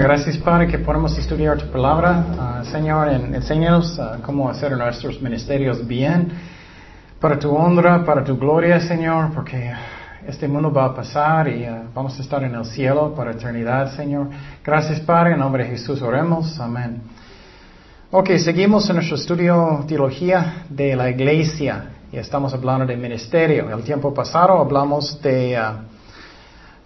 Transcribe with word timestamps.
Gracias 0.00 0.38
Padre 0.38 0.68
que 0.68 0.78
podemos 0.78 1.18
estudiar 1.18 1.58
tu 1.58 1.66
palabra. 1.72 2.24
Ah, 2.38 2.62
Señor, 2.70 3.08
en, 3.08 3.34
enséñanos 3.34 3.98
ah, 3.98 4.18
cómo 4.22 4.48
hacer 4.48 4.70
nuestros 4.76 5.20
ministerios 5.20 5.84
bien, 5.84 6.28
para 7.20 7.36
tu 7.36 7.50
honra, 7.50 8.04
para 8.04 8.22
tu 8.22 8.38
gloria, 8.38 8.80
Señor, 8.80 9.32
porque 9.34 9.72
este 10.24 10.46
mundo 10.46 10.72
va 10.72 10.84
a 10.84 10.94
pasar 10.94 11.48
y 11.48 11.64
ah, 11.64 11.82
vamos 11.92 12.16
a 12.16 12.22
estar 12.22 12.44
en 12.44 12.54
el 12.54 12.64
cielo 12.64 13.12
para 13.12 13.32
eternidad, 13.32 13.92
Señor. 13.96 14.28
Gracias 14.64 15.00
Padre, 15.00 15.32
en 15.32 15.40
nombre 15.40 15.64
de 15.64 15.70
Jesús 15.70 16.00
oremos. 16.00 16.60
Amén. 16.60 17.02
Ok, 18.12 18.30
seguimos 18.38 18.88
en 18.88 18.96
nuestro 18.96 19.16
estudio 19.16 19.84
teología 19.88 20.64
de 20.68 20.94
la 20.94 21.10
iglesia 21.10 21.86
y 22.12 22.18
estamos 22.18 22.54
hablando 22.54 22.86
de 22.86 22.96
ministerio. 22.96 23.68
El 23.76 23.82
tiempo 23.82 24.14
pasado 24.14 24.60
hablamos 24.60 25.20
de... 25.20 25.58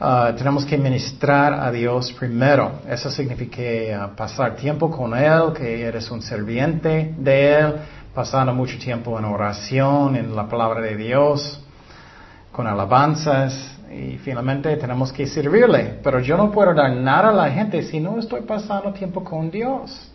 Uh, 0.03 0.35
tenemos 0.35 0.65
que 0.65 0.77
ministrar 0.77 1.55
a 1.55 1.71
Dios 1.71 2.13
primero. 2.15 2.81
Eso 2.89 3.09
significa 3.09 3.63
uh, 4.05 4.17
pasar 4.17 4.57
tiempo 4.57 4.91
con 4.91 5.17
Él, 5.17 5.53
que 5.55 5.81
eres 5.81 6.11
un 6.11 6.21
serviente 6.21 7.15
de 7.17 7.55
Él, 7.55 7.75
pasando 8.13 8.53
mucho 8.53 8.77
tiempo 8.81 9.17
en 9.17 9.25
oración, 9.25 10.17
en 10.17 10.35
la 10.35 10.49
palabra 10.49 10.81
de 10.81 10.97
Dios, 10.97 11.63
con 12.51 12.67
alabanzas 12.67 13.79
y 13.93 14.19
finalmente 14.19 14.77
tenemos 14.77 15.13
que 15.13 15.25
servirle. 15.25 16.01
Pero 16.03 16.19
yo 16.19 16.37
no 16.37 16.51
puedo 16.51 16.75
dar 16.75 16.91
nada 16.97 17.29
a 17.29 17.33
la 17.33 17.51
gente 17.51 17.81
si 17.85 18.01
no 18.01 18.19
estoy 18.19 18.41
pasando 18.41 18.93
tiempo 18.93 19.23
con 19.23 19.53
Dios. 19.53 20.11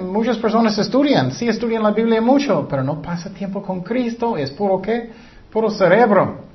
Muchas 0.00 0.38
personas 0.38 0.78
estudian, 0.78 1.32
sí 1.32 1.48
estudian 1.48 1.82
la 1.82 1.90
Biblia 1.90 2.20
mucho, 2.20 2.68
pero 2.70 2.84
no 2.84 3.02
pasa 3.02 3.30
tiempo 3.30 3.64
con 3.64 3.80
Cristo, 3.80 4.36
es 4.36 4.52
puro 4.52 4.80
qué? 4.80 5.10
Puro 5.50 5.70
cerebro. 5.70 6.45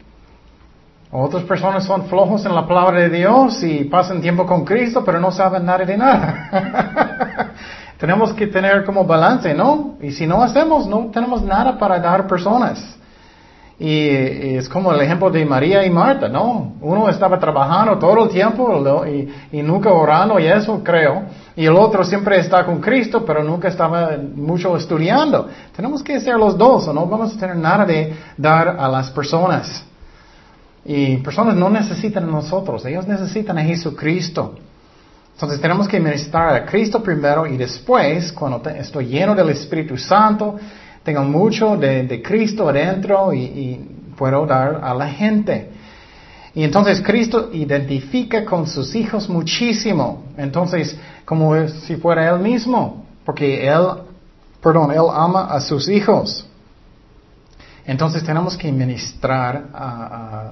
Otras 1.14 1.44
personas 1.44 1.84
son 1.84 2.06
flojos 2.06 2.45
en 2.45 2.56
la 2.56 2.66
palabra 2.66 3.02
de 3.02 3.09
Dios 3.09 3.62
y 3.64 3.84
pasan 3.84 4.22
tiempo 4.22 4.45
con 4.45 4.64
Cristo, 4.64 5.04
pero 5.06 5.20
no 5.20 5.30
saben 5.30 5.66
nada 5.66 5.84
de 5.84 5.98
nada. 5.98 7.52
tenemos 7.98 8.34
que 8.34 8.48
tener 8.48 8.86
como 8.86 9.04
balance, 9.04 9.54
¿no? 9.54 9.95
Y 10.02 10.12
si 10.12 10.26
no 10.26 10.42
hacemos, 10.42 10.88
no 10.88 11.12
tenemos 11.12 11.44
nada 11.44 11.78
para 11.78 12.00
dar 12.00 12.28
personas. 12.28 12.98
Y, 13.78 14.56
es 14.56 14.70
como 14.70 14.94
el 14.94 15.02
ejemplo 15.02 15.30
de 15.30 15.44
María 15.44 15.86
y 15.86 15.89
Marta, 15.89 16.30
¿no? 16.30 16.76
Uno 16.80 17.09
estaba 17.09 17.38
trabajando 17.38 17.98
todo 18.00 18.23
el 18.23 18.30
tiempo 18.30 19.06
y, 19.06 19.30
y, 19.52 19.62
nunca 19.62 19.92
orando 19.92 20.39
y 20.39 20.48
eso 20.48 20.82
creo. 20.82 21.23
Y 21.58 21.66
el 21.66 21.76
otro 21.76 22.06
siempre 22.06 22.39
está 22.39 22.66
con 22.66 22.80
Cristo, 22.80 23.26
pero 23.26 23.44
nunca 23.44 23.67
estaba 23.67 24.12
mucho 24.34 24.78
estudiando. 24.78 25.50
Tenemos 25.76 26.02
que 26.02 26.16
hacer 26.16 26.38
los 26.38 26.58
dos 26.58 26.88
o 26.88 26.94
no 26.94 27.06
vamos 27.06 27.36
a 27.36 27.39
tener 27.39 27.58
nada 27.58 27.86
de 27.86 28.14
dar 28.38 28.78
a 28.80 28.88
las 28.88 29.12
personas. 29.12 29.91
Y 30.84 31.18
personas 31.18 31.56
no 31.56 31.70
necesitan 31.70 32.24
a 32.24 32.28
nosotros, 32.28 32.86
ellos 32.86 33.08
necesitan 33.08 33.58
a 33.58 33.64
Jesucristo. 33.64 34.56
Entonces 35.34 35.62
tenemos 35.62 35.88
que 35.88 36.00
ministrar 36.00 36.56
a 36.56 36.66
Cristo 36.66 37.02
primero 37.02 37.46
y 37.48 37.58
después, 37.58 38.32
cuando 38.32 38.62
estoy 38.70 39.08
lleno 39.08 39.36
del 39.36 39.50
Espíritu 39.50 39.98
Santo, 39.98 40.60
tengo 41.04 41.23
mucho 41.23 41.78
de, 41.78 42.22
Cristo 42.23 42.70
adentro 42.70 43.34
y, 43.34 43.98
puedo 44.18 44.46
dar 44.46 44.82
a 44.84 44.94
la 44.94 45.08
gente. 45.08 45.72
Y 46.54 46.64
entonces 46.64 47.02
Cristo 47.02 47.50
identifica 47.54 48.45
con 48.45 48.67
sus 48.67 48.94
hijos 48.94 49.28
muchísimo. 49.28 50.26
Entonces, 50.38 50.95
como 51.26 51.67
si 51.67 51.95
fuera 51.95 52.30
Él 52.30 52.39
mismo, 52.39 53.05
porque 53.26 53.66
Él, 53.67 53.88
perdón, 54.61 54.92
Él 54.92 55.08
ama 55.11 55.45
a 55.45 55.60
sus 55.60 55.89
hijos. 55.89 56.45
Entonces 57.84 58.23
tenemos 58.23 58.55
que 58.55 58.72
ministrar 58.72 59.70
a 59.73 60.52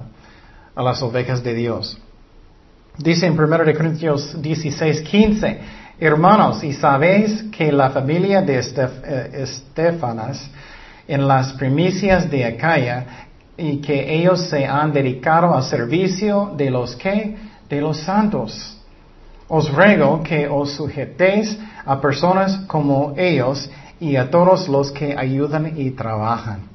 las 0.82 1.02
ovejas 1.02 1.42
de 1.42 1.54
Dios. 1.54 1.98
Dice 2.96 3.26
en 3.26 3.38
1 3.38 3.58
Corintios 3.76 4.40
16, 4.40 5.00
15, 5.02 5.60
hermanos, 5.98 6.62
y 6.64 6.72
sabéis 6.72 7.44
que 7.50 7.72
la 7.72 7.90
familia 7.90 8.42
de 8.42 8.58
eh, 8.58 9.30
Estefanas 9.42 10.50
en 11.06 11.26
las 11.26 11.52
primicias 11.54 12.30
de 12.30 12.44
Acaya 12.44 13.26
y 13.56 13.78
que 13.78 14.14
ellos 14.14 14.48
se 14.48 14.64
han 14.64 14.92
dedicado 14.92 15.54
al 15.54 15.62
servicio 15.64 16.52
de 16.56 16.70
los 16.70 16.94
que, 16.96 17.36
de 17.68 17.80
los 17.80 17.98
santos. 17.98 18.78
Os 19.48 19.72
ruego 19.72 20.22
que 20.22 20.46
os 20.46 20.72
sujetéis 20.72 21.58
a 21.84 22.00
personas 22.00 22.58
como 22.66 23.14
ellos 23.16 23.68
y 23.98 24.16
a 24.16 24.30
todos 24.30 24.68
los 24.68 24.92
que 24.92 25.14
ayudan 25.16 25.74
y 25.76 25.90
trabajan. 25.90 26.69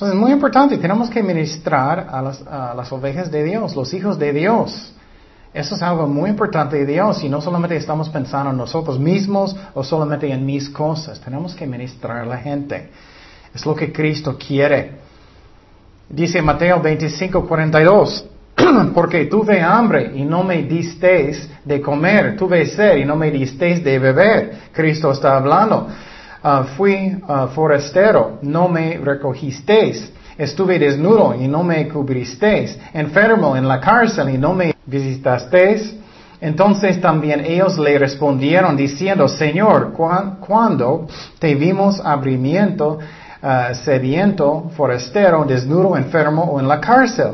Entonces 0.00 0.16
es 0.16 0.22
muy 0.22 0.32
importante, 0.32 0.78
tenemos 0.78 1.10
que 1.10 1.22
ministrar 1.22 2.06
a 2.10 2.22
las, 2.22 2.90
ovejas 2.90 3.30
de 3.30 3.44
Dios, 3.44 3.76
los 3.76 3.92
hijos 3.92 4.18
de 4.18 4.32
Dios. 4.32 4.94
Eso 5.52 5.74
es 5.74 5.82
algo 5.82 6.06
muy 6.06 6.30
importante 6.30 6.78
de 6.78 6.86
Dios 6.86 7.22
y 7.22 7.28
no 7.28 7.42
solamente 7.42 7.76
estamos 7.76 8.08
pensando 8.08 8.48
en 8.48 8.56
nosotros 8.56 8.98
mismos 8.98 9.54
o 9.74 9.84
solamente 9.84 10.32
en 10.32 10.46
mis 10.46 10.70
cosas, 10.70 11.20
tenemos 11.20 11.54
que 11.54 11.66
ministrar 11.66 12.16
a 12.16 12.24
la 12.24 12.38
gente. 12.38 12.88
Es 13.54 13.66
lo 13.66 13.74
que 13.74 13.92
Cristo 13.92 14.38
quiere. 14.38 14.92
Dice 16.08 16.40
Mateo 16.40 16.80
25, 16.80 17.46
42, 17.46 18.24
porque 18.94 19.26
tuve 19.26 19.60
hambre 19.60 20.12
y 20.14 20.24
no 20.24 20.42
me 20.42 20.62
disteis 20.62 21.46
de 21.62 21.78
comer, 21.82 22.38
tuve 22.38 22.64
sed 22.64 22.96
y 22.96 23.04
no 23.04 23.16
me 23.16 23.30
disteis 23.30 23.84
de 23.84 23.98
beber. 23.98 24.60
Cristo 24.72 25.12
está 25.12 25.36
hablando. 25.36 25.88
Ah, 26.42 26.64
fui 26.76 27.22
uh, 27.28 27.48
forastero, 27.48 28.38
no 28.42 28.68
me 28.68 28.96
recogisteis. 28.96 30.10
Estuve 30.38 30.78
desnudo 30.78 31.34
y 31.38 31.46
no 31.46 31.62
me 31.62 31.86
cubristeis. 31.86 32.78
Enfermo 32.94 33.56
en 33.56 33.68
la 33.68 33.78
cárcel 33.78 34.30
y 34.30 34.38
no 34.38 34.54
me 34.54 34.74
visitasteis. 34.86 35.96
Entonces 36.40 36.98
también 36.98 37.44
ellos 37.44 37.78
le 37.78 37.98
respondieron 37.98 38.74
diciendo, 38.74 39.28
Señor, 39.28 39.92
cuando 39.92 41.06
te 41.38 41.54
vimos 41.54 42.00
abrimiento, 42.02 42.98
uh, 43.42 43.74
sediento, 43.74 44.70
forastero, 44.74 45.44
desnudo, 45.44 45.94
enfermo 45.98 46.44
o 46.44 46.58
en 46.58 46.66
la 46.66 46.80
cárcel? 46.80 47.32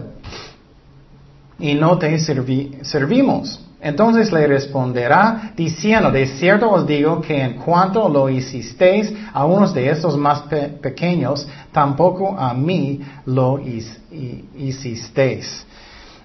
Y 1.61 1.75
no 1.75 1.97
te 1.97 2.19
servimos. 2.19 3.66
Entonces 3.87 4.33
le 4.33 4.49
responderá 4.49 5.53
diciendo, 5.55 6.11
de 6.11 6.27
cierto 6.27 6.69
os 6.73 6.85
digo 6.85 7.21
que 7.21 7.41
en 7.41 7.53
cuanto 7.55 8.09
lo 8.09 8.29
hicisteis 8.29 9.13
a 9.33 9.45
unos 9.47 9.73
de 9.73 9.89
estos 9.89 10.17
más 10.17 10.41
pequeños, 10.83 11.47
tampoco 11.71 12.37
a 12.37 12.53
mí 12.53 13.01
lo 13.27 13.61
hicisteis. 14.57 15.65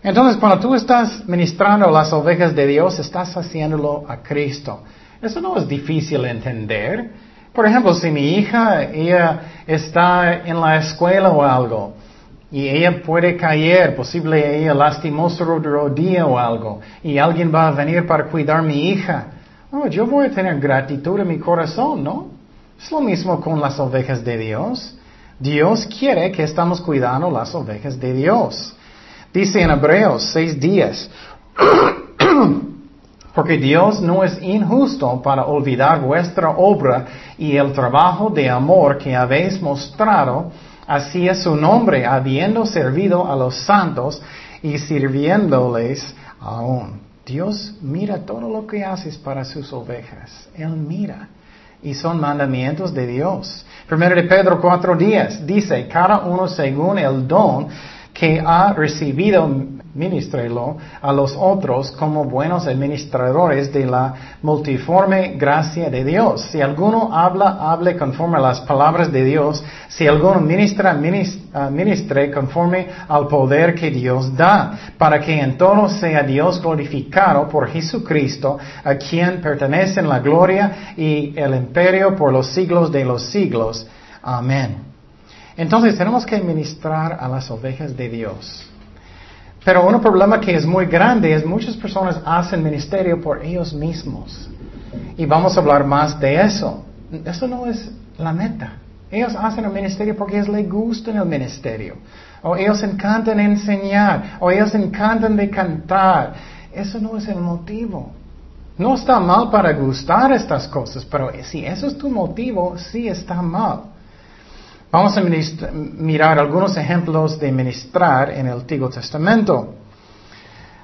Entonces 0.02 0.38
cuando 0.38 0.60
tú 0.60 0.74
estás 0.74 1.24
ministrando 1.28 1.92
las 1.92 2.12
ovejas 2.12 2.56
de 2.56 2.66
Dios, 2.66 2.98
estás 2.98 3.38
haciéndolo 3.38 4.06
a 4.08 4.18
Cristo. 4.24 4.82
Eso 5.22 5.40
no 5.40 5.56
es 5.56 5.68
difícil 5.68 6.24
de 6.24 6.32
entender. 6.32 7.12
Por 7.54 7.68
ejemplo, 7.68 7.94
si 7.94 8.10
mi 8.10 8.40
hija, 8.40 8.86
ella 8.86 9.42
está 9.68 10.34
en 10.48 10.60
la 10.60 10.78
escuela 10.78 11.30
o 11.30 11.44
algo, 11.44 11.94
y 12.52 12.68
ella 12.68 13.02
puede 13.02 13.38
caer, 13.38 13.96
posible 13.96 14.60
ella 14.60 14.74
lastimó 14.74 15.30
su 15.30 15.46
rodilla 15.46 16.26
o 16.26 16.38
algo, 16.38 16.82
y 17.02 17.18
alguien 17.18 17.54
va 17.54 17.70
a 17.70 17.72
venir 17.72 18.06
para 18.06 18.26
cuidar 18.26 18.58
a 18.58 18.62
mi 18.62 18.90
hija. 18.90 19.28
Oh, 19.72 19.88
yo 19.88 20.06
voy 20.06 20.26
a 20.26 20.32
tener 20.32 20.60
gratitud 20.60 21.18
en 21.22 21.30
mi 21.30 21.40
corazón, 21.40 22.04
¿no? 22.04 22.28
Es 22.78 22.92
lo 22.92 23.00
mismo 23.00 23.40
con 23.40 23.62
las 23.62 23.80
ovejas 23.80 24.24
de 24.24 24.38
Dios. 24.38 24.98
Dios 25.40 25.88
quiere 25.88 26.30
que 26.32 26.44
estamos 26.44 26.82
cuidando 26.82 27.32
las 27.32 27.56
ovejas 27.56 27.98
de 27.98 28.14
Dios. 28.14 28.76
Dice 29.34 29.62
en 29.62 29.72
Hebreos 29.72 30.30
seis 30.34 30.60
días, 30.60 31.10
porque 33.34 33.58
Dios 33.58 34.02
no 34.02 34.26
es 34.26 34.42
injusto 34.42 35.22
para 35.22 35.46
olvidar 35.46 36.02
vuestra 36.02 36.50
obra 36.50 37.06
y 37.38 37.56
el 37.56 37.72
trabajo 37.72 38.30
de 38.30 38.50
amor 38.50 38.98
que 38.98 39.16
habéis 39.16 39.62
mostrado 39.62 40.52
Es 40.98 41.44
su 41.44 41.56
nombre, 41.56 42.06
habiendo 42.06 42.66
servido 42.66 43.26
a 43.32 43.36
los 43.36 43.56
santos 43.56 44.22
y 44.62 44.78
sirviéndoles 44.78 46.14
aún. 46.42 47.00
Dios 47.26 47.76
mira 47.82 48.26
todo 48.26 48.50
lo 48.50 48.68
que 48.68 48.84
haces 48.84 49.18
para 49.18 49.46
sus 49.46 49.72
ovejas. 49.72 50.50
Él 50.54 50.76
mira. 50.76 51.30
Y 51.84 51.94
son 51.94 52.20
mandamientos 52.20 52.94
de 52.94 53.08
Dios. 53.08 53.66
Primero 53.88 54.16
de 54.16 54.24
Pedro 54.24 54.60
cuatro 54.60 54.96
días 54.96 55.48
dice, 55.48 55.88
cada 55.88 56.26
uno 56.26 56.48
según 56.48 57.00
el 57.00 57.28
don 57.28 57.70
que 58.14 58.40
ha 58.46 58.74
recibido 58.74 59.50
ministrelo 59.94 60.78
a 61.02 61.12
los 61.12 61.36
otros 61.38 61.92
como 61.92 62.26
buenos 62.26 62.68
administradores 62.68 63.74
de 63.74 63.86
la 63.86 64.14
multiforme 64.42 65.36
gracia 65.38 65.90
de 65.90 66.04
Dios. 66.04 66.42
Si 66.52 66.62
alguno 66.62 67.10
habla, 67.14 67.58
hable 67.72 67.98
conforme 67.98 68.38
a 68.38 68.42
las 68.42 68.62
palabras 68.62 69.12
de 69.12 69.24
Dios. 69.24 69.64
Si 69.90 70.08
alguno 70.08 70.40
ministra, 70.40 70.98
ah, 71.54 71.70
ministre 71.70 72.32
conforme 72.32 72.88
al 73.08 73.28
poder 73.28 73.76
que 73.76 73.92
Dios 73.92 74.36
da, 74.36 74.78
para 74.98 75.20
que 75.20 75.40
en 75.40 75.58
todo 75.58 75.90
sea 75.90 76.24
Dios 76.24 76.62
glorificado 76.62 77.48
por 77.48 77.68
Jesucristo, 77.68 78.58
a 78.84 78.96
quien 78.96 79.42
pertenecen 79.42 80.08
la 80.08 80.20
gloria 80.20 80.94
y 80.96 81.34
el 81.38 81.56
imperio 81.56 82.16
por 82.16 82.32
los 82.32 82.48
siglos 82.48 82.92
de 82.92 83.04
los 83.04 83.24
siglos. 83.24 83.86
Amén. 84.22 84.92
Entonces 85.58 85.98
tenemos 85.98 86.26
que 86.26 86.40
ministrar 86.40 87.18
a 87.20 87.28
las 87.28 87.52
ovejas 87.52 87.96
de 87.96 88.10
Dios. 88.10 88.68
Pero 89.64 89.88
un 89.88 90.02
problema 90.02 90.40
que 90.40 90.56
es 90.56 90.66
muy 90.66 90.86
grande 90.86 91.34
es 91.34 91.46
muchas 91.46 91.76
personas 91.76 92.20
hacen 92.26 92.64
ministerio 92.64 93.22
por 93.22 93.44
ellos 93.44 93.74
mismos. 93.74 94.50
Y 95.18 95.26
vamos 95.26 95.56
a 95.56 95.60
hablar 95.60 95.86
más 95.86 96.20
de 96.20 96.42
eso. 96.42 96.84
Eso 97.26 97.48
no 97.48 97.68
es 97.68 97.92
la 98.18 98.34
meta. 98.34 98.74
Ellos 99.12 99.36
hacen 99.38 99.66
el 99.66 99.72
ministerio 99.72 100.16
porque 100.16 100.38
ellos 100.38 100.50
les 100.50 100.68
gusta 100.68 101.12
el 101.12 101.26
ministerio. 101.26 101.98
O 102.42 102.56
ellos 102.56 102.82
encantan 102.82 103.40
enseñar. 103.40 104.38
O 104.40 104.50
ellos 104.50 104.74
encantan 104.74 105.36
de 105.36 105.50
cantar. 105.50 106.34
Eso 106.74 107.00
no 107.00 107.18
es 107.18 107.28
el 107.28 107.40
motivo. 107.40 108.12
No 108.78 108.96
está 108.96 109.20
mal 109.20 109.52
para 109.52 109.74
gustar 109.74 110.32
estas 110.32 110.68
cosas, 110.68 111.06
pero 111.06 111.30
si 111.44 111.64
eso 111.64 111.86
es 111.86 111.98
tu 111.98 112.10
motivo, 112.10 112.78
sí 112.78 113.08
está 113.08 113.42
mal. 113.42 113.82
Vamos 114.92 115.16
a 115.16 115.22
mirar 115.22 116.38
algunos 116.38 116.76
ejemplos 116.76 117.40
de 117.40 117.50
ministrar 117.50 118.30
en 118.32 118.48
el 118.48 118.54
Antiguo 118.54 118.90
Testamento. 118.90 119.76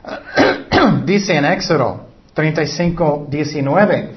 Dice 1.05 1.35
en 1.35 1.43
Éxodo 1.43 2.07
35, 2.33 3.27
19, 3.29 4.11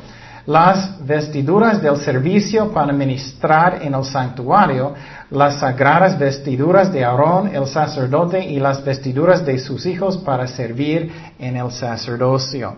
las 0.47 1.05
vestiduras 1.05 1.83
del 1.83 1.97
servicio 1.97 2.73
para 2.73 2.93
ministrar 2.93 3.81
en 3.83 3.95
el 3.95 4.05
santuario, 4.05 4.95
las 5.31 5.59
sagradas 5.59 6.17
vestiduras 6.17 6.93
de 6.93 7.05
Aarón 7.05 7.53
el 7.53 7.67
sacerdote 7.67 8.45
y 8.45 8.61
las 8.61 8.85
vestiduras 8.85 9.45
de 9.45 9.59
sus 9.59 9.87
hijos 9.87 10.19
para 10.19 10.47
servir 10.47 11.13
en 11.37 11.57
el 11.57 11.73
sacerdocio. 11.73 12.77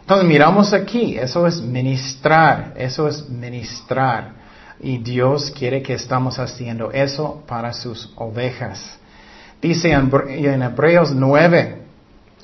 Entonces 0.00 0.26
miramos 0.26 0.72
aquí, 0.72 1.18
eso 1.18 1.46
es 1.46 1.60
ministrar, 1.60 2.72
eso 2.76 3.08
es 3.08 3.28
ministrar. 3.28 4.39
Y 4.82 4.98
Dios 4.98 5.50
quiere 5.50 5.82
que 5.82 5.94
estamos 5.94 6.38
haciendo 6.38 6.90
eso 6.90 7.42
para 7.46 7.72
sus 7.72 8.12
ovejas. 8.16 8.98
Dice 9.60 9.92
en, 9.92 10.62
Hebreos 10.62 11.12
9, 11.14 11.82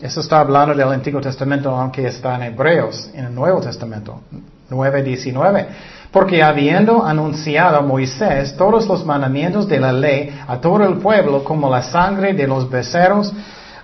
eso 0.03 0.21
está 0.21 0.41
hablando 0.41 0.75
del 0.75 0.89
Antiguo 0.89 1.21
Testamento, 1.21 1.71
aunque 1.75 2.07
está 2.07 2.37
en 2.37 2.43
Hebreos, 2.43 3.11
en 3.15 3.27
el 3.27 3.35
Nuevo 3.35 3.61
Testamento, 3.63 4.21
9.19. 4.69 5.67
Porque 6.13 6.43
habiendo 6.43 7.05
anunciado 7.05 7.79
a 7.79 7.81
Moisés 7.81 8.55
todos 8.57 8.87
los 8.87 9.05
mandamientos 9.07 9.67
de 9.67 9.81
la 9.81 9.93
ley 9.93 10.39
a 10.47 10.61
todo 10.61 10.85
el 10.85 10.99
pueblo, 10.99 11.43
como 11.43 11.71
la 11.71 11.83
sangre 11.83 12.35
de 12.35 12.47
los 12.47 12.69
becerros 12.69 13.33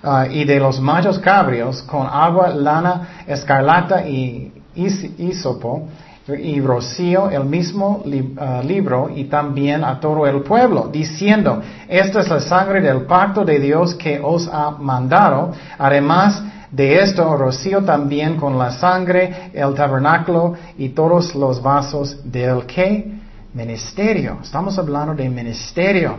ah, 0.03 0.27
y 0.29 0.45
de 0.45 0.59
los 0.59 0.79
machos 0.79 1.17
cabrios, 1.17 1.81
con 1.81 2.05
agua, 2.05 2.49
lana, 2.49 3.23
escarlata 3.25 4.07
y 4.07 4.51
hisopo, 4.75 5.87
y 6.27 6.61
rocío 6.61 7.29
el 7.29 7.43
mismo 7.43 8.03
ah, 8.37 8.61
libro 8.63 9.09
y 9.13 9.25
también 9.25 9.83
a 9.83 9.99
todo 9.99 10.25
el 10.25 10.41
pueblo, 10.41 10.89
diciendo, 10.91 11.61
esta 11.87 12.21
es 12.21 12.29
la 12.29 12.39
sangre 12.39 12.81
del 12.81 13.01
pacto 13.01 13.43
de 13.43 13.59
Dios 13.59 13.95
que 13.95 14.19
os 14.23 14.47
ha 14.47 14.71
mandado. 14.71 15.51
Además 15.77 16.41
de 16.71 17.01
esto, 17.01 17.35
rocío 17.35 17.83
también 17.83 18.37
con 18.37 18.57
la 18.57 18.71
sangre 18.71 19.51
el 19.53 19.73
tabernáculo 19.73 20.55
y 20.77 20.89
todos 20.89 21.35
los 21.35 21.61
vasos 21.61 22.17
del 22.23 22.65
que 22.65 23.11
ministerio. 23.53 24.39
Estamos 24.41 24.77
hablando 24.79 25.13
de 25.13 25.29
ministerio. 25.29 26.17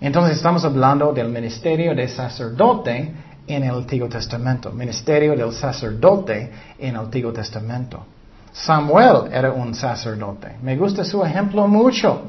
Entonces 0.00 0.36
estamos 0.36 0.64
hablando 0.64 1.12
del 1.12 1.28
ministerio 1.28 1.94
de 1.94 2.06
sacerdote 2.06 3.12
en 3.48 3.64
el 3.64 3.74
Antiguo 3.74 4.08
Testamento. 4.08 4.70
Ministerio 4.70 5.34
del 5.36 5.52
sacerdote 5.52 6.52
en 6.78 6.90
el 6.90 7.00
Antiguo 7.00 7.32
Testamento. 7.32 8.15
Samuel 8.56 9.28
era 9.32 9.52
un 9.52 9.74
sacerdote. 9.74 10.56
Me 10.62 10.76
gusta 10.76 11.04
su 11.04 11.22
ejemplo 11.22 11.68
mucho. 11.68 12.22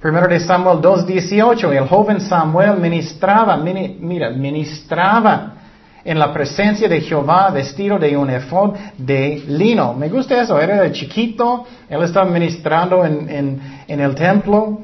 Primero 0.00 0.28
de 0.28 0.38
Samuel 0.38 0.78
2.18, 0.78 1.72
el 1.76 1.88
joven 1.88 2.20
Samuel 2.20 2.78
ministraba, 2.78 3.56
mira, 3.56 4.30
ministraba 4.30 5.54
en 6.04 6.18
la 6.20 6.32
presencia 6.32 6.88
de 6.88 7.00
Jehová 7.00 7.50
vestido 7.50 7.98
de 7.98 8.16
un 8.16 8.30
efod 8.30 8.76
de 8.96 9.42
lino. 9.48 9.92
Me 9.92 10.08
gusta 10.08 10.40
eso, 10.40 10.56
era 10.60 10.90
chiquito, 10.92 11.66
él 11.88 12.00
estaba 12.04 12.30
ministrando 12.30 13.04
en 13.04 13.60
el 13.88 14.14
templo. 14.14 14.78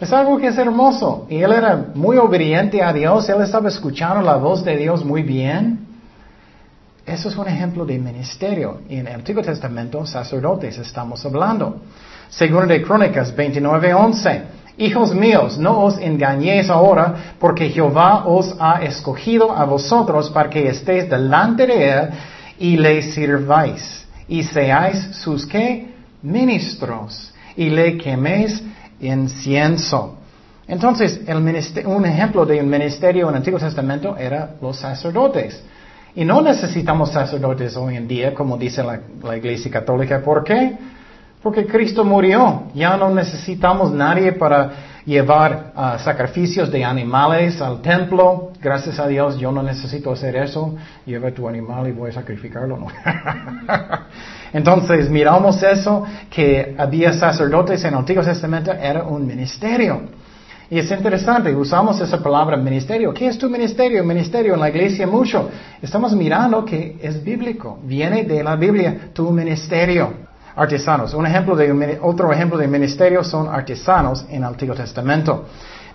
Es 0.00 0.12
algo 0.12 0.36
que 0.36 0.48
es 0.48 0.58
hermoso. 0.58 1.26
Y 1.30 1.36
él 1.36 1.52
era 1.52 1.92
muy 1.94 2.16
obediente 2.16 2.82
a 2.82 2.92
Dios, 2.92 3.28
él 3.28 3.40
estaba 3.40 3.68
escuchando 3.68 4.20
la 4.20 4.34
voz 4.34 4.64
de 4.64 4.76
Dios 4.76 5.04
muy 5.04 5.22
bien. 5.22 5.85
Eso 7.06 7.28
es 7.28 7.36
un 7.36 7.46
ejemplo 7.46 7.86
de 7.86 8.00
ministerio. 8.00 8.80
En 8.88 9.06
el 9.06 9.14
Antiguo 9.14 9.40
Testamento, 9.40 10.04
sacerdotes 10.04 10.76
estamos 10.78 11.24
hablando. 11.24 11.82
Según 12.28 12.66
de 12.66 12.82
Crónicas 12.82 13.34
29:11. 13.34 14.42
Hijos 14.78 15.14
míos, 15.14 15.56
no 15.56 15.84
os 15.84 15.98
engañéis 15.98 16.68
ahora, 16.68 17.36
porque 17.38 17.70
Jehová 17.70 18.26
os 18.26 18.56
ha 18.58 18.82
escogido 18.82 19.52
a 19.56 19.64
vosotros 19.64 20.30
para 20.30 20.50
que 20.50 20.68
estéis 20.68 21.08
delante 21.08 21.66
de 21.66 21.90
él 21.90 22.08
y 22.58 22.76
le 22.76 23.00
sirváis. 23.02 24.04
Y 24.28 24.42
seáis 24.42 24.98
sus 25.22 25.46
qué? 25.46 25.94
Ministros. 26.22 27.32
Y 27.56 27.70
le 27.70 27.96
queméis 27.96 28.62
incienso. 29.00 30.18
Entonces, 30.66 31.20
el 31.26 31.36
un 31.86 32.04
ejemplo 32.04 32.44
de 32.44 32.60
un 32.60 32.68
ministerio 32.68 33.28
en 33.28 33.30
el 33.30 33.36
Antiguo 33.36 33.60
Testamento 33.60 34.16
era 34.16 34.56
los 34.60 34.76
sacerdotes. 34.76 35.62
Y 36.16 36.24
no 36.24 36.40
necesitamos 36.40 37.12
sacerdotes 37.12 37.76
hoy 37.76 37.94
en 37.94 38.08
día, 38.08 38.34
como 38.34 38.56
dice 38.56 38.82
la, 38.82 39.36
Iglesia 39.36 39.70
Católica. 39.70 40.22
¿Por 40.22 40.42
qué? 40.44 40.72
Porque 41.42 41.66
Cristo 41.66 42.06
murió. 42.06 42.62
Ya 42.74 42.96
no 42.96 43.10
necesitamos 43.10 43.92
nadie 43.92 44.32
para 44.32 45.02
llevar 45.04 45.72
ah, 45.76 45.98
sacrificios 45.98 46.72
de 46.72 46.82
animales 46.82 47.60
al 47.60 47.82
templo. 47.82 48.52
Gracias 48.62 48.98
a 48.98 49.06
Dios 49.06 49.38
yo 49.38 49.52
no 49.52 49.62
necesito 49.62 50.10
hacer 50.10 50.36
eso. 50.36 50.74
Lleva 51.04 51.30
tu 51.32 51.46
animal 51.46 51.86
y 51.86 51.92
voy 51.92 52.08
a 52.08 52.14
sacrificarlo. 52.14 52.86
Entonces 54.54 55.10
miramos 55.10 55.62
eso, 55.62 56.06
que 56.30 56.74
había 56.78 57.12
sacerdotes 57.12 57.84
en 57.84 57.92
el 57.92 57.98
Antiguo 57.98 58.24
Testamento, 58.24 58.72
era 58.72 59.02
un 59.02 59.26
ministerio. 59.26 60.00
Y 60.68 60.78
es 60.80 60.90
interesante, 60.90 61.54
usamos 61.54 62.00
esa 62.00 62.20
palabra 62.20 62.56
ministerio. 62.56 63.14
¿Qué 63.14 63.28
es 63.28 63.38
tu 63.38 63.48
ministerio? 63.48 64.02
Ministerio 64.02 64.54
en 64.54 64.60
la 64.60 64.68
iglesia 64.68 65.06
mucho. 65.06 65.48
Estamos 65.80 66.12
mirando 66.14 66.64
que 66.64 66.98
es 67.00 67.22
bíblico, 67.22 67.78
viene 67.84 68.24
de 68.24 68.42
la 68.42 68.56
Biblia, 68.56 69.10
tu 69.12 69.30
ministerio. 69.30 70.26
Artesanos. 70.56 71.12
Un 71.12 71.26
ejemplo 71.26 71.54
de, 71.54 71.98
otro 72.02 72.32
ejemplo 72.32 72.58
de 72.58 72.66
ministerio 72.66 73.22
son 73.22 73.46
artesanos 73.48 74.24
en 74.30 74.36
el 74.36 74.44
Antiguo 74.44 74.74
Testamento. 74.74 75.44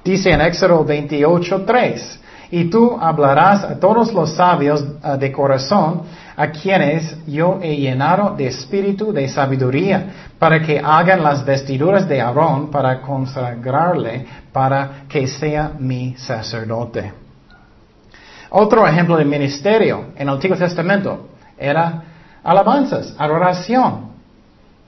Dice 0.05 0.31
en 0.31 0.41
Éxodo 0.41 0.85
28.3, 0.85 2.19
y 2.51 2.65
tú 2.65 2.97
hablarás 2.99 3.63
a 3.63 3.79
todos 3.79 4.13
los 4.13 4.31
sabios 4.33 4.85
ah, 5.01 5.17
de 5.17 5.31
corazón 5.31 6.03
a 6.35 6.47
quienes 6.47 7.25
yo 7.25 7.59
he 7.61 7.75
llenado 7.75 8.35
de 8.35 8.47
espíritu 8.47 9.11
de 9.11 9.27
sabiduría, 9.27 10.31
para 10.39 10.61
que 10.61 10.79
hagan 10.79 11.21
las 11.23 11.45
vestiduras 11.45 12.07
de 12.07 12.21
Aarón 12.21 12.71
para 12.71 13.01
consagrarle, 13.01 14.25
para 14.51 15.03
que 15.07 15.27
sea 15.27 15.71
mi 15.77 16.15
sacerdote. 16.15 17.13
Otro 18.49 18.87
ejemplo 18.87 19.17
de 19.17 19.25
ministerio 19.25 20.07
en 20.15 20.27
el 20.27 20.33
Antiguo 20.33 20.57
Testamento 20.57 21.29
era 21.57 22.03
alabanzas, 22.43 23.15
adoración. 23.17 24.11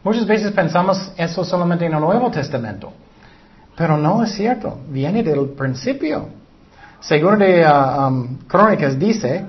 Muchas 0.04 0.26
veces 0.28 0.52
pensamos 0.52 1.14
eso 1.16 1.46
solamente 1.46 1.86
en 1.86 1.94
el 1.94 2.02
Nuevo 2.02 2.30
Testamento, 2.30 2.92
pero 3.78 3.98
no 3.98 4.24
es 4.24 4.34
cierto, 4.34 4.80
viene 4.90 5.24
del 5.24 5.50
principio. 5.50 6.28
Según 7.00 7.40
de 7.40 7.66
uh, 7.66 8.48
Crónicas 8.48 9.00
dice, 9.00 9.46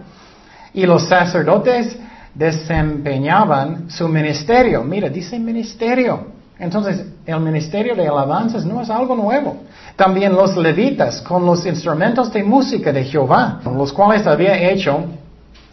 y 0.75 0.85
los 0.85 1.05
sacerdotes 1.09 1.97
desempeñaban 2.35 3.89
su 3.89 4.09
ministerio. 4.09 4.83
Mira, 4.83 5.09
dice 5.09 5.39
ministerio. 5.39 6.35
Entonces, 6.59 7.07
el 7.25 7.41
ministerio 7.41 7.95
de 7.95 8.07
alabanzas 8.07 8.65
no 8.65 8.81
es 8.81 8.91
algo 8.91 9.15
nuevo. 9.15 9.63
También 9.97 10.35
los 10.35 10.57
levitas 10.57 11.23
con 11.23 11.47
los 11.47 11.65
instrumentos 11.65 12.33
de 12.33 12.43
música 12.43 12.93
de 12.93 13.05
Jehová, 13.05 13.61
los 13.65 13.93
cuales 13.93 14.27
había 14.27 14.71
hecho 14.71 15.05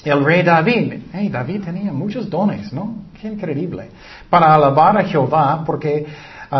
el 0.03 0.23
rey 0.23 0.43
David. 0.43 0.93
Hey, 1.11 1.29
David 1.29 1.63
tenía 1.63 1.91
muchos 1.91 2.29
dones, 2.29 2.71
¿no? 2.71 2.95
Qué 3.19 3.27
increíble. 3.27 3.89
Para 4.29 4.55
alabar 4.55 4.97
a 4.97 5.03
Jehová, 5.03 5.63
porque 5.65 6.05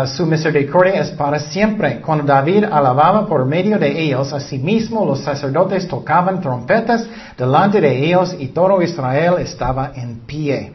su 0.06 0.24
misericordia 0.24 1.02
es 1.02 1.10
para 1.10 1.38
siempre. 1.38 2.00
Cuando 2.00 2.24
David 2.24 2.64
alababa 2.64 3.26
por 3.26 3.44
medio 3.44 3.78
de 3.78 4.02
ellos, 4.02 4.32
asimismo 4.32 5.04
los 5.04 5.20
sacerdotes 5.20 5.86
tocaban 5.86 6.40
trompetas 6.40 7.06
delante 7.36 7.78
de 7.80 8.04
ellos 8.06 8.34
y 8.38 8.48
todo 8.48 8.80
Israel 8.80 9.34
estaba 9.38 9.92
en 9.94 10.20
pie. 10.20 10.72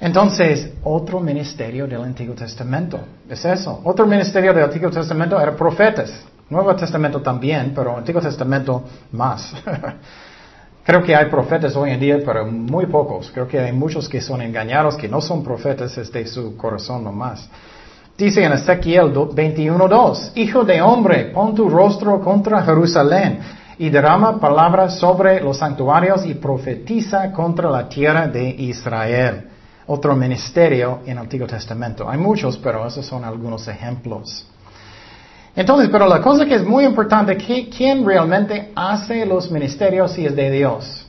Entonces, 0.00 0.72
otro 0.84 1.18
ministerio 1.18 1.88
del 1.88 2.02
Antiguo 2.02 2.34
Testamento 2.34 3.00
es 3.28 3.44
eso. 3.44 3.80
Otro 3.82 4.06
ministerio 4.06 4.52
del 4.54 4.64
Antiguo 4.64 4.90
Testamento 4.90 5.40
era 5.40 5.56
profetas. 5.56 6.12
Nuevo 6.48 6.76
Testamento 6.76 7.20
también, 7.22 7.72
pero 7.74 7.96
Antiguo 7.96 8.20
Testamento 8.20 8.84
más. 9.10 9.52
Creo 10.84 11.02
que 11.02 11.16
hay 11.16 11.24
profetas 11.28 11.74
hoy 11.74 11.90
en 11.90 11.98
día, 11.98 12.18
pero 12.24 12.46
muy 12.46 12.86
pocos. 12.86 13.32
Creo 13.32 13.48
que 13.48 13.58
hay 13.58 13.72
muchos 13.72 14.08
que 14.08 14.20
son 14.20 14.40
engañados, 14.42 14.96
que 14.96 15.08
no 15.08 15.20
son 15.20 15.42
profetas, 15.42 15.98
es 15.98 16.12
de 16.12 16.24
su 16.28 16.56
corazón 16.56 17.02
nomás. 17.02 17.48
Dice 18.16 18.42
en 18.42 18.52
Ezequiel 18.52 19.12
21.2, 19.12 20.30
Hijo 20.36 20.64
de 20.64 20.80
hombre, 20.80 21.32
pon 21.34 21.54
tu 21.54 21.68
rostro 21.68 22.18
contra 22.20 22.62
Jerusalén 22.62 23.40
y 23.76 23.90
derrama 23.90 24.40
palabras 24.40 24.98
sobre 24.98 25.42
los 25.42 25.58
santuarios 25.58 26.24
y 26.24 26.32
profetiza 26.32 27.30
contra 27.30 27.70
la 27.70 27.86
tierra 27.86 28.26
de 28.26 28.48
Israel. 28.48 29.48
Otro 29.86 30.16
ministerio 30.16 31.00
en 31.04 31.12
el 31.12 31.18
Antiguo 31.18 31.46
Testamento. 31.46 32.08
Hay 32.08 32.16
muchos, 32.16 32.56
pero 32.56 32.86
esos 32.86 33.04
son 33.04 33.22
algunos 33.22 33.68
ejemplos. 33.68 34.46
Entonces, 35.54 35.90
pero 35.92 36.06
la 36.06 36.22
cosa 36.22 36.46
que 36.46 36.54
es 36.54 36.64
muy 36.64 36.84
importante, 36.84 37.36
¿quién 37.36 38.04
realmente 38.04 38.72
hace 38.74 39.26
los 39.26 39.50
ministerios 39.50 40.12
si 40.12 40.24
es 40.24 40.34
de 40.34 40.50
Dios? 40.50 41.06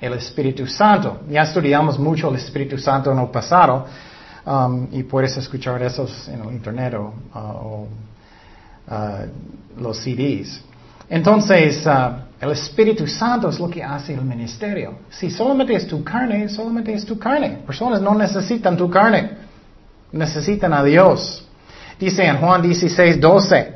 El 0.00 0.14
Espíritu 0.14 0.66
Santo. 0.66 1.20
Ya 1.30 1.42
estudiamos 1.42 2.00
mucho 2.00 2.30
el 2.30 2.34
Espíritu 2.34 2.78
Santo 2.78 3.12
en 3.12 3.20
el 3.20 3.28
pasado 3.28 3.86
um, 4.46 4.88
y 4.92 5.02
puedes 5.02 5.36
escuchar 5.36 5.82
esos 5.82 6.28
en 6.28 6.40
el 6.40 6.52
Internet 6.52 6.94
o, 6.94 7.14
uh, 7.34 7.86
uh, 8.92 9.80
los 9.80 9.98
CDs. 9.98 10.62
Entonces, 11.08 11.86
uh, 11.86 12.22
el 12.40 12.50
Espíritu 12.52 13.06
Santo 13.06 13.48
es 13.48 13.58
lo 13.58 13.68
que 13.68 13.82
hace 13.82 14.14
el 14.14 14.22
ministerio. 14.22 14.96
Si 15.10 15.30
solamente 15.30 15.74
es 15.74 15.86
tu 15.86 16.02
carne, 16.02 16.48
solamente 16.48 16.92
es 16.92 17.04
tu 17.04 17.18
carne. 17.18 17.58
Personas 17.66 18.00
no 18.00 18.14
necesitan 18.14 18.76
tu 18.76 18.90
carne, 18.90 19.30
necesitan 20.10 20.72
a 20.72 20.82
Dios. 20.82 21.46
Dice 22.00 22.24
en 22.24 22.38
Juan 22.38 22.60
16, 22.62 23.20
12, 23.20 23.74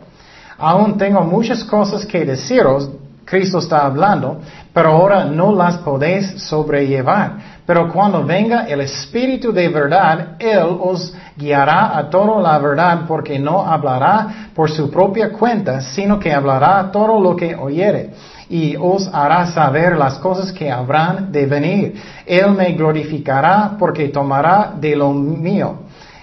aún 0.59 0.99
tengo 0.99 1.21
muchas 1.23 1.63
cosas 1.63 2.05
que 2.05 2.25
deciros, 2.25 2.91
Cristo 3.27 3.59
está 3.59 3.85
hablando, 3.85 4.41
pero 4.73 4.91
ahora 4.93 5.25
no 5.25 5.53
las 5.53 5.79
podéis 5.79 6.41
sobrellevar. 6.45 7.57
Pero 7.67 7.93
cuando 7.93 8.25
venga 8.25 8.67
el 8.69 8.81
Espíritu 8.81 9.53
de 9.53 9.69
verdad, 9.69 10.37
Él 10.39 10.79
os 10.81 11.13
guiará 11.37 11.99
a 11.99 12.09
toda 12.09 12.41
la 12.41 12.57
verdad, 12.59 13.01
porque 13.09 13.39
no 13.39 13.67
hablará 13.67 14.51
por 14.55 14.71
su 14.71 14.89
propia 14.89 15.33
cuenta, 15.33 15.81
sino 15.81 16.21
que 16.21 16.33
hablará 16.33 16.91
todo 16.93 17.21
lo 17.21 17.35
que 17.35 17.57
oyere 17.57 18.13
y 18.49 18.77
os 18.77 19.09
hará 19.13 19.47
saber 19.47 19.97
las 19.97 20.19
cosas 20.19 20.53
que 20.53 20.71
habrán 20.71 21.33
de 21.33 21.47
venir. 21.47 22.01
Él 22.25 22.53
me 22.53 22.73
glorificará 22.73 23.73
porque 23.79 24.09
tomará 24.09 24.73
de 24.79 24.95
lo 24.95 25.13
mío 25.13 25.81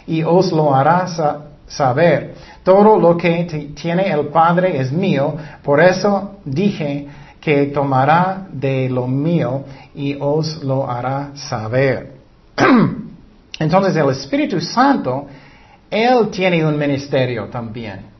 y 0.07 0.24
os 0.24 0.51
lo 0.51 0.74
hará 0.74 1.05
saber. 1.67 2.36
Todo 2.63 2.98
lo 2.98 3.17
que 3.17 3.72
tiene 3.75 4.10
el 4.10 4.27
Padre 4.27 4.79
es 4.79 4.91
mío, 4.91 5.36
por 5.62 5.82
eso 5.82 6.38
dije 6.46 7.08
que 7.41 7.65
tomará 7.67 8.48
de 8.51 8.89
lo 8.89 9.05
mío 9.05 9.63
y 9.93 10.15
os 10.17 10.63
lo 10.63 10.89
hará 10.89 11.32
saber. 11.36 12.13
Entonces 13.60 13.96
el 13.98 14.10
Espíritu 14.10 14.62
Santo, 14.62 15.27
Él 15.91 16.29
tiene 16.32 16.65
un 16.65 16.77
ministerio 16.77 17.50
también. 17.50 18.13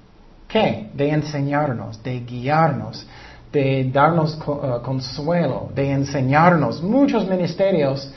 ¿Qué? 0.47 0.89
De 0.93 1.09
enseñarnos, 1.09 2.03
de 2.03 2.19
guiarnos, 2.19 3.07
de 3.51 3.89
darnos 3.91 4.38
uh, 4.45 4.81
consuelo, 4.83 5.71
de 5.73 5.89
enseñarnos. 5.89 6.83
Muchos 6.83 7.27
ministerios 7.27 8.12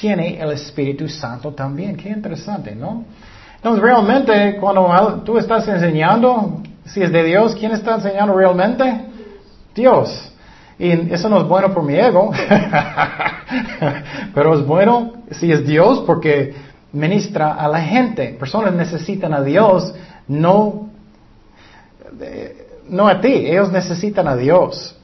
tiene 0.00 0.40
el 0.40 0.52
Espíritu 0.52 1.08
Santo 1.08 1.52
también. 1.52 1.96
Qué 1.96 2.08
interesante, 2.08 2.74
¿no? 2.74 3.04
Entonces, 3.62 3.80
realmente, 3.80 4.56
cuando 4.58 5.22
tú 5.24 5.38
estás 5.38 5.68
enseñando, 5.68 6.60
si 6.84 7.00
es 7.00 7.12
de 7.12 7.22
Dios, 7.22 7.54
¿quién 7.54 7.70
está 7.70 7.94
enseñando 7.94 8.34
realmente? 8.34 9.06
Dios. 9.72 10.32
Y 10.80 10.90
eso 11.14 11.28
no 11.28 11.38
es 11.38 11.44
bueno 11.46 11.72
por 11.72 11.84
mi 11.84 11.94
ego, 11.94 12.32
pero 14.34 14.58
es 14.58 14.66
bueno 14.66 15.12
si 15.30 15.52
es 15.52 15.64
Dios 15.64 16.02
porque 16.04 16.56
ministra 16.92 17.52
a 17.52 17.68
la 17.68 17.80
gente. 17.82 18.36
Personas 18.36 18.74
necesitan 18.74 19.32
a 19.32 19.42
Dios, 19.42 19.94
no 20.26 20.88
no 22.88 23.06
a 23.06 23.20
ti, 23.20 23.32
ellos 23.32 23.70
necesitan 23.70 24.26
a 24.26 24.34
Dios. 24.34 24.96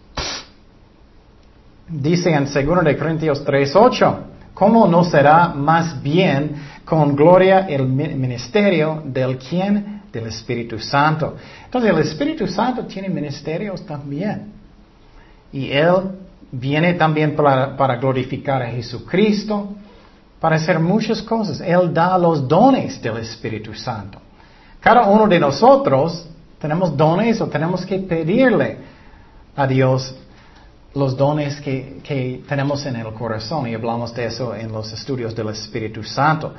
Dice 1.89 2.33
en 2.33 2.45
2 2.45 2.85
de 2.85 2.99
Corintios 2.99 3.47
3:8, 3.47 4.17
¿cómo 4.53 4.89
no 4.89 5.05
será 5.05 5.49
más 5.49 6.03
bien 6.03 6.57
con 6.89 7.15
gloria 7.15 7.67
el 7.69 7.87
ministerio 7.87 9.03
del 9.05 9.37
quien? 9.37 10.03
Del 10.11 10.29
Espíritu 10.29 10.79
Santo. 10.79 11.37
Entonces 11.67 11.91
el 11.91 11.99
Espíritu 11.99 12.47
Santo 12.47 12.87
tiene 12.87 13.11
ministerios 13.11 13.85
también. 13.85 14.53
Y 15.53 15.71
Él 15.71 16.13
viene 16.51 16.95
también 16.95 17.37
para, 17.37 17.77
para 17.77 17.97
glorificar 17.97 18.63
a 18.63 18.71
Jesucristo, 18.71 19.75
para 20.41 20.57
hacer 20.57 20.81
muchas 20.81 21.21
cosas. 21.21 21.61
Él 21.61 21.93
da 21.93 22.17
los 22.17 22.49
dones 22.49 23.03
del 23.03 23.19
Espíritu 23.19 23.75
Santo. 23.75 24.19
Cada 24.81 25.09
uno 25.09 25.27
de 25.29 25.39
nosotros 25.39 26.27
tenemos 26.59 26.97
dones 26.97 27.39
o 27.43 27.49
tenemos 27.49 27.85
que 27.85 27.99
pedirle 27.99 28.79
a 29.55 29.67
Dios 29.67 30.17
los 30.95 31.17
dones 31.17 31.61
que, 31.61 32.01
que, 32.03 32.43
tenemos 32.49 32.85
en 32.87 32.97
el 32.97 33.13
corazón 33.13 33.69
y 33.69 33.75
hablamos 33.75 34.15
de 34.15 34.27
eso 34.27 34.55
en 34.55 34.73
los 34.73 34.93
estudios 34.93 35.35
del 35.35 35.49
Espíritu 35.49 36.03
Santo. 36.03 36.55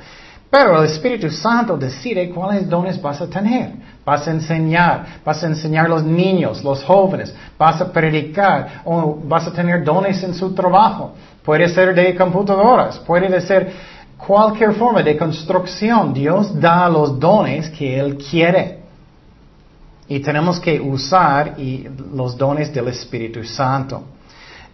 Pero 0.50 0.82
el 0.82 0.90
Espíritu 0.90 1.30
Santo 1.30 1.76
decide 1.76 2.28
cuáles 2.30 2.68
dones 2.68 3.00
vas 3.00 3.20
a 3.20 3.28
tener. 3.28 3.70
Vas 4.04 4.26
a 4.26 4.32
enseñar, 4.32 5.20
vas 5.24 5.42
a 5.44 5.46
enseñar 5.46 5.86
a 5.86 5.88
los 5.88 6.02
niños, 6.02 6.64
los 6.64 6.82
jóvenes, 6.82 7.32
vas 7.56 7.80
a 7.80 7.92
predicar 7.92 8.82
o 8.84 9.16
vas 9.24 9.46
a 9.46 9.52
tener 9.52 9.84
dones 9.84 10.20
en 10.24 10.34
su 10.34 10.52
trabajo. 10.52 11.12
Puede 11.44 11.68
ser 11.68 11.94
de 11.94 12.16
computadoras, 12.16 12.98
puede 12.98 13.40
ser 13.40 13.72
cualquier 14.16 14.72
forma 14.74 15.02
de 15.04 15.16
construcción. 15.16 16.12
Dios 16.12 16.58
da 16.58 16.88
los 16.88 17.18
dones 17.18 17.70
que 17.70 18.00
Él 18.00 18.18
quiere. 18.18 18.80
Y 20.08 20.18
tenemos 20.18 20.58
que 20.58 20.80
usar 20.80 21.54
los 22.12 22.36
dones 22.36 22.74
del 22.74 22.88
Espíritu 22.88 23.44
Santo. 23.44 24.02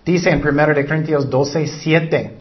Dice 0.07 0.31
en 0.31 0.41
1 0.41 0.87
Corintios 0.87 1.29
12, 1.29 1.67
7. 1.67 2.37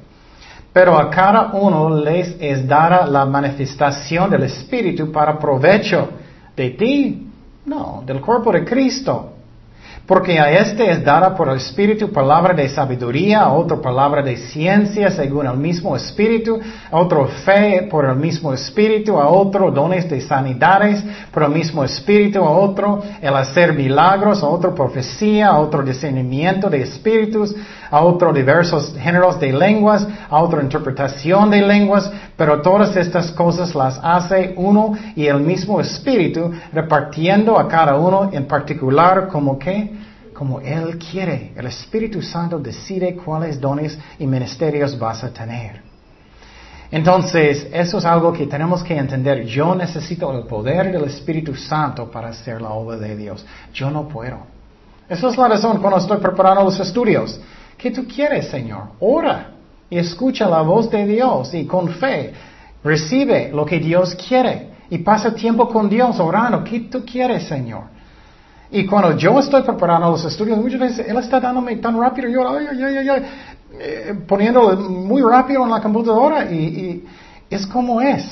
Pero 0.71 0.99
a 0.99 1.09
cada 1.09 1.53
uno 1.53 1.99
les 1.99 2.35
es 2.39 2.67
dada 2.67 3.07
la 3.07 3.25
manifestación 3.25 4.29
del 4.29 4.43
Espíritu 4.43 5.11
para 5.11 5.39
provecho 5.39 6.09
de 6.55 6.69
ti, 6.69 7.27
no, 7.65 8.03
del 8.05 8.21
cuerpo 8.21 8.51
de 8.51 8.63
Cristo. 8.63 9.34
Porque 10.05 10.39
a 10.39 10.51
este 10.51 10.91
es 10.91 11.03
dada 11.03 11.35
por 11.35 11.49
el 11.49 11.57
Espíritu 11.57 12.11
palabra 12.11 12.53
de 12.53 12.69
sabiduría, 12.69 13.41
a 13.41 13.53
otro 13.53 13.81
palabra 13.81 14.21
de 14.21 14.37
ciencia 14.37 15.09
según 15.09 15.47
el 15.47 15.57
mismo 15.57 15.95
Espíritu, 15.95 16.59
a 16.91 16.97
otro 16.97 17.25
fe 17.43 17.87
por 17.89 18.05
el 18.05 18.15
mismo 18.15 18.53
Espíritu, 18.53 19.19
a 19.19 19.27
otro 19.29 19.71
dones 19.71 20.07
de 20.07 20.21
sanidades 20.21 21.03
por 21.31 21.41
el 21.41 21.49
mismo 21.49 21.83
Espíritu, 21.83 22.43
a 22.43 22.51
otro 22.51 23.01
el 23.19 23.35
hacer 23.35 23.73
milagros, 23.73 24.43
a 24.43 24.47
otro 24.47 24.75
profecía, 24.75 25.47
a 25.47 25.57
otro 25.57 25.81
discernimiento 25.81 26.69
de 26.69 26.83
espíritus, 26.83 27.55
a 27.89 28.01
otro 28.01 28.33
diversos 28.33 28.95
géneros 28.97 29.39
de 29.39 29.53
lenguas, 29.53 30.07
a 30.29 30.41
otro 30.41 30.61
interpretación 30.61 31.49
de 31.49 31.61
lenguas, 31.61 32.11
pero 32.35 32.61
todas 32.61 32.95
estas 32.95 33.31
cosas 33.31 33.73
las 33.75 33.99
hace 34.01 34.53
uno 34.57 34.93
y 35.15 35.25
el 35.25 35.39
mismo 35.39 35.79
Espíritu, 35.79 36.51
repartiendo 36.73 37.57
a 37.59 37.67
cada 37.67 37.95
uno 37.95 38.29
en 38.31 38.47
particular 38.47 39.27
como 39.27 39.57
que 39.57 40.05
como 40.33 40.59
Él 40.59 40.99
quiere. 40.99 41.53
El 41.55 41.65
Espíritu 41.67 42.21
Santo 42.21 42.59
decide 42.59 43.15
cuáles 43.15 43.59
dones 43.59 43.97
y 44.19 44.27
ministerios 44.27 44.99
vas 44.99 45.23
a 45.23 45.31
tener. 45.31 45.81
Entonces, 46.91 47.67
eso 47.73 47.97
es 47.97 48.05
algo 48.05 48.31
que 48.31 48.45
tenemos 48.45 48.83
que 48.83 48.95
entender. 48.95 49.45
Yo 49.45 49.73
necesito 49.73 50.31
el 50.37 50.45
poder 50.45 50.91
del 50.91 51.05
Espíritu 51.05 51.55
Santo 51.55 52.11
para 52.11 52.29
hacer 52.29 52.61
la 52.61 52.69
obra 52.69 52.97
de 52.97 53.15
Dios. 53.15 53.45
Yo 53.73 53.89
no 53.89 54.07
puedo. 54.07 54.39
Esa 55.09 55.29
es 55.29 55.37
la 55.37 55.47
razón 55.47 55.79
cuando 55.79 55.99
estoy 55.99 56.17
preparando 56.17 56.63
los 56.63 56.79
estudios. 56.79 57.39
¿Qué 57.77 57.91
tú 57.91 58.05
quieres, 58.07 58.47
Señor? 58.49 58.83
Ora 58.99 59.51
y 59.89 59.97
escucha 59.97 60.47
la 60.47 60.61
voz 60.61 60.89
de 60.89 61.05
Dios 61.05 61.53
y 61.53 61.65
con 61.65 61.89
fe 61.89 62.33
recibe 62.83 63.51
lo 63.51 63.65
que 63.65 63.79
Dios 63.79 64.15
quiere 64.15 64.69
y 64.89 64.99
pasa 64.99 65.33
tiempo 65.33 65.67
con 65.69 65.89
Dios 65.89 66.19
orando. 66.19 66.63
¿Qué 66.63 66.81
tú 66.81 67.03
quieres, 67.05 67.47
Señor? 67.47 67.83
Y 68.71 68.85
cuando 68.85 69.15
yo 69.17 69.39
estoy 69.39 69.61
preparando 69.61 70.11
los 70.11 70.25
estudios, 70.25 70.57
muchas 70.57 70.79
veces 70.79 71.07
Él 71.07 71.17
está 71.17 71.39
dándome 71.39 71.75
tan 71.77 71.99
rápido, 71.99 72.29
yo 72.29 72.49
ay, 72.49 72.67
ay, 72.71 73.09
ay, 73.09 73.23
eh, 73.79 74.15
poniendo 74.27 74.75
muy 74.75 75.21
rápido 75.21 75.63
en 75.63 75.71
la 75.71 75.81
computadora 75.81 76.51
y 76.51 77.03
es 77.49 77.65
como 77.67 78.01
es. 78.01 78.25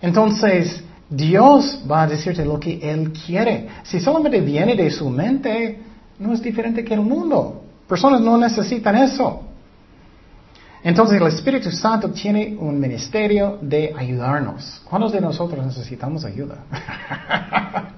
Entonces, 0.00 0.82
Dios 1.08 1.82
va 1.90 2.02
a 2.02 2.06
decirte 2.06 2.44
lo 2.44 2.58
que 2.58 2.78
Él 2.82 3.12
quiere. 3.12 3.68
Si 3.84 4.00
solamente 4.00 4.40
viene 4.40 4.74
de 4.74 4.90
su 4.90 5.08
mente, 5.08 5.78
no 6.18 6.32
es 6.32 6.42
diferente 6.42 6.84
que 6.84 6.94
el 6.94 7.00
mundo. 7.00 7.62
Personas 7.94 8.22
no 8.22 8.36
necesitan 8.36 8.96
eso. 8.96 9.40
Entonces 10.82 11.20
el 11.20 11.28
Espíritu 11.28 11.70
Santo 11.70 12.10
tiene 12.10 12.56
un 12.58 12.80
ministerio 12.80 13.56
de 13.62 13.94
ayudarnos. 13.96 14.82
¿Cuántos 14.90 15.12
de 15.12 15.20
nosotros 15.20 15.64
necesitamos 15.64 16.24
ayuda? 16.24 16.56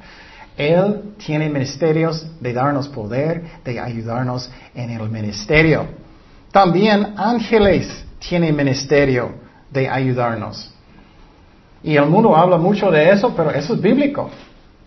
Él 0.59 1.15
tiene 1.17 1.49
ministerios 1.49 2.27
de 2.39 2.53
darnos 2.53 2.89
poder, 2.89 3.43
de 3.65 3.81
ayudarnos 3.81 4.51
en 4.75 4.91
el 4.91 5.09
ministerio. 5.09 5.87
También 6.53 7.15
ángeles 7.17 8.05
tienen 8.19 8.55
ministerio 8.55 9.31
de 9.71 9.89
ayudarnos. 9.89 10.75
Y 11.83 11.97
el 11.97 12.05
mundo 12.05 12.37
habla 12.37 12.59
mucho 12.59 12.91
de 12.91 13.13
eso, 13.13 13.33
pero 13.35 13.51
eso 13.51 13.73
es 13.73 13.81
bíblico. 13.81 14.29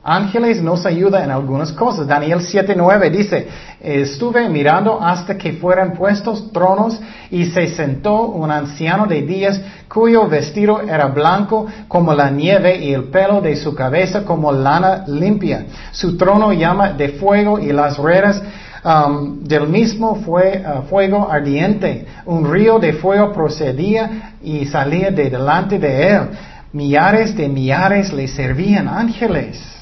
Ángeles 0.02 0.62
nos 0.62 0.86
ayudan 0.86 1.26
en 1.26 1.32
algunas 1.32 1.74
cosas. 1.74 2.08
Daniel 2.08 2.40
7:9 2.40 3.10
dice, 3.12 3.48
estuve 3.82 4.48
mirando 4.48 5.02
hasta 5.02 5.38
que 5.38 5.54
fueran 5.54 5.94
puestos 5.94 6.54
tronos 6.54 6.98
y 7.30 7.48
se 7.48 7.68
sentó 7.68 8.28
un 8.28 8.50
anciano 8.50 9.08
de 9.08 9.24
días 9.24 9.60
cuyo 9.90 10.26
vestido 10.30 10.80
era 10.82 11.08
blanco 11.08 11.68
como 11.90 12.14
la 12.14 12.30
nieve 12.30 12.78
y 12.78 12.94
el 12.94 13.06
pelo 13.06 13.42
de 13.42 13.58
su 13.58 13.76
cabeza 13.76 14.24
como 14.24 14.54
lana 14.54 15.04
limpia. 15.06 15.66
Su 15.92 16.16
trono 16.16 16.54
llama 16.54 16.94
de 16.94 17.10
fuego 17.10 17.60
y 17.60 17.74
las 17.74 17.98
ruedas 17.98 18.42
um, 18.86 19.44
del 19.44 19.68
mismo 19.68 20.16
fue 20.26 20.64
uh, 20.64 20.84
fuego 20.84 21.30
ardiente. 21.30 22.06
Un 22.26 22.50
río 22.50 22.80
de 22.80 22.94
fuego 22.94 23.34
procedía 23.34 24.36
y 24.42 24.66
salía 24.66 25.12
de 25.12 25.30
delante 25.30 25.78
de 25.78 26.08
él. 26.08 26.22
Millares 26.72 27.36
de 27.36 27.50
millares 27.50 28.14
le 28.14 28.30
servían 28.30 28.88
ángeles 28.88 29.79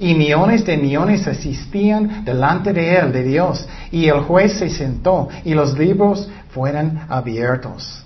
y 0.00 0.14
millones 0.14 0.64
de 0.64 0.78
millones 0.78 1.26
asistían 1.26 2.24
delante 2.24 2.72
de 2.72 2.96
él, 2.96 3.12
de 3.12 3.22
Dios, 3.22 3.68
y 3.92 4.06
el 4.06 4.20
juez 4.20 4.58
se 4.58 4.70
sentó 4.70 5.28
y 5.44 5.52
los 5.52 5.78
libros 5.78 6.26
fueron 6.54 7.00
abiertos. 7.10 8.02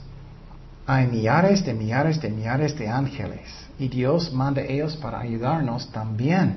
Hay 0.89 1.07
millares 1.07 1.65
de 1.65 1.73
millares 1.73 2.21
de 2.21 2.31
millares 2.31 2.77
de 2.77 2.89
ángeles 2.89 3.49
y 3.79 3.87
Dios 3.87 4.33
manda 4.33 4.61
a 4.61 4.65
ellos 4.65 4.97
para 4.97 5.21
ayudarnos 5.21 5.89
también. 5.93 6.57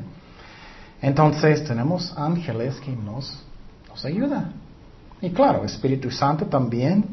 Entonces 1.03 1.63
tenemos 1.65 2.12
ángeles 2.17 2.75
que 2.84 2.91
nos, 2.91 3.39
nos 3.88 4.03
ayudan. 4.06 4.53
Y 5.22 5.29
claro, 5.29 5.63
Espíritu 5.65 6.10
Santo 6.10 6.48
también. 6.48 7.06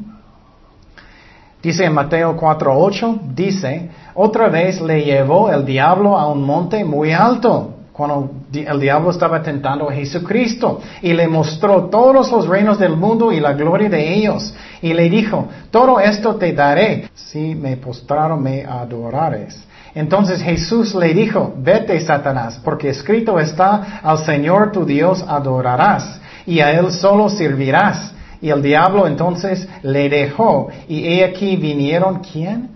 Dice 1.62 1.85
en 1.85 1.93
Mateo 1.93 2.35
4.8, 2.38 3.35
dice, 3.35 3.90
otra 4.14 4.49
vez 4.49 4.81
le 4.81 5.04
llevó 5.04 5.50
el 5.50 5.66
diablo 5.66 6.19
a 6.19 6.26
un 6.33 6.43
monte 6.43 6.83
muy 6.85 7.12
alto 7.12 7.74
cuando 7.95 8.29
el 8.53 8.81
diablo 8.81 9.13
estaba 9.13 9.41
tentando 9.41 9.89
a 9.89 9.93
Jesucristo 9.93 10.81
y 11.01 11.13
le 11.13 11.29
mostró 11.29 11.85
todos 11.85 12.29
los 12.29 12.49
reinos 12.49 12.77
del 12.77 12.97
mundo 12.97 13.31
y 13.31 13.39
la 13.39 13.53
gloria 13.53 13.89
de 13.89 14.15
ellos. 14.15 14.53
Y 14.83 14.93
le 14.93 15.09
dijo, 15.09 15.47
todo 15.71 16.01
esto 16.01 16.35
te 16.35 16.53
daré 16.53 17.09
si 17.15 17.55
me 17.55 17.77
postraron 17.77 18.43
me 18.43 18.65
adorares. 18.65 19.63
Entonces 19.95 20.43
Jesús 20.43 20.93
le 20.97 21.15
dijo, 21.15 21.55
vete 21.57 22.01
Satanás, 22.01 22.61
porque 22.65 22.89
escrito 22.89 23.39
está, 23.39 24.01
al 24.03 24.19
Señor 24.25 24.73
tu 24.73 24.85
Dios 24.85 25.25
adorarás 25.29 26.21
y 26.47 26.59
a 26.59 26.73
Él 26.73 26.91
solo 26.91 27.29
servirás. 27.29 28.13
Y 28.43 28.51
el 28.51 28.61
diablo 28.61 29.07
entonces 29.07 29.69
le 29.85 30.09
dejó 30.09 30.67
y 30.89 31.07
he 31.07 31.25
aquí 31.25 31.55
vinieron, 31.55 32.23
¿quién? 32.33 32.71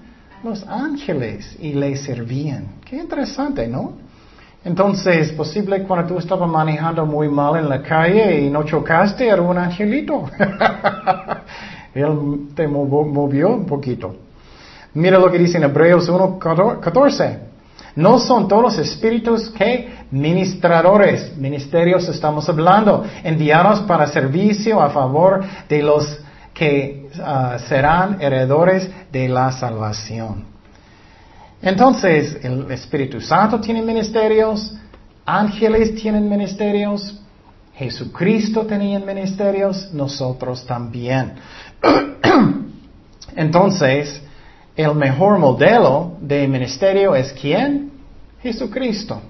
Los 0.45 0.65
ángeles 0.69 1.57
y 1.59 1.73
le 1.73 1.97
servían. 1.97 2.77
Qué 2.85 2.95
interesante, 2.95 3.67
¿no? 3.67 4.07
Entonces, 4.65 5.33
posible 5.33 5.85
cuando 5.85 6.15
tú 6.15 6.19
estabas 6.19 6.49
manejando 6.49 7.07
muy 7.07 7.29
mal 7.29 7.57
en 7.57 7.69
la 7.69 7.83
calle 7.83 8.41
y 8.41 8.50
no 8.50 8.65
chocaste, 8.65 9.29
era 9.29 9.41
un 9.41 9.57
angelito. 9.57 10.25
Él 11.95 12.49
te 12.55 12.67
movió 12.67 13.49
un 13.50 13.67
poquito. 13.67 14.17
Mira 14.95 15.19
lo 15.19 15.31
que 15.31 15.38
dice 15.38 15.59
en 15.59 15.65
Hebreos 15.65 16.11
1.14. 16.11 17.38
No 17.97 18.19
son 18.19 18.47
todos 18.47 18.79
espíritus 18.79 19.50
que 19.50 19.93
ministradores, 20.11 21.37
ministerios 21.37 22.09
estamos 22.09 22.49
hablando, 22.49 23.04
enviados 23.25 23.80
para 23.80 24.06
servicio 24.06 24.80
a 24.80 24.91
favor 24.91 25.43
de 25.69 25.82
los 25.82 26.21
que 26.54 27.09
ah, 27.21 27.59
serán 27.69 28.21
heredores 28.21 28.89
de 29.11 29.28
la 29.28 29.50
salvación. 29.52 30.57
Entonces, 31.60 32.38
el 32.42 32.71
Espíritu 32.71 33.21
Santo 33.21 33.60
tiene 33.60 33.82
ministerios, 33.82 34.75
ángeles 35.26 35.94
tienen 35.97 36.28
ministerios, 36.28 37.21
Jesucristo 37.75 38.66
tenía 38.66 38.99
ministerios, 38.99 39.92
nosotros 39.92 40.64
también. 40.66 41.34
Entonces, 43.36 44.21
el 44.76 44.94
mejor 44.94 45.38
modelo 45.38 46.16
de 46.21 46.47
ministerio 46.47 47.14
es 47.14 47.32
quién? 47.32 47.90
Jesucristo. 48.40 49.21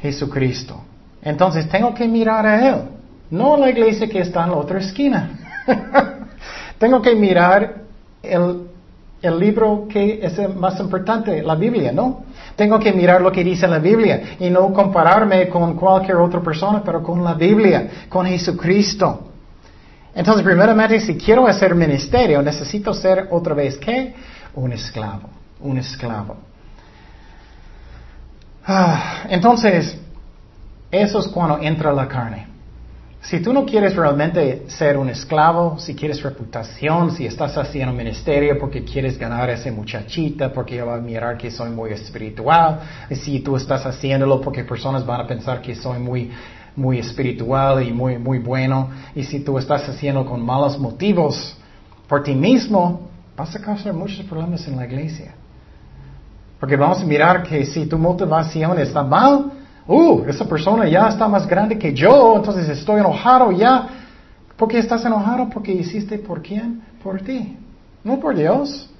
Jesucristo. 0.00 0.80
Entonces 1.22 1.68
tengo 1.68 1.94
que 1.94 2.06
mirar 2.06 2.46
a 2.46 2.68
Él, 2.68 2.82
no 3.30 3.54
a 3.54 3.58
la 3.58 3.70
iglesia 3.70 4.08
que 4.08 4.20
está 4.20 4.44
en 4.44 4.50
la 4.50 4.56
otra 4.56 4.78
esquina. 4.80 5.30
tengo 6.78 7.00
que 7.00 7.14
mirar 7.14 7.82
el 8.22 8.68
el 9.24 9.38
libro 9.38 9.86
que 9.88 10.20
es 10.22 10.38
el 10.38 10.54
más 10.54 10.78
importante, 10.78 11.42
la 11.42 11.54
Biblia, 11.54 11.92
¿no? 11.92 12.24
Tengo 12.56 12.78
que 12.78 12.92
mirar 12.92 13.20
lo 13.22 13.32
que 13.32 13.42
dice 13.42 13.66
la 13.66 13.78
Biblia 13.78 14.36
y 14.38 14.50
no 14.50 14.72
compararme 14.72 15.48
con 15.48 15.74
cualquier 15.74 16.18
otra 16.18 16.40
persona, 16.40 16.82
pero 16.84 17.02
con 17.02 17.24
la 17.24 17.34
Biblia, 17.34 18.06
con 18.08 18.26
Jesucristo. 18.26 19.30
Entonces, 20.14 20.44
primeramente, 20.44 21.00
si 21.00 21.16
quiero 21.16 21.46
hacer 21.46 21.74
ministerio, 21.74 22.42
necesito 22.42 22.92
ser 22.92 23.28
otra 23.30 23.54
vez, 23.54 23.76
¿qué? 23.78 24.14
Un 24.54 24.72
esclavo, 24.72 25.28
un 25.60 25.78
esclavo. 25.78 26.36
Ah, 28.66 29.24
entonces, 29.28 29.98
eso 30.90 31.18
es 31.18 31.28
cuando 31.28 31.58
entra 31.58 31.92
la 31.92 32.06
carne. 32.06 32.53
Si 33.24 33.40
tú 33.40 33.54
no 33.54 33.64
quieres 33.64 33.96
realmente 33.96 34.64
ser 34.68 34.98
un 34.98 35.08
esclavo, 35.08 35.78
si 35.78 35.94
quieres 35.94 36.22
reputación, 36.22 37.10
si 37.10 37.24
estás 37.24 37.56
haciendo 37.56 37.94
ministerio 37.94 38.58
porque 38.58 38.84
quieres 38.84 39.18
ganar 39.18 39.48
a 39.48 39.54
esa 39.54 39.72
muchachita, 39.72 40.52
porque 40.52 40.82
va 40.82 40.96
a 40.96 41.00
mirar 41.00 41.38
que 41.38 41.50
soy 41.50 41.70
muy 41.70 41.90
espiritual, 41.90 42.80
y 43.08 43.14
si 43.14 43.40
tú 43.40 43.56
estás 43.56 43.86
haciéndolo 43.86 44.42
porque 44.42 44.62
personas 44.62 45.06
van 45.06 45.22
a 45.22 45.26
pensar 45.26 45.62
que 45.62 45.74
soy 45.74 45.98
muy, 46.00 46.30
muy 46.76 46.98
espiritual 46.98 47.82
y 47.82 47.92
muy, 47.92 48.18
muy 48.18 48.40
bueno, 48.40 48.90
y 49.14 49.22
si 49.22 49.40
tú 49.40 49.56
estás 49.56 49.88
haciendo 49.88 50.26
con 50.26 50.44
malos 50.44 50.78
motivos 50.78 51.56
por 52.06 52.22
ti 52.22 52.34
mismo, 52.34 53.08
vas 53.34 53.56
a 53.56 53.58
causar 53.58 53.94
muchos 53.94 54.26
problemas 54.26 54.68
en 54.68 54.76
la 54.76 54.84
iglesia. 54.84 55.32
Porque 56.60 56.76
vamos 56.76 57.00
a 57.00 57.06
mirar 57.06 57.42
que 57.42 57.64
si 57.64 57.86
tu 57.86 57.96
motivación 57.96 58.78
está 58.78 59.02
mal, 59.02 59.50
uh, 59.86 60.24
esa 60.26 60.44
persona 60.46 60.88
ya 60.88 61.08
está 61.08 61.28
más 61.28 61.46
grande 61.46 61.78
que 61.78 61.92
yo, 61.94 62.36
entonces 62.36 62.68
estoy 62.68 63.00
enojado 63.00 63.52
ya. 63.52 63.88
¿Por 64.56 64.68
qué 64.68 64.78
estás 64.78 65.04
enojado? 65.04 65.48
Porque 65.50 65.72
hiciste 65.72 66.18
por 66.18 66.40
quién? 66.42 66.82
Por 67.02 67.20
ti, 67.20 67.56
no 68.02 68.18
por 68.20 68.34
Dios. 68.34 68.90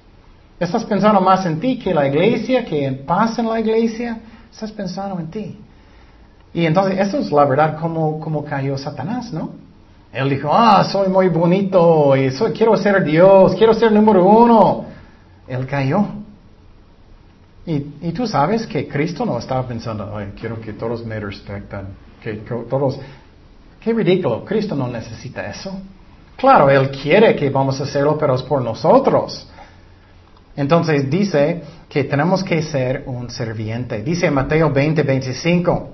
Estás 0.59 0.83
pensando 0.85 1.19
más 1.21 1.45
en 1.45 1.59
ti 1.59 1.77
que 1.79 1.93
la 1.93 2.07
iglesia, 2.07 2.63
que 2.63 2.85
en 2.85 3.05
paz 3.05 3.37
en 3.39 3.47
la 3.47 3.59
iglesia. 3.59 4.19
Estás 4.51 4.71
pensando 4.71 5.19
en 5.19 5.29
ti. 5.29 5.59
Y 6.53 6.65
entonces, 6.65 6.97
eso 6.97 7.17
es 7.19 7.31
la 7.31 7.43
verdad 7.43 7.77
como, 7.79 8.19
como 8.19 8.45
cayó 8.45 8.77
Satanás, 8.77 9.33
¿no? 9.33 9.49
Él 10.13 10.29
dijo, 10.29 10.49
ah, 10.53 10.81
soy 10.85 11.09
muy 11.09 11.27
bonito 11.27 12.13
quiero 12.55 12.77
ser 12.77 13.03
Dios, 13.03 13.53
quiero 13.55 13.73
ser 13.73 13.91
número 13.91 14.25
uno. 14.25 14.85
Él 15.47 15.67
cayó. 15.67 16.05
Y, 17.67 18.11
tú 18.11 18.27
sabes 18.27 18.67
que 18.67 18.87
Cristo 18.87 19.25
no 19.25 19.39
estaba 19.39 19.67
pensando, 19.67 20.15
Ay, 20.15 20.33
quiero 20.39 20.61
que 20.61 20.73
todos 20.73 21.03
me 21.05 21.19
respeten, 21.19 21.87
que, 22.21 22.33
todos... 22.69 22.99
Qué 23.79 23.93
ridículo, 23.93 24.45
Cristo 24.45 24.75
no 24.75 24.87
necesita 24.87 25.47
eso. 25.47 25.79
Claro, 26.35 26.69
Él 26.69 26.91
quiere 26.91 27.35
que 27.35 27.49
vamos 27.49 27.79
a 27.79 27.83
hacerlo, 27.83 28.17
pero 28.17 28.35
es 28.35 28.43
por 28.43 28.61
nosotros. 28.61 29.47
Entonces 30.55 31.09
dice 31.09 31.61
que 31.89 32.03
tenemos 32.03 32.43
que 32.43 32.61
ser 32.61 33.03
un 33.07 33.29
serviente. 33.29 34.01
Dice 34.01 34.29
Mateo 34.31 34.71
20, 34.71 35.03
25. 35.03 35.89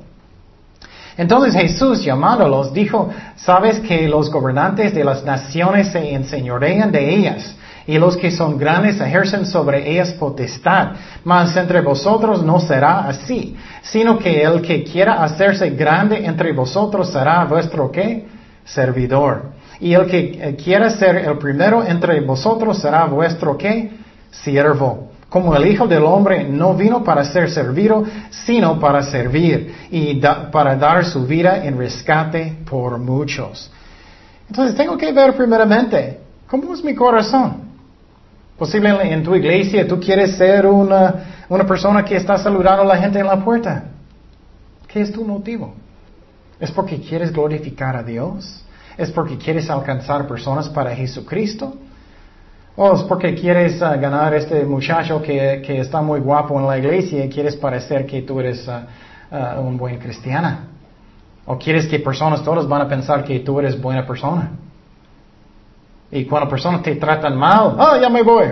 Entonces 1.17 1.53
Jesús, 1.53 2.03
llamándolos, 2.03 2.73
dijo, 2.73 3.09
sabes 3.35 3.79
que 3.79 4.07
los 4.07 4.31
gobernantes 4.31 4.93
de 4.93 5.03
las 5.03 5.23
naciones 5.23 5.91
se 5.91 6.13
enseñorean 6.13 6.91
de 6.91 7.13
ellas 7.13 7.55
y 7.87 7.97
los 7.97 8.17
que 8.17 8.31
son 8.31 8.57
grandes 8.57 8.99
ejercen 8.99 9.45
sobre 9.45 9.91
ellas 9.91 10.11
potestad. 10.13 10.91
Mas 11.23 11.55
entre 11.55 11.81
vosotros 11.81 12.43
no 12.43 12.59
será 12.59 13.07
así, 13.07 13.55
sino 13.81 14.17
que 14.17 14.43
el 14.43 14.61
que 14.61 14.83
quiera 14.83 15.23
hacerse 15.23 15.71
grande 15.71 16.25
entre 16.25 16.53
vosotros 16.53 17.11
será 17.11 17.45
vuestro 17.45 17.91
qué? 17.91 18.27
Servidor. 18.65 19.51
Y 19.79 19.93
el 19.93 20.05
que 20.05 20.19
eh, 20.19 20.55
quiera 20.55 20.91
ser 20.91 21.17
el 21.17 21.37
primero 21.37 21.83
entre 21.83 22.21
vosotros 22.21 22.77
será 22.77 23.05
vuestro 23.05 23.57
qué? 23.57 23.91
Siervo. 24.29 25.11
Como 25.27 25.55
el 25.55 25.65
Hijo 25.65 25.87
del 25.87 26.03
Hombre 26.03 26.43
no 26.43 26.75
vino 26.75 27.03
para 27.03 27.23
ser 27.23 27.49
servido, 27.49 28.03
sino 28.29 28.79
para 28.79 29.01
servir 29.01 29.73
y 29.89 30.21
para 30.51 30.75
dar 30.75 31.05
su 31.05 31.25
vida 31.25 31.65
en 31.65 31.77
rescate 31.77 32.57
por 32.69 32.97
muchos. 32.97 33.71
Entonces 34.49 34.75
tengo 34.75 34.97
que 34.97 35.13
ver 35.13 35.33
primeramente, 35.33 36.19
¿cómo 36.47 36.73
es 36.73 36.83
mi 36.83 36.93
corazón? 36.93 37.70
Posiblemente 38.61 39.11
en 39.11 39.23
tu 39.23 39.33
iglesia 39.33 39.87
tú 39.87 39.99
quieres 39.99 40.37
ser 40.37 40.67
una, 40.67 41.45
una 41.49 41.65
persona 41.65 42.05
que 42.05 42.15
está 42.15 42.37
saludando 42.37 42.83
a 42.83 42.85
la 42.85 42.97
gente 42.97 43.17
en 43.17 43.25
la 43.25 43.43
puerta. 43.43 43.85
¿Qué 44.87 45.01
es 45.01 45.11
tu 45.11 45.25
motivo? 45.25 45.73
¿Es 46.59 46.69
porque 46.69 47.01
quieres 47.01 47.33
glorificar 47.33 47.95
a 47.95 48.03
Dios? 48.03 48.63
¿Es 48.99 49.09
porque 49.09 49.35
quieres 49.35 49.67
alcanzar 49.67 50.27
personas 50.27 50.69
para 50.69 50.95
Jesucristo? 50.95 51.73
¿O 52.75 52.93
es 52.93 53.01
porque 53.01 53.33
quieres 53.33 53.81
uh, 53.81 53.99
ganar 53.99 54.35
este 54.35 54.63
muchacho 54.63 55.23
que, 55.23 55.63
que, 55.65 55.79
está 55.79 56.03
muy 56.03 56.19
guapo 56.19 56.59
en 56.59 56.67
la 56.67 56.77
iglesia 56.77 57.25
y 57.25 57.29
quieres 57.29 57.55
parecer 57.55 58.05
que 58.05 58.21
tú 58.21 58.39
eres 58.41 58.67
uh, 58.67 59.35
uh, 59.35 59.59
un 59.59 59.75
buen 59.75 59.97
cristiana. 59.97 60.67
¿O 61.47 61.57
quieres 61.57 61.87
que 61.87 61.97
personas 61.97 62.43
todas 62.43 62.67
van 62.67 62.83
a 62.83 62.87
pensar 62.87 63.23
que 63.23 63.39
tú 63.39 63.59
eres 63.59 63.81
buena 63.81 64.05
persona? 64.05 64.51
Y 66.11 66.25
cuando 66.25 66.49
personas 66.49 66.83
te 66.83 66.95
tratan 66.95 67.37
mal, 67.37 67.75
ah, 67.79 67.97
ya 68.01 68.09
me 68.09 68.21
voy. 68.21 68.47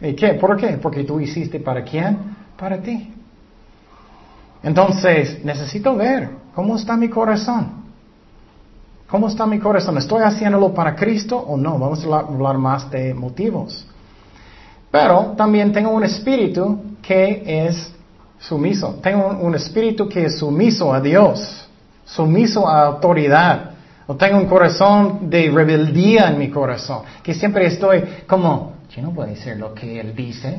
¿Y 0.00 0.14
qué? 0.14 0.34
¿Por 0.34 0.56
qué? 0.56 0.78
Porque 0.80 1.04
tú 1.04 1.18
hiciste 1.18 1.60
para 1.60 1.82
quién? 1.82 2.36
Para 2.58 2.78
ti. 2.78 3.12
Entonces, 4.62 5.44
necesito 5.44 5.96
ver 5.96 6.30
cómo 6.54 6.76
está 6.76 6.96
mi 6.96 7.08
corazón. 7.08 7.84
¿Cómo 9.08 9.28
está 9.28 9.46
mi 9.46 9.58
corazón? 9.58 9.96
¿Estoy 9.98 10.22
haciéndolo 10.22 10.74
para 10.74 10.94
Cristo 10.94 11.38
o 11.38 11.56
no? 11.56 11.78
Vamos 11.78 12.04
a 12.04 12.18
hablar 12.18 12.58
más 12.58 12.90
de 12.90 13.14
motivos. 13.14 13.86
Pero 14.90 15.34
también 15.36 15.72
tengo 15.72 15.90
un 15.90 16.04
espíritu 16.04 16.80
que 17.02 17.42
es 17.66 17.92
sumiso. 18.38 18.98
Tengo 19.02 19.38
un 19.40 19.54
espíritu 19.54 20.08
que 20.08 20.26
es 20.26 20.38
sumiso 20.38 20.92
a 20.92 21.00
Dios, 21.00 21.68
sumiso 22.04 22.66
a 22.66 22.86
autoridad. 22.86 23.73
O 24.06 24.16
tengo 24.16 24.38
un 24.38 24.46
corazón 24.46 25.30
de 25.30 25.50
rebeldía 25.50 26.28
en 26.28 26.38
mi 26.38 26.50
corazón, 26.50 27.02
que 27.22 27.32
siempre 27.32 27.66
estoy 27.66 28.02
como, 28.26 28.74
yo 28.90 29.02
no 29.02 29.22
a 29.22 29.26
decir 29.26 29.56
lo 29.56 29.72
que 29.72 30.00
Él 30.00 30.14
dice. 30.14 30.58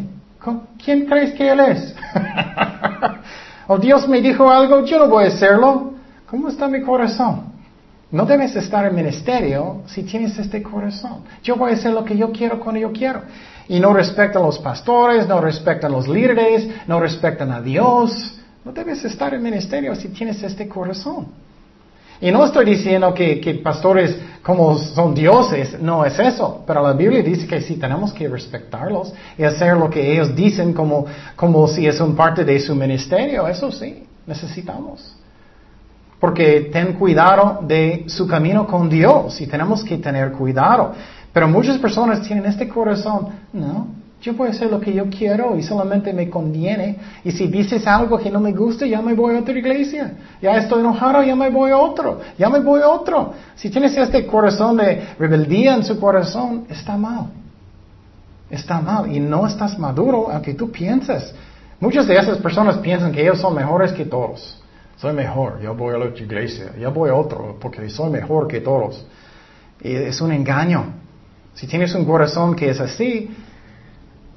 ¿Quién 0.84 1.06
crees 1.06 1.34
que 1.34 1.50
Él 1.50 1.60
es? 1.60 1.96
o 3.68 3.78
Dios 3.78 4.08
me 4.08 4.22
dijo 4.22 4.50
algo, 4.50 4.84
yo 4.86 5.00
no 5.00 5.08
voy 5.08 5.26
a 5.26 5.28
hacerlo. 5.28 5.94
¿Cómo 6.28 6.50
está 6.50 6.68
mi 6.68 6.82
corazón? 6.82 7.54
No 8.12 8.26
debes 8.26 8.56
estar 8.56 8.86
en 8.86 8.96
ministerio 8.96 9.82
si 9.88 10.04
tienes 10.04 10.38
este 10.38 10.64
corazón. 10.64 11.24
Yo 11.44 11.56
voy 11.56 11.72
a 11.72 11.74
hacer 11.74 11.92
lo 11.94 12.06
que 12.06 12.18
yo 12.18 12.32
quiero 12.32 12.60
cuando 12.60 12.80
yo 12.80 12.92
quiero. 12.92 13.22
Y 13.68 13.80
no 13.80 13.94
respetan 13.94 14.42
a 14.42 14.46
los 14.46 14.60
pastores, 14.60 15.28
no 15.28 15.42
respetan 15.42 15.92
a 15.92 15.96
los 15.96 16.08
líderes, 16.08 16.68
no 16.88 17.00
respetan 17.00 17.52
a 17.52 17.62
Dios. 17.62 18.40
No 18.64 18.72
debes 18.72 19.04
estar 19.06 19.34
en 19.34 19.44
ministerio 19.44 19.96
si 19.96 20.10
tienes 20.10 20.42
este 20.44 20.68
corazón. 20.68 21.45
Y 22.22 22.32
no 22.32 22.46
estoy 22.46 22.66
diciendo 22.66 23.14
que, 23.14 23.60
pastores 23.64 24.18
como 24.42 24.78
son 24.78 25.14
dioses, 25.14 25.80
no 25.82 26.06
es 26.06 26.18
eso, 26.20 26.64
pero 26.68 26.84
la 26.84 26.94
Biblia 26.94 27.24
dice 27.24 27.48
que 27.48 27.62
sí 27.62 27.78
tenemos 27.78 28.14
que 28.14 28.28
respetarlos 28.28 29.14
y 29.38 29.44
hacer 29.44 29.76
lo 29.76 29.90
que 29.90 30.14
ellos 30.14 30.36
dicen 30.36 30.74
como, 30.74 31.06
como 31.36 31.68
si 31.68 31.88
es 31.88 32.00
un 32.00 32.16
parte 32.16 32.46
de 32.46 32.60
su 32.60 32.76
ministerio, 32.76 33.48
eso 33.48 33.72
sí, 33.72 34.06
necesitamos. 34.28 35.16
Porque 36.20 36.70
ten 36.72 36.94
cuidado 36.94 37.60
de 37.64 38.06
su 38.08 38.28
camino 38.28 38.66
con 38.66 38.90
Dios 38.90 39.42
y 39.42 39.48
tenemos 39.48 39.84
que 39.84 39.98
tener 39.98 40.32
cuidado. 40.32 40.94
Pero 41.34 41.48
muchas 41.48 41.78
personas 41.80 42.22
tienen 42.22 42.46
este 42.46 42.68
corazón, 42.70 43.30
no, 43.52 43.88
yo 44.26 44.44
a 44.44 44.50
hacer 44.50 44.72
lo 44.72 44.82
que 44.82 44.92
yo 44.92 45.08
quiero 45.08 45.56
y 45.56 45.62
solamente 45.62 46.12
me 46.12 46.28
conviene. 46.32 46.98
Y 47.24 47.32
si 47.32 47.46
dices 47.46 47.86
algo 47.86 48.18
que 48.18 48.32
no 48.32 48.40
me 48.40 48.54
gusta, 48.54 48.88
ya 48.88 49.00
me 49.00 49.14
voy 49.14 49.36
a 49.36 49.40
otra 49.42 49.56
iglesia. 49.56 50.14
Ya 50.42 50.58
estoy 50.58 50.80
enojado, 50.80 51.22
ya 51.22 51.36
me 51.36 51.52
voy 51.52 51.70
a 51.70 51.78
otro. 51.78 52.22
Ya 52.36 52.50
me 52.50 52.60
voy 52.60 52.82
a 52.82 52.90
otro. 52.90 53.34
Si 53.56 53.70
tienes 53.70 53.96
este 53.96 54.26
corazón 54.26 54.78
de 54.78 55.10
rebeldía 55.20 55.76
en 55.76 55.84
su 55.84 56.00
corazón, 56.00 56.66
está 56.70 56.98
mal. 56.98 57.28
Está 58.50 58.82
mal. 58.82 59.16
Y 59.16 59.20
no 59.20 59.46
estás 59.46 59.78
maduro 59.78 60.32
aunque 60.32 60.56
tú 60.56 60.72
pienses. 60.72 61.32
Muchas 61.80 62.08
de 62.08 62.16
esas 62.16 62.40
personas 62.40 62.78
piensan 62.80 63.12
que 63.12 63.22
ellos 63.22 63.40
son 63.40 63.54
mejores 63.54 63.92
que 63.92 64.06
todos. 64.06 64.60
Soy 64.98 65.14
mejor, 65.14 65.62
yo 65.62 65.76
voy 65.76 65.94
a 65.94 66.00
la 66.00 66.06
otra 66.06 66.24
iglesia. 66.24 66.72
Ya 66.80 66.90
voy 66.90 67.12
a 67.12 67.14
otro 67.14 67.58
porque 67.62 67.88
soy 67.92 68.10
mejor 68.10 68.48
que 68.48 68.60
todos. 68.60 69.06
Es 69.80 70.20
un 70.20 70.32
engaño. 70.32 70.86
Si 71.54 71.68
tienes 71.68 71.94
un 71.94 72.06
corazón 72.06 72.56
que 72.56 72.72
es 72.72 72.80
así, 72.80 73.30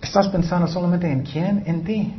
estás 0.00 0.28
pensando 0.28 0.66
solamente 0.66 1.10
en 1.10 1.22
quién, 1.22 1.62
en 1.66 1.84
ti. 1.84 2.14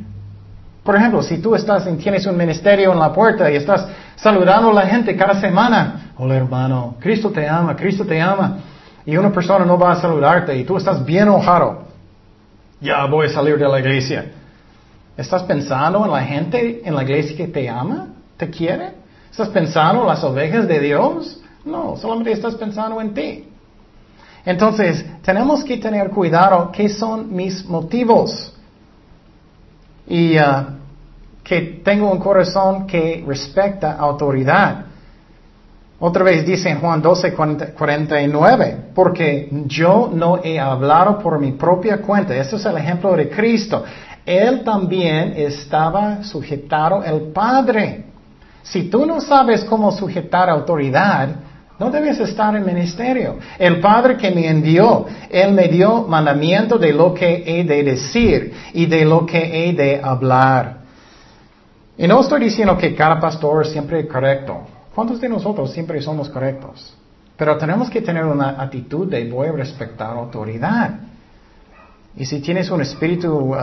Por 0.82 0.96
ejemplo, 0.96 1.22
si 1.22 1.38
tú 1.38 1.54
estás 1.54 1.88
tienes 1.98 2.26
un 2.26 2.36
ministerio 2.36 2.92
en 2.92 2.98
la 2.98 3.12
puerta 3.12 3.50
y 3.50 3.56
estás 3.56 3.86
saludando 4.16 4.70
a 4.70 4.74
la 4.74 4.86
gente 4.86 5.16
cada 5.16 5.40
semana, 5.40 6.12
hola 6.16 6.36
hermano, 6.36 6.96
Cristo 7.00 7.30
te 7.30 7.46
ama, 7.46 7.76
Cristo 7.76 8.04
te 8.04 8.20
ama, 8.20 8.58
y 9.04 9.16
una 9.16 9.30
persona 9.30 9.64
no 9.64 9.78
va 9.78 9.92
a 9.92 9.96
saludarte 10.00 10.56
y 10.56 10.64
tú 10.64 10.76
estás 10.76 11.04
bien 11.04 11.24
enojado, 11.24 11.84
ya 12.80 13.04
voy 13.06 13.26
a 13.26 13.30
salir 13.30 13.58
de 13.58 13.68
la 13.68 13.78
iglesia. 13.78 14.32
¿Estás 15.16 15.42
pensando 15.42 16.04
en 16.04 16.10
la 16.10 16.22
gente 16.22 16.80
en 16.82 16.94
la 16.94 17.02
iglesia 17.02 17.36
que 17.36 17.46
te 17.46 17.68
ama, 17.68 18.08
te 18.38 18.48
quiere? 18.48 18.92
¿Estás 19.30 19.48
pensando 19.50 20.02
en 20.02 20.08
las 20.08 20.24
ovejas 20.24 20.66
de 20.66 20.80
Dios? 20.80 21.40
No, 21.64 21.96
solamente 21.96 22.32
estás 22.32 22.54
pensando 22.54 23.00
en 23.00 23.12
ti. 23.12 23.49
Entonces, 24.44 25.04
tenemos 25.22 25.64
que 25.64 25.76
tener 25.76 26.10
cuidado 26.10 26.70
qué 26.72 26.88
son 26.88 27.34
mis 27.34 27.64
motivos. 27.64 28.54
Y 30.06 30.38
uh, 30.38 30.80
que 31.44 31.80
tengo 31.84 32.10
un 32.10 32.18
corazón 32.18 32.86
que 32.86 33.24
respecta 33.26 33.92
autoridad. 33.92 34.84
Otra 35.98 36.24
vez 36.24 36.46
dice 36.46 36.70
en 36.70 36.80
Juan 36.80 37.02
12, 37.02 37.34
49, 37.34 38.76
porque 38.94 39.48
yo 39.66 40.10
no 40.12 40.40
he 40.42 40.58
hablado 40.58 41.18
por 41.18 41.38
mi 41.38 41.52
propia 41.52 41.98
cuenta. 42.00 42.34
Ese 42.34 42.56
es 42.56 42.64
el 42.64 42.78
ejemplo 42.78 43.14
de 43.14 43.28
Cristo. 43.28 43.84
Él 44.24 44.62
también 44.64 45.34
estaba 45.36 46.22
sujetado 46.22 47.02
al 47.02 47.32
Padre. 47.32 48.06
Si 48.62 48.84
tú 48.84 49.04
no 49.04 49.20
sabes 49.20 49.64
cómo 49.64 49.92
sujetar 49.92 50.48
autoridad, 50.48 51.28
no 51.80 51.90
debes 51.90 52.20
estar 52.20 52.54
en 52.54 52.64
ministerio. 52.64 53.38
El 53.58 53.80
Padre 53.80 54.18
que 54.18 54.30
me 54.30 54.46
envió, 54.46 55.06
Él 55.30 55.52
me 55.52 55.66
dio 55.68 56.02
mandamiento 56.02 56.76
de 56.76 56.92
lo 56.92 57.14
que 57.14 57.42
he 57.46 57.64
de 57.64 57.82
decir 57.82 58.52
y 58.74 58.84
de 58.84 59.06
lo 59.06 59.24
que 59.24 59.38
he 59.70 59.72
de 59.72 59.98
hablar. 60.02 60.80
Y 61.96 62.06
no 62.06 62.20
estoy 62.20 62.40
diciendo 62.40 62.76
que 62.76 62.94
cada 62.94 63.18
pastor 63.18 63.62
es 63.62 63.72
siempre 63.72 64.06
correcto. 64.06 64.60
¿Cuántos 64.94 65.22
de 65.22 65.30
nosotros 65.30 65.72
siempre 65.72 66.02
somos 66.02 66.28
correctos? 66.28 66.94
Pero 67.34 67.56
tenemos 67.56 67.88
que 67.88 68.02
tener 68.02 68.26
una 68.26 68.62
actitud 68.62 69.08
de 69.08 69.30
voy 69.30 69.48
a 69.48 69.52
respetar 69.52 70.14
autoridad. 70.14 71.00
Y 72.14 72.26
si 72.26 72.40
tienes 72.40 72.70
un 72.70 72.82
espíritu 72.82 73.54
uh, 73.54 73.56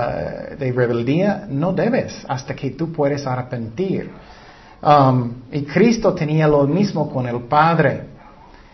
de 0.57 0.73
rebeldía, 0.75 1.45
no 1.47 1.71
debes 1.71 2.25
hasta 2.27 2.55
que 2.55 2.71
tú 2.71 2.91
puedes 2.91 3.27
arrepentir. 3.27 4.09
Um, 4.81 5.31
y 5.51 5.63
Cristo 5.63 6.13
tenía 6.13 6.47
lo 6.47 6.67
mismo 6.67 7.09
con 7.09 7.25
el 7.27 7.41
Padre. 7.41 8.03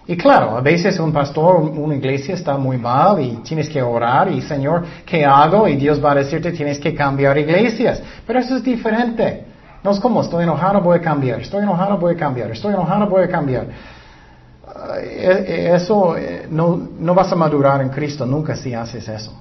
Y 0.05 0.17
claro, 0.17 0.57
a 0.57 0.61
veces 0.61 0.99
un 0.99 1.13
pastor, 1.13 1.55
una 1.55 1.95
iglesia 1.95 2.35
está 2.35 2.57
muy 2.57 2.77
mal 2.77 3.21
y 3.21 3.37
tienes 3.37 3.69
que 3.69 3.81
orar 3.81 4.29
y 4.29 4.41
Señor, 4.41 4.83
¿qué 5.05 5.23
hago? 5.23 5.65
Y 5.67 5.77
Dios 5.77 6.03
va 6.03 6.11
a 6.11 6.15
decirte, 6.15 6.51
tienes 6.51 6.77
que 6.77 6.93
cambiar 6.93 7.37
iglesias. 7.37 8.01
Pero 8.27 8.39
eso 8.39 8.57
es 8.57 8.63
diferente. 8.63 9.45
No 9.81 9.91
es 9.91 9.99
como, 9.99 10.21
estoy 10.21 10.43
enojado, 10.43 10.81
voy 10.81 10.97
a 10.97 11.01
cambiar. 11.01 11.39
Estoy 11.39 11.63
enojado, 11.63 11.97
voy 11.97 12.15
a 12.15 12.17
cambiar. 12.17 12.51
Estoy 12.51 12.73
enojado, 12.73 13.07
voy 13.07 13.23
a 13.23 13.29
cambiar. 13.29 13.67
Eh, 14.99 15.45
eh, 15.47 15.71
eso 15.73 16.17
eh, 16.17 16.47
no, 16.49 16.89
no 16.99 17.13
vas 17.13 17.31
a 17.31 17.35
madurar 17.35 17.81
en 17.81 17.89
Cristo 17.89 18.25
nunca 18.25 18.57
si 18.57 18.73
haces 18.73 19.07
eso. 19.07 19.33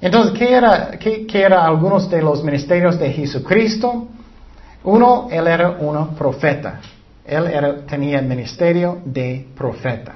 Entonces, 0.00 0.38
¿qué 0.38 0.54
era, 0.54 0.90
qué 0.98 1.42
era 1.42 1.66
algunos 1.66 2.08
de 2.08 2.22
los 2.22 2.42
ministerios 2.42 2.98
de 2.98 3.10
Jesucristo? 3.10 4.06
Uno, 4.84 5.28
él 5.30 5.46
era 5.46 5.70
un 5.70 6.14
profeta. 6.14 6.80
Él 7.24 7.84
tenía 7.86 8.20
el 8.20 8.26
ministerio 8.26 8.98
de 9.04 9.46
profeta. 9.56 10.14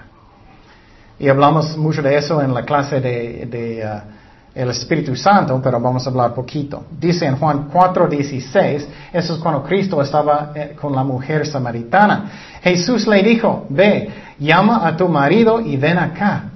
Y 1.18 1.29
hablamos 1.29 1.77
mucho 1.77 2.03
de 2.03 2.16
eso 2.16 2.40
en 2.42 2.55
la 2.55 2.64
clase 2.64 3.01
de, 3.01 3.85
uh, 3.85 4.12
el 4.55 4.70
Espíritu 4.70 5.14
Santo, 5.14 5.61
pero 5.62 5.81
vamos 5.81 6.07
a 6.07 6.11
hablar 6.11 6.35
poquito. 6.35 6.85
Dice 6.98 7.27
en 7.27 7.37
Juan 7.37 7.68
4:16, 7.70 8.87
eso 9.12 9.35
es 9.35 9.40
cuando 9.40 9.62
Cristo 9.62 10.01
estaba 10.03 10.53
eh, 10.55 10.77
con 10.81 10.94
la 10.94 11.05
mujer 11.05 11.46
samaritana. 11.46 12.31
Jesús 12.62 13.07
le 13.07 13.22
dijo, 13.22 13.66
ve, 13.68 14.11
llama 14.38 14.87
a 14.87 14.96
tu 14.96 15.09
marido 15.09 15.61
y 15.61 15.77
ven 15.77 15.98
acá. 15.98 16.52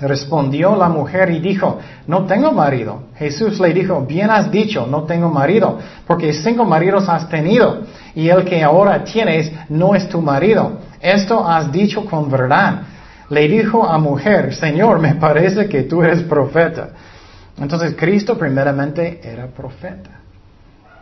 Respondió 0.00 0.76
la 0.76 0.88
mujer 0.88 1.30
y 1.30 1.40
dijo, 1.40 1.78
no 2.06 2.24
tengo 2.24 2.52
marido. 2.52 3.02
Jesús 3.16 3.60
le 3.60 3.74
dijo, 3.74 4.00
bien 4.00 4.30
has 4.30 4.50
dicho, 4.50 4.86
no 4.86 5.02
tengo 5.04 5.28
marido, 5.28 5.78
porque 6.06 6.32
cinco 6.32 6.64
maridos 6.64 7.08
has 7.08 7.28
tenido, 7.28 7.82
y 8.14 8.28
el 8.28 8.44
que 8.44 8.62
ahora 8.62 9.04
tienes 9.04 9.52
no 9.68 9.94
es 9.94 10.08
tu 10.08 10.22
marido. 10.22 10.78
Esto 11.00 11.46
has 11.46 11.70
dicho 11.70 12.06
con 12.06 12.30
verdad. 12.30 12.82
Le 13.28 13.46
dijo 13.46 13.86
a 13.86 13.98
mujer, 13.98 14.54
Señor, 14.54 14.98
me 14.98 15.14
parece 15.16 15.68
que 15.68 15.82
tú 15.82 16.02
eres 16.02 16.22
profeta. 16.22 16.90
Entonces 17.58 17.94
Cristo 17.96 18.38
primeramente 18.38 19.20
era 19.22 19.46
profeta. 19.46 20.10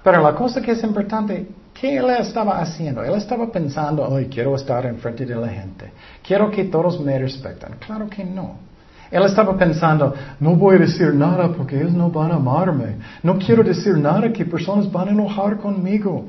Pero 0.03 0.23
la 0.23 0.35
cosa 0.35 0.61
que 0.61 0.73
es 0.73 0.83
importante, 0.83 1.47
¿qué 1.73 1.97
él 1.99 2.11
estaba 2.11 2.61
haciendo? 2.61 3.03
Él 3.05 3.15
estaba 3.15 3.51
pensando, 3.51 4.09
ay, 4.15 4.27
quiero 4.27 4.57
estar 4.57 4.85
enfrente 4.87 5.25
de 5.25 5.37
la 5.37 5.49
gente. 5.49 5.93
Quiero 6.27 6.51
que 6.51 6.65
todos 6.65 7.01
me 7.01 7.19
respeten. 7.19 7.77
Claro 7.79 8.09
que 8.09 8.25
no. 8.25 8.68
Él 9.11 9.23
estaba 9.25 9.57
pensando, 9.57 10.15
no 10.39 10.55
voy 10.55 10.77
a 10.77 10.81
decir 10.81 11.15
nada 11.15 11.49
porque 11.49 11.77
ellos 11.79 11.93
no 11.93 12.11
van 12.11 12.31
a 12.31 12.35
amarme. 12.35 12.97
No 13.23 13.39
quiero 13.39 13.63
decir 13.63 13.97
nada 13.97 14.33
que 14.33 14.45
personas 14.45 14.91
van 14.91 15.09
a 15.09 15.11
enojar 15.13 15.57
conmigo. 15.59 16.27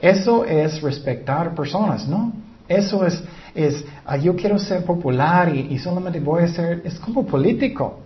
Eso 0.00 0.44
es 0.44 0.80
respetar 0.80 1.54
personas, 1.54 2.08
¿no? 2.08 2.32
Eso 2.66 3.04
es, 3.04 3.22
es 3.54 3.84
ah, 4.06 4.16
yo 4.16 4.34
quiero 4.34 4.58
ser 4.58 4.84
popular 4.84 5.54
y, 5.54 5.74
y, 5.74 5.78
solamente 5.78 6.20
voy 6.20 6.44
a 6.44 6.48
ser, 6.48 6.82
es 6.84 6.98
como 6.98 7.26
político. 7.26 7.98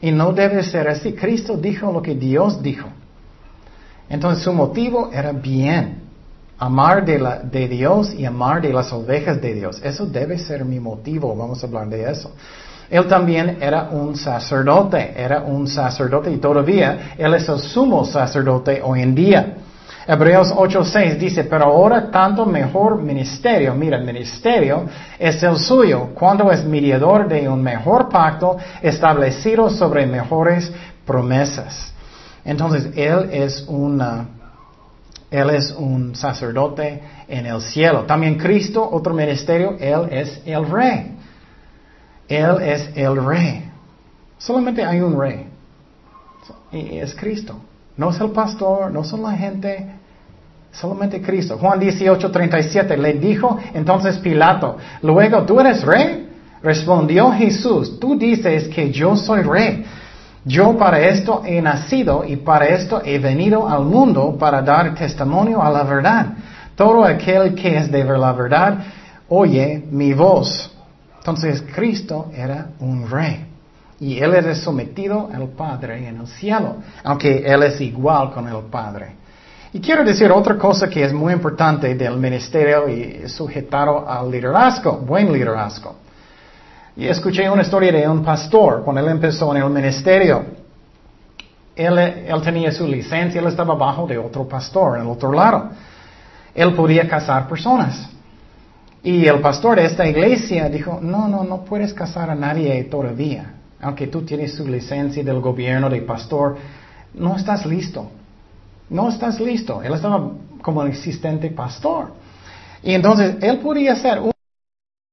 Y 0.00 0.10
no 0.10 0.32
debe 0.32 0.62
ser 0.62 0.88
así. 0.88 1.12
Cristo 1.12 1.56
dijo 1.56 1.92
lo 1.92 2.02
que 2.02 2.14
Dios 2.14 2.62
dijo. 2.62 2.88
Entonces 4.08 4.42
su 4.42 4.52
motivo 4.52 5.10
era 5.12 5.32
bien. 5.32 6.02
Amar 6.58 7.04
de, 7.04 7.18
la, 7.20 7.38
de 7.38 7.68
Dios 7.68 8.12
y 8.14 8.24
amar 8.24 8.60
de 8.60 8.72
las 8.72 8.92
ovejas 8.92 9.40
de 9.40 9.54
Dios. 9.54 9.80
Eso 9.84 10.06
debe 10.06 10.38
ser 10.38 10.64
mi 10.64 10.80
motivo. 10.80 11.36
Vamos 11.36 11.62
a 11.62 11.66
hablar 11.66 11.88
de 11.88 12.10
eso. 12.10 12.32
Él 12.90 13.06
también 13.06 13.58
era 13.60 13.88
un 13.90 14.16
sacerdote, 14.16 15.12
era 15.16 15.42
un 15.42 15.66
sacerdote 15.68 16.30
y 16.30 16.38
todavía 16.38 17.14
Él 17.18 17.34
es 17.34 17.48
el 17.48 17.58
sumo 17.58 18.04
sacerdote 18.04 18.80
hoy 18.82 19.02
en 19.02 19.14
día. 19.14 19.54
Hebreos 20.06 20.50
8:6 20.56 21.18
dice, 21.18 21.44
pero 21.44 21.64
ahora 21.64 22.10
tanto 22.10 22.46
mejor 22.46 23.02
ministerio, 23.02 23.74
mira, 23.74 23.98
ministerio 23.98 24.86
es 25.18 25.42
el 25.42 25.58
suyo, 25.58 26.08
cuando 26.14 26.50
es 26.50 26.64
mediador 26.64 27.28
de 27.28 27.46
un 27.46 27.62
mejor 27.62 28.08
pacto 28.08 28.56
establecido 28.80 29.68
sobre 29.68 30.06
mejores 30.06 30.72
promesas. 31.04 31.92
Entonces, 32.42 32.88
Él 32.96 33.28
es 33.30 33.66
una, 33.68 34.28
Él 35.30 35.50
es 35.50 35.72
un 35.72 36.16
sacerdote 36.16 37.02
en 37.28 37.44
el 37.44 37.60
cielo. 37.60 38.04
También 38.04 38.38
Cristo, 38.38 38.88
otro 38.90 39.12
ministerio, 39.12 39.76
Él 39.78 40.08
es 40.10 40.40
el 40.46 40.66
rey. 40.70 41.17
Él 42.28 42.62
es 42.62 42.90
el 42.94 43.24
rey. 43.24 43.70
Solamente 44.38 44.84
hay 44.84 45.00
un 45.00 45.18
rey. 45.18 45.46
Y 46.72 46.98
es 46.98 47.14
Cristo. 47.14 47.56
No 47.96 48.10
es 48.10 48.20
el 48.20 48.30
pastor, 48.30 48.92
no 48.92 49.02
son 49.02 49.22
la 49.22 49.32
gente, 49.32 49.86
solamente 50.70 51.20
Cristo. 51.20 51.58
Juan 51.58 51.80
18, 51.80 52.30
37 52.30 52.96
le 52.96 53.14
dijo 53.14 53.58
entonces 53.74 54.18
Pilato, 54.18 54.76
luego 55.02 55.42
tú 55.42 55.58
eres 55.60 55.82
rey. 55.82 56.26
Respondió 56.62 57.30
Jesús, 57.32 58.00
tú 58.00 58.18
dices 58.18 58.68
que 58.68 58.90
yo 58.90 59.16
soy 59.16 59.42
rey. 59.42 59.84
Yo 60.44 60.76
para 60.76 61.00
esto 61.00 61.42
he 61.44 61.60
nacido 61.60 62.24
y 62.24 62.36
para 62.36 62.66
esto 62.66 63.02
he 63.04 63.18
venido 63.18 63.68
al 63.68 63.84
mundo 63.84 64.36
para 64.38 64.62
dar 64.62 64.94
testimonio 64.94 65.62
a 65.62 65.70
la 65.70 65.82
verdad. 65.82 66.26
Todo 66.74 67.04
aquel 67.04 67.54
que 67.54 67.76
es 67.76 67.90
de 67.90 68.04
la 68.04 68.32
verdad 68.32 68.78
oye 69.28 69.84
mi 69.90 70.14
voz. 70.14 70.77
Entonces 71.28 71.62
Cristo 71.74 72.30
era 72.34 72.68
un 72.80 73.06
rey. 73.06 73.44
Y 74.00 74.18
Él 74.18 74.34
era 74.34 74.54
sometido 74.54 75.28
al 75.30 75.48
Padre 75.48 76.08
en 76.08 76.20
el 76.20 76.26
cielo, 76.26 76.76
aunque 77.04 77.44
Él 77.44 77.64
es 77.64 77.78
igual 77.82 78.32
con 78.32 78.48
el 78.48 78.62
Padre. 78.70 79.16
Y 79.74 79.78
quiero 79.78 80.04
decir 80.04 80.32
otra 80.32 80.56
cosa 80.56 80.88
que 80.88 81.04
es 81.04 81.12
muy 81.12 81.34
importante 81.34 81.94
del 81.94 82.16
ministerio 82.16 82.88
y 82.88 83.28
sujetado 83.28 84.08
al 84.08 84.30
liderazgo, 84.30 84.92
buen 85.00 85.30
liderazgo. 85.30 85.96
Y 86.96 87.06
escuché 87.06 87.50
una 87.50 87.60
historia 87.60 87.92
de 87.92 88.08
un 88.08 88.24
pastor 88.24 88.82
cuando 88.82 89.02
él 89.02 89.08
empezó 89.08 89.54
en 89.54 89.62
el 89.62 89.68
ministerio. 89.68 90.46
Él, 91.76 92.42
tenía 92.42 92.72
su 92.72 92.86
licencia, 92.86 93.38
él 93.38 93.48
estaba 93.48 93.74
bajo 93.74 94.06
de 94.06 94.16
otro 94.16 94.48
pastor 94.48 94.96
en 94.96 95.02
el 95.02 95.08
otro 95.08 95.30
lado. 95.30 95.72
Él 96.54 96.72
podía 96.72 97.06
casar 97.06 97.46
personas. 97.46 98.17
Y 99.02 99.26
el 99.26 99.40
pastor 99.40 99.76
de 99.76 99.86
esta 99.86 100.06
iglesia 100.06 100.68
dijo, 100.68 100.98
no, 101.00 101.28
no, 101.28 101.44
no 101.44 101.64
puedes 101.64 101.94
casar 101.94 102.30
a 102.30 102.34
nadie 102.34 102.84
todavía. 102.84 103.54
Aunque 103.80 104.08
tú 104.08 104.22
tienes 104.22 104.54
su 104.54 104.66
licencia 104.66 105.22
del 105.22 105.40
gobierno 105.40 105.88
de 105.88 106.02
pastor, 106.02 106.56
no 107.14 107.36
estás 107.36 107.64
listo. 107.64 108.10
No 108.90 109.08
estás 109.08 109.40
listo. 109.40 109.82
Él 109.82 109.94
estaba 109.94 110.30
como 110.62 110.82
el 110.82 110.88
existente 110.88 111.50
pastor. 111.50 112.12
Y 112.82 112.92
entonces 112.92 113.36
él 113.40 113.58
podía 113.58 113.92
hacer 113.92 114.20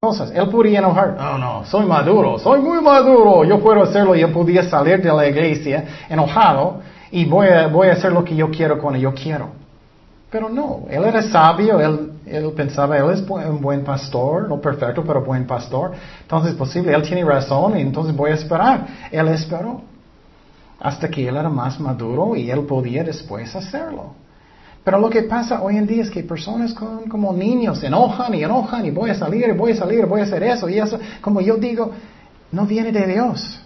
cosas. 0.00 0.32
Él 0.34 0.48
podía 0.48 0.80
enojar. 0.80 1.16
No, 1.16 1.38
no, 1.38 1.64
soy 1.66 1.86
maduro, 1.86 2.38
soy 2.38 2.60
muy 2.60 2.80
maduro. 2.82 3.44
Yo 3.44 3.60
puedo 3.60 3.82
hacerlo. 3.82 4.16
Yo 4.16 4.32
podía 4.32 4.68
salir 4.68 5.00
de 5.00 5.12
la 5.12 5.28
iglesia 5.28 5.84
enojado 6.08 6.80
y 7.12 7.24
voy 7.24 7.48
a, 7.48 7.68
voy 7.68 7.88
a 7.88 7.92
hacer 7.92 8.12
lo 8.12 8.24
que 8.24 8.34
yo 8.34 8.50
quiero 8.50 8.78
cuando 8.78 8.98
yo 8.98 9.14
quiero. 9.14 9.50
Pero 10.30 10.48
no, 10.48 10.86
él 10.90 11.04
era 11.04 11.22
sabio, 11.22 11.80
él, 11.80 12.15
él 12.26 12.52
pensaba, 12.56 12.98
él 12.98 13.10
es 13.10 13.20
un 13.20 13.60
buen 13.60 13.84
pastor, 13.84 14.48
no 14.48 14.60
perfecto, 14.60 15.04
pero 15.04 15.24
buen 15.24 15.46
pastor. 15.46 15.92
Entonces, 16.22 16.54
posible, 16.54 16.92
él 16.92 17.02
tiene 17.02 17.24
razón 17.24 17.78
y 17.78 17.82
entonces 17.82 18.14
voy 18.14 18.32
a 18.32 18.34
esperar. 18.34 18.86
Él 19.10 19.28
esperó 19.28 19.82
hasta 20.80 21.08
que 21.08 21.26
él 21.26 21.36
era 21.36 21.48
más 21.48 21.78
maduro 21.78 22.34
y 22.36 22.50
él 22.50 22.60
podía 22.66 23.04
después 23.04 23.54
hacerlo. 23.54 24.14
Pero 24.82 24.98
lo 24.98 25.08
que 25.10 25.22
pasa 25.22 25.62
hoy 25.62 25.76
en 25.76 25.86
día 25.86 26.02
es 26.02 26.10
que 26.10 26.22
personas 26.22 26.74
como 26.74 27.32
niños 27.32 27.80
se 27.80 27.86
enojan 27.86 28.34
y 28.34 28.42
enojan 28.42 28.86
y 28.86 28.90
voy 28.90 29.10
a 29.10 29.14
salir, 29.14 29.52
voy 29.54 29.72
a 29.72 29.76
salir, 29.76 30.06
voy 30.06 30.20
a 30.20 30.24
hacer 30.24 30.42
eso 30.42 30.68
y 30.68 30.78
eso. 30.78 30.98
Como 31.20 31.40
yo 31.40 31.56
digo, 31.56 31.90
no 32.52 32.66
viene 32.66 32.92
de 32.92 33.06
Dios. 33.06 33.60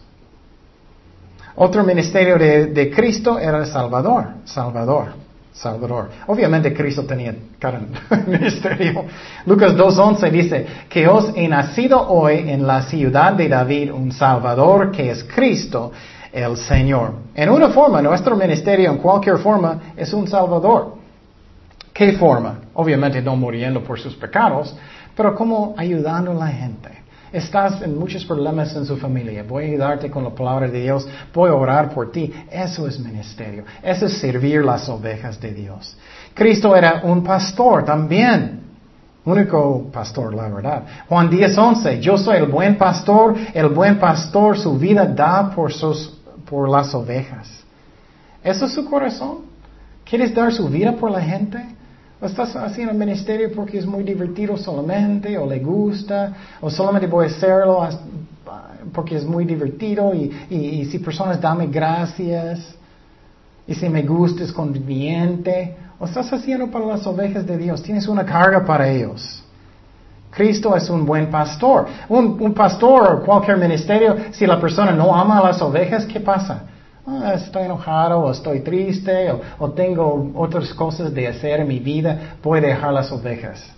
Otro 1.56 1.84
ministerio 1.84 2.38
de 2.38 2.90
Cristo 2.94 3.38
era 3.38 3.58
el 3.58 3.66
Salvador, 3.66 4.28
Salvador. 4.44 5.19
Salvador. 5.52 6.10
Obviamente 6.26 6.72
Cristo 6.72 7.04
tenía 7.04 7.34
cada 7.58 7.80
ministerio. 8.26 9.04
Lucas 9.46 9.74
2.11 9.74 10.30
dice 10.30 10.66
que 10.88 11.06
os 11.08 11.32
he 11.34 11.48
nacido 11.48 12.08
hoy 12.08 12.50
en 12.50 12.66
la 12.66 12.82
ciudad 12.82 13.32
de 13.32 13.48
David 13.48 13.92
un 13.92 14.12
Salvador 14.12 14.90
que 14.90 15.10
es 15.10 15.24
Cristo 15.24 15.92
el 16.32 16.56
Señor. 16.56 17.14
En 17.34 17.50
una 17.50 17.70
forma, 17.70 18.00
nuestro 18.00 18.36
ministerio 18.36 18.90
en 18.90 18.98
cualquier 18.98 19.38
forma 19.38 19.94
es 19.96 20.12
un 20.12 20.28
Salvador. 20.28 20.94
¿Qué 21.92 22.12
forma? 22.12 22.60
Obviamente 22.74 23.20
no 23.20 23.36
muriendo 23.36 23.82
por 23.82 23.98
sus 23.98 24.14
pecados, 24.14 24.74
pero 25.16 25.34
como 25.34 25.74
ayudando 25.76 26.30
a 26.30 26.34
la 26.34 26.46
gente. 26.46 26.99
Estás 27.32 27.80
en 27.82 27.96
muchos 27.96 28.24
problemas 28.24 28.74
en 28.74 28.84
su 28.84 28.96
familia. 28.96 29.44
Voy 29.44 29.64
a 29.64 29.66
ayudarte 29.68 30.10
con 30.10 30.24
la 30.24 30.30
palabra 30.30 30.66
de 30.68 30.80
Dios. 30.80 31.06
Voy 31.32 31.50
a 31.50 31.54
orar 31.54 31.94
por 31.94 32.10
ti. 32.10 32.32
Eso 32.50 32.88
es 32.88 32.98
ministerio. 32.98 33.64
Eso 33.82 34.06
es 34.06 34.18
servir 34.18 34.64
las 34.64 34.88
ovejas 34.88 35.40
de 35.40 35.52
Dios. 35.52 35.96
Cristo 36.34 36.74
era 36.74 37.02
un 37.04 37.22
pastor 37.22 37.84
también. 37.84 38.62
Único 39.24 39.90
pastor, 39.92 40.34
la 40.34 40.48
verdad. 40.48 40.82
Juan 41.08 41.30
10:11. 41.30 42.00
Yo 42.00 42.18
soy 42.18 42.38
el 42.38 42.46
buen 42.46 42.76
pastor. 42.76 43.36
El 43.54 43.68
buen 43.68 43.98
pastor 43.98 44.58
su 44.58 44.76
vida 44.76 45.06
da 45.06 45.50
por, 45.54 45.72
sus, 45.72 46.18
por 46.48 46.68
las 46.68 46.92
ovejas. 46.94 47.48
¿Eso 48.42 48.66
es 48.66 48.72
su 48.72 48.84
corazón? 48.86 49.50
¿Quieres 50.04 50.34
dar 50.34 50.52
su 50.52 50.68
vida 50.68 50.96
por 50.96 51.12
la 51.12 51.20
gente? 51.20 51.64
¿O 52.20 52.26
estás 52.26 52.54
haciendo 52.54 52.92
ministerio 52.92 53.50
porque 53.54 53.78
es 53.78 53.86
muy 53.86 54.04
divertido 54.04 54.56
solamente, 54.58 55.38
o 55.38 55.46
le 55.46 55.58
gusta, 55.60 56.34
o 56.60 56.68
solamente 56.68 57.06
voy 57.06 57.24
a 57.24 57.28
hacerlo 57.28 57.88
porque 58.92 59.16
es 59.16 59.24
muy 59.24 59.44
divertido 59.44 60.14
y, 60.14 60.30
y, 60.50 60.84
si 60.86 60.98
personas 60.98 61.40
dame 61.40 61.66
gracias, 61.68 62.74
y 63.66 63.74
si 63.74 63.88
me 63.88 64.02
gusta 64.02 64.42
es 64.42 64.52
conveniente, 64.52 65.76
o 65.98 66.04
estás 66.04 66.30
haciendo 66.32 66.70
para 66.70 66.86
las 66.86 67.06
ovejas 67.06 67.46
de 67.46 67.56
Dios, 67.56 67.82
tienes 67.82 68.06
una 68.08 68.24
carga 68.24 68.64
para 68.64 68.88
ellos. 68.88 69.42
Cristo 70.30 70.76
es 70.76 70.88
un 70.90 71.06
buen 71.06 71.30
pastor. 71.30 71.86
Un, 72.08 72.36
un 72.40 72.54
pastor 72.54 73.14
o 73.14 73.24
cualquier 73.24 73.56
ministerio, 73.56 74.16
si 74.32 74.46
la 74.46 74.60
persona 74.60 74.92
no 74.92 75.14
ama 75.14 75.38
a 75.38 75.44
las 75.44 75.62
ovejas, 75.62 76.06
¿qué 76.06 76.20
pasa? 76.20 76.64
Ah, 77.12 77.34
estoy 77.34 77.64
enojado 77.64 78.20
o 78.20 78.30
estoy 78.30 78.60
triste 78.60 79.32
o, 79.58 79.70
tengo 79.70 80.30
otras 80.36 80.72
cosas 80.74 81.12
de 81.12 81.26
hacer 81.26 81.58
en 81.58 81.66
mi 81.66 81.80
vida, 81.80 82.36
voy 82.40 82.60
a 82.60 82.62
dejar 82.62 82.92
las 82.92 83.10
ovejas. 83.10 83.68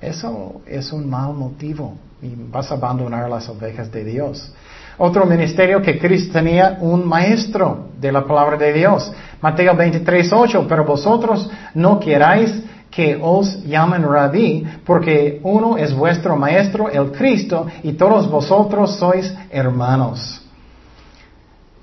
Eso 0.00 0.60
es 0.66 0.92
un 0.92 1.08
mal 1.08 1.34
motivo 1.34 1.94
y 2.20 2.34
vas 2.50 2.72
a 2.72 2.74
abandonar 2.74 3.30
las 3.30 3.48
ovejas 3.48 3.92
de 3.92 4.02
Dios. 4.02 4.52
Otro 4.98 5.24
ministerio 5.24 5.80
que 5.80 6.00
Cristo 6.00 6.32
tenía, 6.32 6.78
un 6.80 7.06
maestro 7.06 7.90
de 8.00 8.10
la 8.10 8.24
palabra 8.24 8.56
de 8.56 8.72
Dios. 8.72 9.12
Mateo 9.40 9.76
23, 9.76 10.32
8, 10.32 10.66
pero 10.68 10.84
vosotros 10.84 11.48
no 11.74 12.00
queráis 12.00 12.52
que 12.90 13.20
os 13.22 13.62
llamen 13.64 14.02
rabí, 14.02 14.66
porque 14.84 15.38
uno 15.44 15.76
es 15.76 15.94
vuestro 15.94 16.34
maestro, 16.34 16.88
el 16.88 17.12
Cristo, 17.12 17.66
y 17.84 17.92
todos 17.92 18.28
vosotros 18.28 18.96
sois 18.96 19.32
hermanos. 19.50 20.45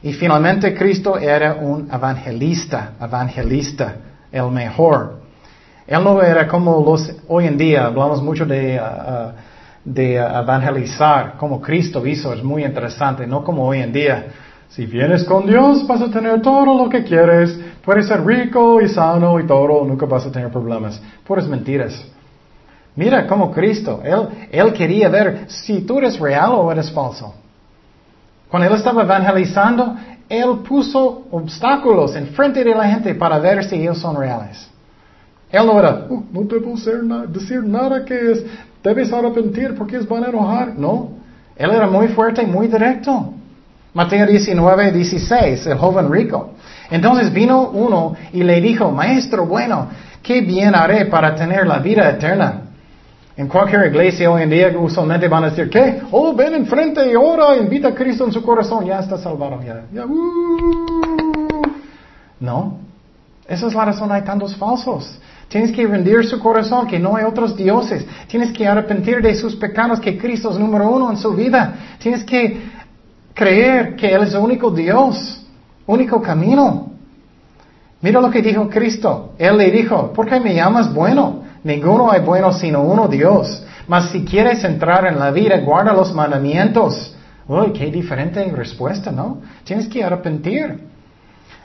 Y 0.04 0.12
finalmente 0.12 0.76
Cristo 0.76 1.18
era 1.18 1.54
un 1.54 1.90
evangelista, 1.90 2.92
evangelista, 3.02 3.96
el 4.32 4.52
mejor. 4.52 5.22
Él 5.88 6.04
no 6.04 6.22
era 6.22 6.46
como 6.46 6.84
los, 6.84 7.10
hoy 7.30 7.48
en 7.48 7.58
día 7.58 7.86
hablamos 7.86 8.22
mucho 8.22 8.46
de, 8.46 8.80
uh, 8.80 8.84
uh, 8.84 9.32
de 9.86 10.16
evangelizar, 10.16 11.38
como 11.38 11.62
Cristo 11.62 12.06
hizo, 12.06 12.34
es 12.34 12.44
muy 12.44 12.66
interesante, 12.66 13.26
no 13.26 13.46
como 13.46 13.66
hoy 13.66 13.80
en 13.80 13.94
día. 13.94 14.28
Si 14.68 14.86
vienes 14.86 15.24
con 15.24 15.46
Dios 15.46 15.88
vas 15.88 16.02
a 16.02 16.10
tener 16.10 16.42
todo 16.42 16.84
lo 16.84 16.90
que 16.90 17.04
quieres, 17.06 17.58
puedes 17.86 18.08
ser 18.08 18.26
rico 18.26 18.82
y 18.82 18.90
sano 18.90 19.40
y 19.40 19.48
todo, 19.48 19.86
nunca 19.86 20.06
vas 20.06 20.26
a 20.26 20.32
tener 20.32 20.50
problemas. 20.52 21.02
Puras 21.26 21.48
mentiras. 21.48 22.06
Mira 22.96 23.26
como 23.26 23.52
Cristo, 23.52 24.02
él, 24.04 24.50
él 24.52 24.74
quería 24.74 25.08
ver 25.08 25.46
si 25.48 25.82
tú 25.82 26.00
eres 26.00 26.20
real 26.20 26.52
o 26.56 26.72
eres 26.72 26.92
falso. 26.92 27.36
Cuando 28.54 28.70
él 28.70 28.76
estaba 28.76 29.02
evangelizando, 29.02 29.96
él 30.30 30.60
puso 30.60 31.24
obstáculos 31.32 32.16
en 32.16 32.28
frente 32.28 32.64
de 32.64 32.76
la 32.76 32.84
gente 32.84 33.16
para 33.16 33.40
ver 33.40 33.64
si 33.64 33.78
ellos 33.78 33.98
son 33.98 34.16
reales. 34.16 34.70
Él 35.52 35.66
no 35.66 35.80
era, 35.80 36.06
oh, 36.08 36.24
no 36.32 36.44
debo 36.44 36.76
decir 37.30 37.64
nada 37.64 38.06
que 38.06 38.32
es, 38.32 38.46
debes 38.84 39.12
arrepentir 39.12 39.74
porque 39.74 39.98
es 39.98 40.08
van 40.08 40.26
a 40.26 40.28
enojar. 40.28 40.78
No, 40.78 41.14
él 41.56 41.72
era 41.72 41.88
muy 41.88 42.10
fuerte 42.10 42.44
y 42.44 42.46
muy 42.46 42.68
directo. 42.68 43.34
Mateo 43.92 44.28
19, 44.28 44.92
16, 44.92 45.66
el 45.66 45.78
joven 45.80 46.12
rico. 46.12 46.52
Entonces 46.92 47.34
vino 47.34 47.70
uno 47.70 48.14
y 48.34 48.44
le 48.44 48.62
dijo, 48.62 48.92
Maestro 48.92 49.48
bueno, 49.48 49.88
¿qué 50.22 50.42
bien 50.42 50.76
haré 50.76 51.06
para 51.06 51.34
tener 51.34 51.66
la 51.66 51.80
vida 51.80 52.08
eterna? 52.08 52.62
En 53.36 53.48
cualquier 53.48 53.88
iglesia 53.88 54.30
hoy 54.30 54.44
en 54.44 54.50
día 54.50 54.72
usualmente 54.78 55.28
van 55.28 55.46
a 55.46 55.50
decir, 55.50 55.70
¿qué? 55.70 56.02
Oh, 56.12 56.36
ven 56.36 56.54
enfrente 56.54 57.12
y 57.12 57.16
ora, 57.16 57.58
invita 57.58 57.88
a 57.88 57.96
Cristo 57.96 58.26
en 58.26 58.32
su 58.32 58.44
corazón, 58.44 58.86
ya 58.86 59.00
está 59.00 59.18
salvado. 59.18 59.60
Ya, 59.64 60.06
uh. 60.06 61.62
No, 62.40 62.78
esa 63.48 63.68
es 63.68 63.74
la 63.74 63.86
razón, 63.86 64.12
hay 64.12 64.22
tantos 64.22 64.56
falsos. 64.56 65.20
Tienes 65.48 65.72
que 65.72 65.86
rendir 65.88 66.26
su 66.26 66.40
corazón, 66.40 66.88
que 66.88 67.00
no 67.00 67.16
hay 67.16 67.24
otros 67.26 67.56
dioses. 67.56 68.06
Tienes 68.28 68.52
que 68.52 68.68
arrepentir 68.68 69.22
de 69.22 69.36
sus 69.36 69.56
pecados, 69.56 70.00
que 70.00 70.18
Cristo 70.18 70.52
es 70.52 70.58
número 70.58 70.90
uno 70.90 71.10
en 71.12 71.18
su 71.18 71.32
vida. 71.34 71.76
Tienes 72.00 72.24
que 72.24 72.62
creer 73.34 73.96
que 73.96 74.14
Él 74.14 74.24
es 74.24 74.34
el 74.34 74.40
único 74.40 74.72
Dios, 74.72 75.44
único 75.86 76.22
camino. 76.22 76.92
Mira 78.02 78.20
lo 78.20 78.30
que 78.30 78.42
dijo 78.42 78.70
Cristo. 78.70 79.34
Él 79.38 79.58
le 79.58 79.72
dijo, 79.72 80.12
¿por 80.12 80.28
qué 80.28 80.40
me 80.40 80.54
llamas 80.54 80.94
bueno? 80.94 81.43
Ninguno 81.64 82.12
hay 82.12 82.22
bueno 82.22 82.52
sino 82.54 82.82
uno 82.82 83.08
Dios. 83.08 83.64
Mas 83.88 84.10
si 84.10 84.24
quieres 84.24 84.64
entrar 84.64 85.06
en 85.06 85.20
la 85.20 85.32
vida, 85.32 85.58
guarda 85.60 85.94
los 85.94 86.14
mandamientos. 86.14 87.16
Uy, 87.48 87.74
qué 87.74 87.92
diferente 87.92 88.44
respuesta, 88.52 89.12
¿no? 89.12 89.40
Tienes 89.64 89.88
que 89.88 90.04
arrepentir. 90.04 90.80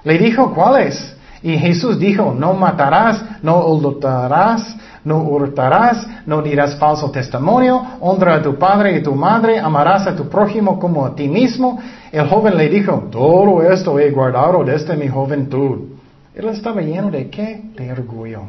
Le 0.05 0.19
dijo, 0.19 0.53
¿cuáles? 0.53 1.17
Y 1.43 1.57
Jesús 1.57 1.99
dijo, 1.99 2.35
no 2.37 2.55
matarás, 2.55 3.23
no 3.43 3.59
adulterarás, 3.59 4.77
no 5.05 5.19
hurtarás, 5.19 6.07
no 6.27 6.43
dirás 6.43 6.77
falso 6.77 7.11
testimonio, 7.11 7.81
honra 8.01 8.37
a 8.37 8.43
tu 8.43 8.59
padre 8.59 8.97
y 8.97 9.03
tu 9.03 9.15
madre, 9.15 9.61
amarás 9.61 10.07
a 10.09 10.17
tu 10.17 10.29
prójimo 10.29 10.81
como 10.81 11.07
a 11.07 11.15
ti 11.15 11.29
mismo. 11.29 11.79
El 12.11 12.29
joven 12.29 12.57
le 12.57 12.69
dijo, 12.69 13.09
todo 13.11 13.63
esto 13.63 13.99
he 14.01 14.11
guardado 14.11 14.65
desde 14.65 14.97
mi 14.97 15.09
juventud. 15.09 15.97
Él 16.35 16.49
estaba 16.49 16.81
lleno 16.81 17.11
de 17.11 17.31
qué? 17.31 17.63
De 17.77 17.93
orgullo. 17.93 18.43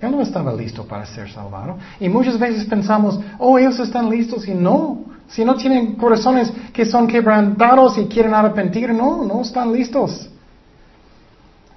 Él 0.00 0.12
no 0.12 0.20
estaba 0.20 0.52
listo 0.52 0.84
para 0.84 1.04
ser 1.06 1.30
salvado. 1.30 1.76
Y 1.98 2.08
muchas 2.08 2.38
veces 2.38 2.64
pensamos, 2.66 3.18
oh, 3.38 3.58
ellos 3.58 3.78
están 3.80 4.08
listos 4.08 4.46
y 4.46 4.54
no. 4.54 4.98
Si 5.28 5.44
no 5.44 5.56
tienen 5.56 5.96
corazones 5.96 6.52
que 6.72 6.86
son 6.86 7.06
quebrantados 7.06 7.98
y 7.98 8.06
quieren 8.06 8.32
arrepentir, 8.32 8.90
no, 8.90 9.24
no 9.24 9.42
están 9.42 9.72
listos. 9.72 10.30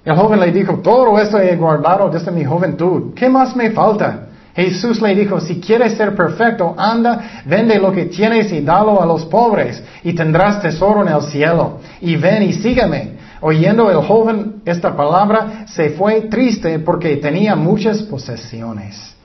El 0.04 0.16
joven 0.16 0.40
le 0.40 0.50
dijo, 0.50 0.78
todo 0.78 1.18
esto 1.18 1.38
he 1.38 1.56
guardado 1.56 2.10
desde 2.10 2.30
mi 2.30 2.44
juventud. 2.44 3.12
¿Qué 3.14 3.28
más 3.28 3.54
me 3.54 3.70
falta? 3.70 4.28
Jesús 4.54 5.00
le 5.00 5.14
dijo, 5.14 5.40
si 5.40 5.60
quieres 5.60 5.94
ser 5.94 6.14
perfecto, 6.14 6.74
anda, 6.76 7.42
vende 7.46 7.78
lo 7.78 7.92
que 7.92 8.06
tienes 8.06 8.52
y 8.52 8.60
dalo 8.60 9.00
a 9.00 9.06
los 9.06 9.24
pobres, 9.24 9.82
y 10.02 10.12
tendrás 10.12 10.60
tesoro 10.60 11.02
en 11.02 11.08
el 11.08 11.22
cielo. 11.22 11.78
Y 12.00 12.16
ven 12.16 12.42
y 12.42 12.52
sígueme. 12.52 13.21
Oyendo 13.44 13.90
el 13.90 13.96
joven 14.06 14.62
esta 14.64 14.96
palabra, 14.96 15.66
se 15.66 15.90
fue 15.90 16.22
triste 16.22 16.78
porque 16.78 17.16
tenía 17.16 17.56
muchas 17.56 18.00
posesiones. 18.02 19.16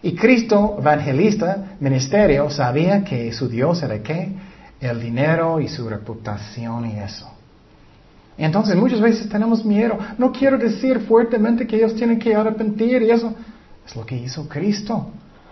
Y 0.00 0.14
Cristo, 0.14 0.76
evangelista, 0.78 1.76
ministerio, 1.78 2.48
sabía 2.48 3.04
que 3.04 3.30
su 3.32 3.46
Dios 3.46 3.82
era 3.82 4.02
qué? 4.02 4.32
El 4.80 5.00
dinero 5.00 5.60
y 5.60 5.68
su 5.68 5.86
reputación 5.86 6.86
y 6.86 6.98
eso. 6.98 7.30
Entonces 8.38 8.74
muchas 8.74 9.02
veces 9.02 9.28
tenemos 9.28 9.62
miedo. 9.64 9.98
No 10.16 10.32
quiero 10.32 10.56
decir 10.56 11.00
fuertemente 11.00 11.66
que 11.66 11.76
ellos 11.76 11.94
tienen 11.94 12.18
que 12.18 12.34
arrepentir 12.34 13.02
y 13.02 13.10
eso 13.10 13.34
es 13.86 13.94
lo 13.94 14.06
que 14.06 14.16
hizo 14.16 14.48
Cristo. 14.48 15.08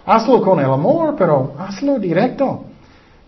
Hazlo 0.07 0.41
con 0.41 0.59
el 0.61 0.71
amor, 0.71 1.17
pero 1.19 1.55
hazlo 1.59 1.99
directo. 1.99 2.65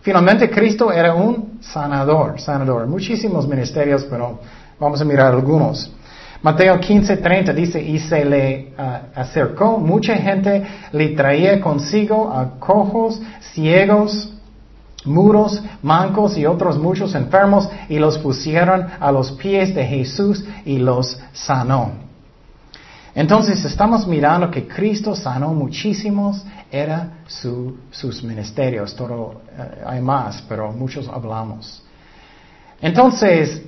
Finalmente 0.01 0.49
Cristo 0.49 0.91
era 0.91 1.13
un 1.13 1.59
sanador, 1.59 2.39
sanador. 2.39 2.87
Muchísimos 2.87 3.47
ministerios, 3.47 4.05
pero 4.09 4.39
vamos 4.79 5.01
a 5.01 5.05
mirar 5.05 5.33
algunos. 5.33 5.91
Mateo 6.41 6.79
15:30 6.79 7.53
dice, 7.53 7.81
y 7.81 7.99
se 7.99 8.23
le 8.23 8.73
ah, 8.77 9.01
acercó, 9.13 9.77
mucha 9.77 10.15
gente 10.15 10.65
le 10.93 11.09
traía 11.09 11.59
consigo 11.59 12.31
a 12.31 12.59
cojos, 12.59 13.21
ciegos, 13.53 14.33
muros, 15.03 15.61
mancos 15.81 16.37
y 16.37 16.45
otros 16.45 16.77
muchos 16.77 17.13
enfermos 17.15 17.69
y 17.89 17.99
los 17.99 18.17
pusieron 18.19 18.87
a 18.99 19.11
los 19.11 19.31
pies 19.33 19.75
de 19.75 19.85
Jesús 19.85 20.45
y 20.65 20.77
los 20.77 21.19
sanó. 21.33 21.91
Entonces 23.15 23.65
estamos 23.65 24.07
mirando 24.07 24.49
que 24.49 24.65
Cristo 24.67 25.15
sanó 25.15 25.53
muchísimos, 25.53 26.45
era 26.71 27.23
sus 27.27 28.23
ministerios, 28.23 28.95
todo, 28.95 29.41
eh, 29.57 29.83
hay 29.85 29.99
más, 29.99 30.41
pero 30.47 30.71
muchos 30.71 31.09
hablamos. 31.09 31.83
Entonces, 32.81 33.61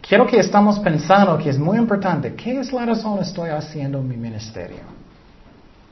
quiero 0.00 0.26
que 0.26 0.38
estamos 0.38 0.78
pensando 0.78 1.38
que 1.38 1.50
es 1.50 1.58
muy 1.58 1.78
importante, 1.78 2.34
¿qué 2.34 2.60
es 2.60 2.72
la 2.72 2.86
razón 2.86 3.18
estoy 3.20 3.50
haciendo 3.50 4.02
mi 4.02 4.16
ministerio? 4.16 4.98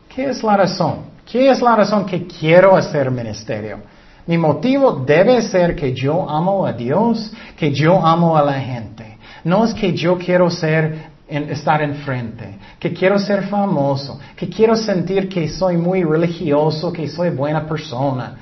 ¿Qué 0.08 0.30
es 0.30 0.42
la 0.42 0.56
razón? 0.56 1.16
¿Qué 1.30 1.50
es 1.50 1.60
la 1.60 1.76
razón 1.76 2.06
que 2.06 2.26
quiero 2.26 2.76
hacer 2.76 3.10
ministerio? 3.10 3.80
Mi 4.26 4.38
motivo 4.38 5.04
debe 5.06 5.42
ser 5.42 5.76
que 5.76 5.92
yo 5.92 6.28
amo 6.28 6.66
a 6.66 6.72
Dios, 6.72 7.32
que 7.56 7.72
yo 7.72 8.04
amo 8.04 8.36
a 8.36 8.42
la 8.42 8.54
gente. 8.54 9.18
No 9.44 9.64
es 9.64 9.74
que 9.74 9.92
yo 9.92 10.18
quiero 10.18 10.50
ser, 10.50 11.10
estar 11.28 11.82
enfrente, 11.82 12.58
que 12.80 12.92
quiero 12.92 13.18
ser 13.18 13.44
famoso, 13.44 14.18
que 14.34 14.48
quiero 14.48 14.74
sentir 14.74 15.28
que 15.28 15.48
soy 15.48 15.76
muy 15.76 16.02
religioso, 16.02 16.92
que 16.92 17.08
soy 17.08 17.30
buena 17.30 17.66
persona, 17.66 18.36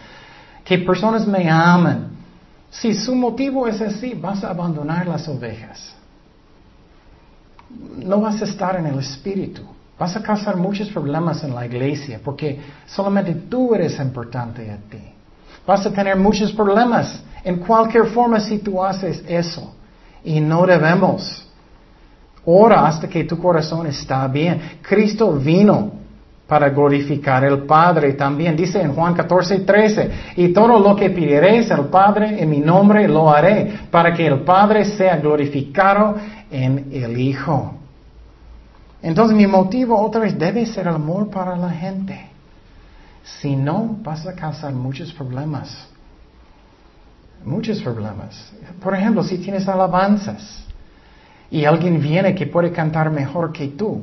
que 0.65 0.79
personas 0.79 1.27
me 1.27 1.51
aman. 1.51 2.14
Si 2.81 2.93
su 2.95 3.15
motivo 3.15 3.69
es 3.69 3.81
así, 3.81 4.15
vas 4.15 4.43
a 4.43 4.51
abandonar 4.51 5.07
las 5.07 5.29
ovejas. 5.29 5.95
No 7.99 8.21
vas 8.21 8.43
a 8.43 8.45
estar 8.45 8.77
en 8.77 8.87
el 8.87 8.99
espíritu. 8.99 9.63
Vas 9.99 10.17
a 10.17 10.23
causar 10.23 10.57
muchos 10.57 10.89
problemas 10.89 11.45
en 11.45 11.55
la 11.55 11.67
iglesia 11.67 12.21
porque 12.23 12.61
solamente 12.87 13.33
tú 13.49 13.75
eres 13.75 13.99
importante 14.01 14.71
a 14.71 14.77
ti. 14.77 14.99
Vas 15.65 15.87
a 15.87 15.93
tener 15.93 16.17
muchos 16.17 16.53
problemas 16.53 17.23
en 17.45 17.59
cualquier 17.61 18.07
forma 18.07 18.41
si 18.41 18.59
tú 18.59 18.83
haces 18.83 19.23
eso. 19.29 19.75
Y 20.25 20.41
no 20.41 20.67
debemos. 20.67 21.47
Ora 22.45 22.87
hasta 22.87 23.09
que 23.09 23.23
tu 23.25 23.39
corazón 23.39 23.87
está 23.87 24.27
bien. 24.27 24.79
Cristo 24.83 25.33
vino 25.33 25.93
para 26.47 26.69
glorificar 26.69 27.45
al 27.45 27.63
Padre 27.63 28.13
también. 28.13 28.57
Dice 28.57 28.81
en 28.81 28.95
Juan 28.95 29.15
14, 29.15 29.61
13, 29.61 30.11
y 30.37 30.53
todo 30.53 30.79
lo 30.79 30.95
que 30.95 31.11
pediréis 31.11 31.71
al 31.71 31.87
Padre 31.89 32.43
en 32.43 32.51
mi 32.51 32.61
nombre 32.61 33.09
lo 33.09 33.31
haré, 33.31 33.81
para 33.91 34.13
que 34.13 34.27
el 34.27 34.41
Padre 34.41 34.85
sea 34.85 35.17
glorificado 35.17 36.17
en 36.51 36.89
el 36.93 37.19
Hijo. 37.19 37.75
Entonces 39.03 39.37
mi 39.37 39.47
motivo 39.47 40.01
otra 40.01 40.23
vez 40.23 40.39
debe 40.39 40.65
ser 40.67 40.87
el 40.87 40.95
amor 40.95 41.31
para 41.31 41.57
la 41.57 41.71
gente. 41.71 42.29
Si 43.23 43.57
no, 43.57 43.97
vas 44.03 44.27
a 44.27 44.35
causar 44.35 44.73
muchos 44.73 45.13
problemas. 45.13 45.89
Muchos 47.45 47.83
problemas. 47.83 48.53
Por 48.83 48.95
ejemplo, 48.95 49.23
si 49.23 49.39
tienes 49.39 49.69
alabanzas 49.69 50.65
y 51.51 51.65
alguien 51.65 52.01
viene 52.01 52.35
que 52.35 52.47
puede 52.47 52.73
cantar 52.73 53.11
mejor 53.11 53.53
que 53.53 53.69
tú, 53.69 54.03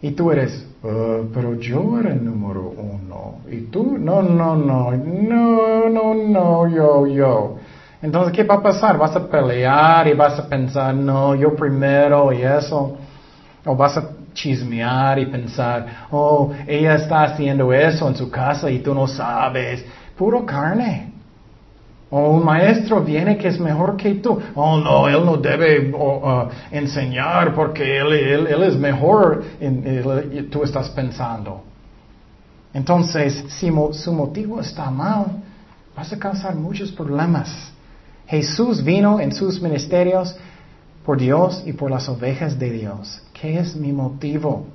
y 0.00 0.10
tú 0.10 0.32
eres, 0.32 0.66
uh, 0.82 1.26
pero 1.32 1.54
yo 1.54 1.98
era 2.00 2.14
número 2.14 2.72
uno, 2.76 3.40
y 3.50 3.62
tú, 3.70 3.98
no, 3.98 4.22
no, 4.22 4.56
no, 4.56 4.92
no, 4.92 5.88
no, 5.88 6.14
no, 6.14 6.68
yo, 6.68 7.06
yo. 7.06 7.56
Entonces, 8.02 8.32
¿qué 8.32 8.42
va 8.42 8.56
a 8.56 8.62
pasar? 8.62 8.98
Vas 8.98 9.14
a 9.14 9.28
pelear 9.28 10.08
y 10.08 10.14
vas 10.14 10.38
a 10.38 10.48
pensar, 10.48 10.92
no, 10.94 11.36
yo 11.36 11.54
primero 11.54 12.32
y 12.32 12.42
eso. 12.42 12.96
O 13.64 13.76
vas 13.76 13.96
a 13.96 14.08
chismear 14.32 15.20
y 15.20 15.26
pensar, 15.26 16.06
oh, 16.10 16.52
ella 16.66 16.96
está 16.96 17.22
haciendo 17.22 17.72
eso 17.72 18.08
en 18.08 18.16
su 18.16 18.28
casa 18.28 18.68
y 18.68 18.80
tú 18.80 18.92
no 18.92 19.06
sabes. 19.06 19.84
Puro 20.16 20.44
carne. 20.44 21.11
O 22.14 22.28
un 22.28 22.44
maestro 22.44 23.02
viene 23.02 23.38
que 23.38 23.48
es 23.48 23.58
mejor 23.58 23.96
que 23.96 24.16
tú. 24.16 24.38
Oh, 24.54 24.78
no, 24.78 25.08
él 25.08 25.24
no 25.24 25.38
debe 25.38 25.90
uh, 25.94 26.46
enseñar 26.70 27.54
porque 27.54 27.96
él, 27.96 28.46
es 28.62 28.76
mejor, 28.76 29.42
tú 30.50 30.62
estás 30.62 30.90
pensando. 30.90 31.62
Entonces, 32.74 33.42
si 33.48 33.70
su 33.92 34.12
motivo 34.12 34.60
está 34.60 34.90
mal, 34.90 35.42
vas 35.96 36.12
a 36.12 36.18
causar 36.18 36.54
muchos 36.54 36.92
problemas. 36.92 37.72
Jesús 38.26 38.84
vino 38.84 39.18
en 39.18 39.32
sus 39.32 39.62
ministerios 39.62 40.36
por 41.06 41.16
Dios 41.16 41.62
y 41.64 41.72
por 41.72 41.90
las 41.90 42.10
ovejas 42.10 42.58
de 42.58 42.72
Dios. 42.72 43.22
¿Qué 43.32 43.58
es 43.58 43.74
mi 43.74 43.90
motivo? 43.90 44.66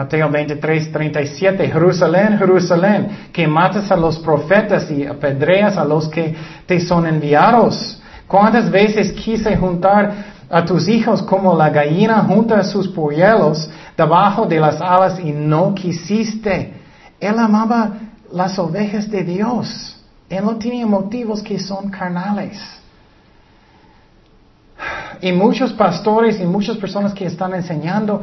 Mateo 0.00 0.30
23, 0.30 0.92
37, 0.92 1.68
Jerusalén, 1.68 2.38
Jerusalén, 2.38 3.28
que 3.34 3.46
matas 3.46 3.90
a 3.90 3.96
los 3.96 4.18
profetas 4.18 4.90
y 4.90 5.04
apedreas 5.04 5.76
a 5.76 5.84
los 5.84 6.08
que 6.08 6.34
te 6.64 6.80
son 6.80 7.06
enviados. 7.06 8.00
¿Cuántas 8.26 8.70
veces 8.70 9.12
quise 9.12 9.54
juntar 9.58 10.14
a 10.48 10.64
tus 10.64 10.88
hijos 10.88 11.20
como 11.20 11.54
la 11.54 11.68
gallina 11.68 12.22
junta 12.22 12.64
sus 12.64 12.88
polluelos 12.88 13.68
debajo 13.94 14.46
de 14.46 14.58
las 14.58 14.80
alas 14.80 15.20
y 15.20 15.32
no 15.32 15.74
quisiste? 15.74 16.72
Él 17.20 17.38
amaba 17.38 17.92
las 18.32 18.58
ovejas 18.58 19.10
de 19.10 19.22
Dios. 19.22 20.00
Él 20.30 20.42
no 20.46 20.56
tenía 20.56 20.86
motivos 20.86 21.42
que 21.42 21.58
son 21.58 21.90
carnales. 21.90 22.58
y 25.20 25.32
muchos 25.32 25.74
pastores 25.74 26.40
y 26.40 26.46
muchas 26.46 26.78
personas 26.78 27.12
que 27.12 27.26
están 27.26 27.52
enseñando 27.52 28.22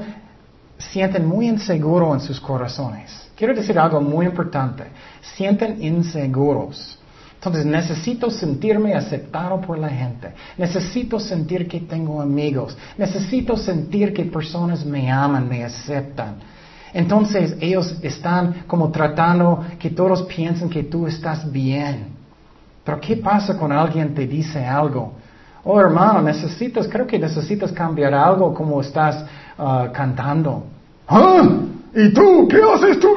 sienten 0.78 1.26
muy 1.26 1.48
inseguro 1.48 2.14
en 2.14 2.20
sus 2.20 2.40
corazones. 2.40 3.30
Quiero 3.36 3.54
decir 3.54 3.78
algo 3.78 4.02
muy 4.02 4.26
importante. 4.26 4.86
Sienten 5.22 5.82
inseguros. 5.84 6.98
Entonces 7.36 7.66
necesito 7.66 8.32
sentirme 8.32 8.96
aceptado 8.96 9.62
por 9.62 9.78
la 9.78 9.90
gente. 9.90 10.34
Necesito 10.58 11.20
sentir 11.20 11.68
que 11.68 11.82
tengo 11.82 12.20
amigos. 12.20 12.76
Necesito 12.98 13.56
sentir 13.56 14.14
que 14.14 14.26
personas 14.26 14.84
me 14.86 15.12
aman, 15.12 15.48
me 15.48 15.64
aceptan. 15.64 16.36
Entonces 16.94 17.56
ellos 17.60 17.96
están 18.02 18.64
como 18.66 18.90
tratando 18.90 19.64
que 19.78 19.92
todos 19.92 20.24
piensen 20.24 20.70
que 20.70 20.84
tú 20.84 21.06
estás 21.06 21.50
bien. 21.52 22.08
Pero 22.84 23.00
¿qué 23.00 23.18
pasa 23.18 23.56
cuando 23.56 23.80
alguien 23.80 24.16
te 24.16 24.26
dice 24.26 24.66
algo? 24.66 25.14
Oh 25.64 25.80
hermano, 25.80 26.22
necesitas, 26.22 26.88
creo 26.88 27.06
que 27.06 27.20
necesitas 27.20 27.72
cambiar 27.72 28.14
algo 28.14 28.54
como 28.54 28.82
estás 28.82 29.26
ah, 29.58 29.90
cantando. 29.94 30.64
¿Ah? 31.08 31.48
¿Y 31.94 32.14
tú 32.14 32.48
qué 32.48 32.62
haces 32.62 33.00
tú? 33.00 33.10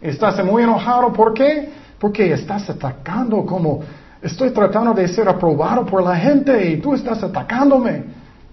Estás 0.00 0.44
muy 0.44 0.62
enojado, 0.62 1.12
¿por 1.12 1.34
qué? 1.34 1.70
Porque 1.98 2.32
estás 2.32 2.68
atacando 2.70 3.44
como 3.44 3.82
estoy 4.22 4.50
tratando 4.50 4.94
de 4.94 5.06
ser 5.08 5.28
aprobado 5.28 5.84
por 5.86 6.02
la 6.02 6.16
gente 6.16 6.70
y 6.70 6.78
tú 6.78 6.94
estás 6.94 7.22
atacándome. 7.22 8.04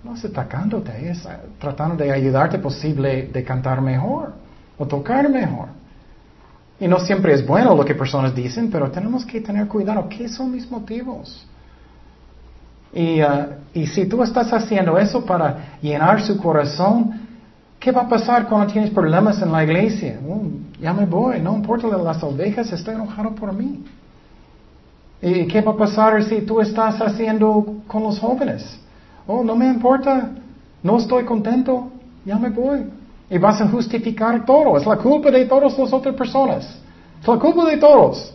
No 0.03 0.13
es 0.15 0.23
atacándote, 0.25 1.09
es 1.09 1.27
tratando 1.59 1.95
de 1.95 2.11
ayudarte 2.11 2.59
posible 2.59 3.29
de 3.33 3.43
cantar 3.43 3.81
mejor 3.81 4.33
o 4.77 4.85
tocar 4.85 5.27
mejor. 5.29 5.69
Y 6.79 6.87
no 6.87 6.99
siempre 6.99 7.33
es 7.33 7.45
bueno 7.45 7.75
lo 7.75 7.85
que 7.85 7.95
personas 7.95 8.35
dicen, 8.35 8.69
pero 8.69 8.91
tenemos 8.91 9.25
que 9.25 9.41
tener 9.41 9.67
cuidado. 9.67 10.07
¿Qué 10.09 10.27
son 10.27 10.51
mis 10.51 10.69
motivos? 10.69 11.47
Y, 12.95 13.21
uh, 13.21 13.27
y 13.73 13.85
si 13.85 14.07
tú 14.07 14.23
estás 14.23 14.51
haciendo 14.51 14.97
eso 14.97 15.23
para 15.23 15.77
llenar 15.81 16.21
su 16.21 16.37
corazón, 16.37 17.25
¿Qué 17.85 17.91
va 17.91 18.01
a 18.01 18.09
pasar 18.09 18.47
cuando 18.47 18.73
tienes 18.73 18.89
problemas 18.89 19.39
en 19.43 19.51
la 19.51 19.63
iglesia? 19.63 20.19
Oh, 20.27 20.41
ya 20.81 20.91
me 20.91 21.05
voy, 21.05 21.39
no 21.39 21.55
importa 21.55 21.87
las 21.87 22.23
ovejas, 22.23 22.71
estoy 22.73 22.95
enojado 22.95 23.35
por 23.35 23.53
mí. 23.53 23.83
¿Y 25.21 25.45
qué 25.45 25.61
va 25.61 25.73
a 25.73 25.77
pasar 25.77 26.23
si 26.23 26.41
tú 26.41 26.59
estás 26.61 26.99
haciendo 26.99 27.75
con 27.85 28.01
los 28.01 28.17
jóvenes? 28.17 28.79
Oh, 29.27 29.43
no 29.43 29.55
me 29.55 29.67
importa, 29.67 30.31
no 30.81 30.97
estoy 30.97 31.25
contento, 31.25 31.89
ya 32.25 32.39
me 32.39 32.49
voy. 32.49 32.87
Y 33.29 33.37
vas 33.37 33.61
a 33.61 33.67
justificar 33.67 34.43
todo, 34.45 34.77
es 34.79 34.85
la 34.87 34.97
culpa 34.97 35.29
de 35.29 35.45
todas 35.45 35.77
las 35.77 35.93
otras 35.93 36.15
personas. 36.15 36.65
Es 37.21 37.27
la 37.27 37.37
culpa 37.37 37.65
de 37.65 37.77
todos. 37.77 38.33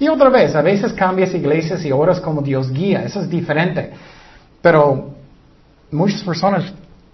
Y 0.00 0.08
otra 0.08 0.30
vez, 0.30 0.56
a 0.56 0.62
veces 0.62 0.94
cambias 0.94 1.34
iglesias 1.34 1.84
y 1.84 1.92
horas 1.92 2.20
como 2.20 2.40
Dios 2.40 2.72
guía, 2.72 3.04
eso 3.04 3.20
es 3.20 3.28
diferente. 3.28 3.90
Pero 4.62 5.10
muchas 5.90 6.22
personas 6.22 6.72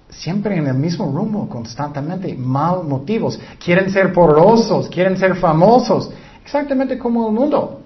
siempre 0.09 0.57
en 0.57 0.69
el 0.69 0.75
mismo 0.75 1.11
rumbo, 1.13 1.49
constantemente, 1.49 2.33
mal 2.35 2.85
motivos. 2.85 3.41
Quieren 3.63 3.91
ser 3.91 4.13
poderosos, 4.13 4.89
quieren 4.89 5.19
ser 5.19 5.35
famosos, 5.35 6.11
exactamente 6.45 6.97
como 6.97 7.29
el 7.29 7.35
mundo. 7.35 7.81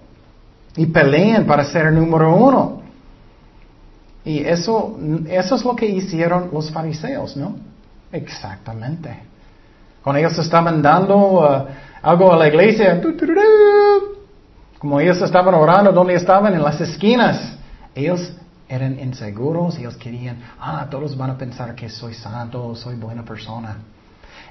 Y 0.77 0.85
pelean 0.85 1.47
para 1.47 1.65
ser 1.65 1.87
el 1.87 1.95
número 1.95 2.37
uno. 2.37 2.83
Y 4.23 4.41
eso, 4.41 4.99
eso 5.29 5.55
es 5.55 5.65
lo 5.65 5.75
que 5.75 5.87
hicieron 5.87 6.51
los 6.53 6.71
fariseos, 6.71 7.39
¿no? 7.39 7.57
Exactamente. 8.13 9.19
Cuando 10.03 10.21
ellos 10.21 10.39
estaban 10.39 10.83
dando 10.83 11.17
uh, 11.17 11.67
algo 12.03 12.35
a 12.35 12.37
la 12.37 12.49
iglesia, 12.49 13.01
como 14.81 14.99
ellos 14.99 15.21
estaban 15.21 15.55
orando, 15.55 15.93
donde 15.93 16.15
estaban? 16.15 16.55
En 16.55 16.63
las 16.63 16.81
esquinas. 16.81 17.53
Ellos 17.95 18.33
eran 18.67 18.99
inseguros, 18.99 19.77
ellos 19.79 19.95
querían, 19.97 20.39
ah, 20.59 20.87
todos 20.91 21.15
van 21.15 21.31
a 21.31 21.37
pensar 21.37 21.75
que 21.75 21.91
soy 21.91 22.15
santo, 22.15 22.75
soy 22.75 22.95
buena 22.95 23.23
persona. 23.23 23.77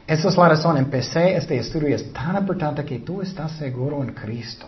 Esa 0.05 0.29
es 0.29 0.37
la 0.37 0.49
razón, 0.49 0.77
empecé 0.77 1.35
este 1.35 1.57
estudio, 1.57 1.95
es 1.95 2.13
tan 2.13 2.35
importante 2.37 2.85
que 2.85 2.99
tú 2.99 3.23
estás 3.23 3.53
seguro 3.53 4.03
en 4.03 4.13
Cristo, 4.13 4.67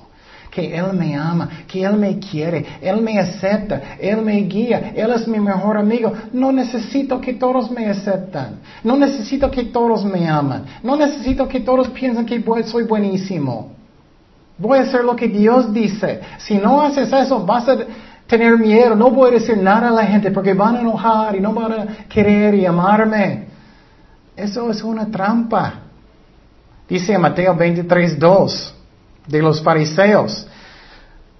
que 0.49 0.76
Él 0.76 0.93
me 0.93 1.16
ama, 1.16 1.47
que 1.68 1.84
Él 1.84 1.95
me 1.95 2.18
quiere, 2.18 2.66
Él 2.82 2.99
me 2.99 3.20
acepta, 3.20 3.97
Él 3.99 4.24
me 4.24 4.38
guía, 4.38 4.93
Él 4.95 5.12
es 5.12 5.28
mi 5.28 5.39
mejor 5.39 5.78
amigo. 5.78 6.12
No 6.34 6.51
necesito 6.51 7.22
que 7.22 7.34
todos 7.34 7.70
me 7.70 7.88
aceptan, 7.88 8.62
no 8.84 8.97
necesito 8.97 9.51
que 9.51 9.66
todos 9.66 10.03
me 10.05 10.28
aman, 10.28 10.66
no 10.82 10.95
necesito 10.95 11.47
que 11.47 11.59
todos 11.59 11.88
piensen 11.89 12.26
que 12.26 12.43
soy 12.66 12.84
buenísimo. 12.84 13.80
Voy 14.62 14.78
a 14.78 14.84
hacer 14.84 15.03
lo 15.03 15.16
que 15.16 15.28
Dios 15.28 15.74
dice. 15.74 16.22
Si 16.38 16.55
no 16.59 16.82
haces 16.82 17.12
eso, 17.12 17.43
vas 17.43 17.68
a 17.68 17.78
tener 18.28 18.59
miedo, 18.59 18.95
no 18.95 19.09
voy 19.09 19.32
a 19.32 19.34
decir 19.34 19.57
nada 19.57 19.89
a 19.89 19.91
la 19.91 20.05
gente 20.05 20.30
porque 20.30 20.53
van 20.53 20.76
a 20.76 20.82
enojar 20.82 21.36
y 21.36 21.39
no 21.39 21.51
van 21.51 21.72
a 21.74 21.86
querer 22.07 22.53
y 22.53 22.66
amarme. 22.68 23.47
Eso 24.36 24.70
es 24.70 24.84
una 24.84 25.07
trampa. 25.07 25.74
Dice 26.88 27.18
Mateo 27.18 27.55
23, 27.55 28.20
2 28.20 28.76
de 29.28 29.41
los 29.41 29.64
fariseos, 29.64 30.47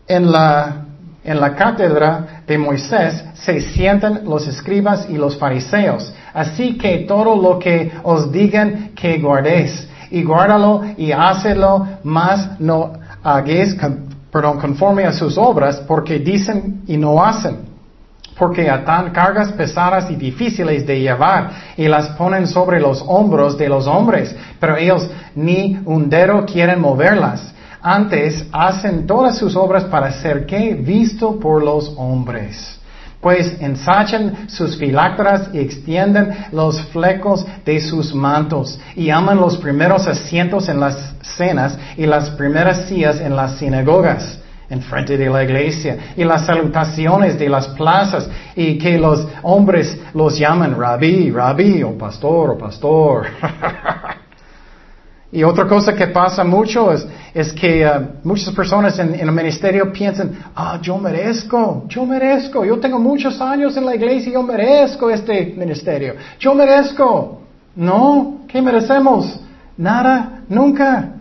en 0.08 0.32
la, 0.32 0.86
en 1.24 1.40
la 1.40 1.56
cátedra 1.56 2.42
de 2.48 2.58
Moisés 2.58 3.24
se 3.36 3.62
sientan 3.62 4.22
los 4.26 4.48
escribas 4.48 5.08
y 5.08 5.14
los 5.14 5.38
fariseos. 5.38 6.12
Así 6.34 6.76
que 6.76 7.06
todo 7.08 7.36
lo 7.36 7.60
que 7.60 7.92
os 8.02 8.32
digan 8.32 8.94
que 8.96 9.20
guardéis, 9.20 9.88
y 10.12 10.24
guárdalo 10.24 10.84
y 10.98 11.12
hácelo, 11.12 11.88
más 12.04 12.60
no 12.60 12.94
hagáis 13.24 13.76
perdón, 14.32 14.60
conforme 14.60 15.06
a 15.06 15.12
sus 15.12 15.38
obras, 15.38 15.82
porque 15.88 16.20
dicen 16.20 16.82
y 16.88 16.98
no 16.98 17.24
hacen, 17.24 17.60
porque 18.38 18.70
atan 18.70 19.12
cargas 19.12 19.52
pesadas 19.52 20.10
y 20.10 20.16
difíciles 20.16 20.88
de 20.88 21.02
llevar 21.02 21.52
y 21.78 21.88
las 21.88 22.10
ponen 22.10 22.48
sobre 22.48 22.80
los 22.80 23.04
hombros 23.06 23.58
de 23.58 23.68
los 23.70 23.88
hombres, 23.88 24.36
pero 24.60 24.78
ellos 24.78 25.10
ni 25.36 25.80
un 25.86 26.10
dedo 26.10 26.46
quieren 26.46 26.80
moverlas. 26.80 27.54
Antes 27.82 28.46
hacen 28.52 29.08
todas 29.08 29.38
sus 29.38 29.56
obras 29.56 29.84
para 29.86 30.12
ser 30.12 30.46
que 30.46 30.76
visto 30.76 31.40
por 31.40 31.64
los 31.64 31.94
hombres 31.98 32.81
pues 33.22 33.56
ensachan 33.62 34.50
sus 34.50 34.78
filactras 34.78 35.50
y 35.54 35.60
extienden 35.60 36.36
los 36.52 36.82
flecos 36.88 37.46
de 37.64 37.80
sus 37.80 38.14
mantos 38.14 38.80
y 38.96 39.10
aman 39.10 39.38
los 39.38 39.58
primeros 39.58 40.08
asientos 40.08 40.68
en 40.68 40.80
las 40.80 41.16
cenas 41.38 41.78
y 41.98 42.06
las 42.06 42.32
primeras 42.32 42.88
sillas 42.88 43.22
en 43.22 43.36
las 43.36 43.58
sinagogas 43.58 44.40
en 44.70 44.82
frente 44.82 45.18
de 45.18 45.30
la 45.30 45.44
iglesia 45.44 46.14
y 46.16 46.24
las 46.24 46.46
salutaciones 46.46 47.38
de 47.38 47.50
las 47.50 47.68
plazas 47.70 48.28
y 48.56 48.78
que 48.78 48.98
los 48.98 49.28
hombres 49.44 50.00
los 50.14 50.38
llaman 50.40 50.80
rabí, 50.80 51.30
rabí 51.30 51.84
o 51.84 51.98
pastor 51.98 52.52
o 52.52 52.58
pastor. 52.58 53.28
Y 55.32 55.44
otra 55.44 55.66
cosa 55.66 55.96
que 55.96 56.08
pasa 56.08 56.44
mucho 56.44 56.92
es, 56.92 57.08
es 57.34 57.54
que 57.54 57.86
uh, 57.86 58.28
muchas 58.28 58.54
personas 58.54 59.00
en, 59.00 59.14
en, 59.14 59.22
el 59.22 59.32
ministerio 59.32 59.92
piensan, 59.94 60.38
ah, 60.54 60.78
yo 60.82 60.98
merezco, 60.98 61.86
yo 61.88 62.06
merezco, 62.06 62.66
yo 62.66 62.80
tengo 62.80 63.00
muchos 63.00 63.40
años 63.40 63.78
en 63.78 63.86
la 63.86 63.96
iglesia, 63.96 64.34
yo 64.34 64.44
merezco 64.44 65.10
este 65.10 65.54
ministerio, 65.58 66.16
yo 66.38 66.54
merezco. 66.54 67.42
No, 67.76 68.42
¿qué 68.48 68.62
merecemos? 68.62 69.40
Nada, 69.78 70.42
nunca. 70.50 71.14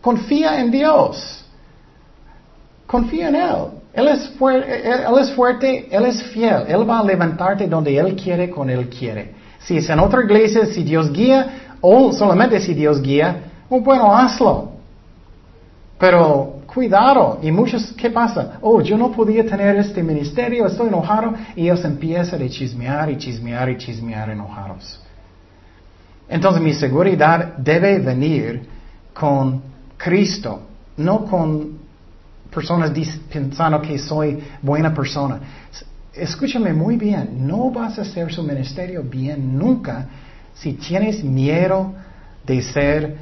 Confía 0.00 0.60
en 0.60 0.70
Dios. 0.70 1.44
Confía 2.86 3.28
en 3.28 3.36
Él. 3.36 3.56
Él 3.92 4.08
es, 4.08 4.32
él 4.40 5.18
es 5.20 5.32
fuerte, 5.32 5.88
Él 5.90 6.06
es 6.06 6.22
fiel. 6.22 6.64
Él 6.68 6.88
va 6.88 7.00
a 7.00 7.04
levantarte 7.04 7.66
donde 7.66 7.96
Él 7.98 8.16
quiere, 8.16 8.48
con 8.48 8.70
Él 8.70 8.88
quiere. 8.88 9.34
Si 9.58 9.76
es 9.76 9.90
en 9.90 9.98
otra 9.98 10.22
iglesia, 10.22 10.66
si 10.66 10.84
Dios 10.84 11.12
guía, 11.12 11.67
o 11.80 12.12
solamente 12.12 12.60
si 12.60 12.74
Dios 12.74 13.00
guía, 13.00 13.44
bueno, 13.68 14.14
hazlo. 14.14 14.72
Pero 15.98 16.60
cuidado. 16.66 17.38
Y 17.42 17.50
muchos, 17.50 17.92
¿qué 17.92 18.10
pasa? 18.10 18.58
Oh, 18.60 18.80
yo 18.80 18.96
no 18.96 19.10
podía 19.10 19.44
tener 19.44 19.76
este 19.76 20.02
ministerio, 20.02 20.66
estoy 20.66 20.88
enojado. 20.88 21.34
Y 21.56 21.64
ellos 21.64 21.84
empiezan 21.84 22.42
a 22.42 22.48
chismear 22.48 23.10
y 23.10 23.16
chismear 23.16 23.68
y 23.70 23.76
chismear 23.76 24.30
enojados. 24.30 25.00
Entonces 26.28 26.62
mi 26.62 26.74
seguridad 26.74 27.56
debe 27.56 27.98
venir 27.98 28.62
con 29.14 29.62
Cristo, 29.96 30.60
no 30.96 31.24
con 31.24 31.78
personas 32.54 32.92
pensando 33.32 33.80
que 33.80 33.98
soy 33.98 34.38
buena 34.62 34.94
persona. 34.94 35.40
Escúchame 36.12 36.72
muy 36.72 36.96
bien, 36.96 37.46
no 37.46 37.70
vas 37.70 37.98
a 37.98 38.02
hacer 38.02 38.32
su 38.32 38.42
ministerio 38.42 39.02
bien 39.02 39.56
nunca 39.58 40.06
si 40.60 40.74
tienes 40.74 41.22
miedo 41.22 41.92
de 42.44 42.62
ser 42.62 43.16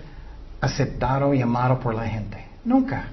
aceptado 0.61 1.34
y 1.34 1.43
amado 1.43 1.78
por 1.78 1.95
la 1.95 2.05
gente. 2.05 2.45
Nunca. 2.64 3.09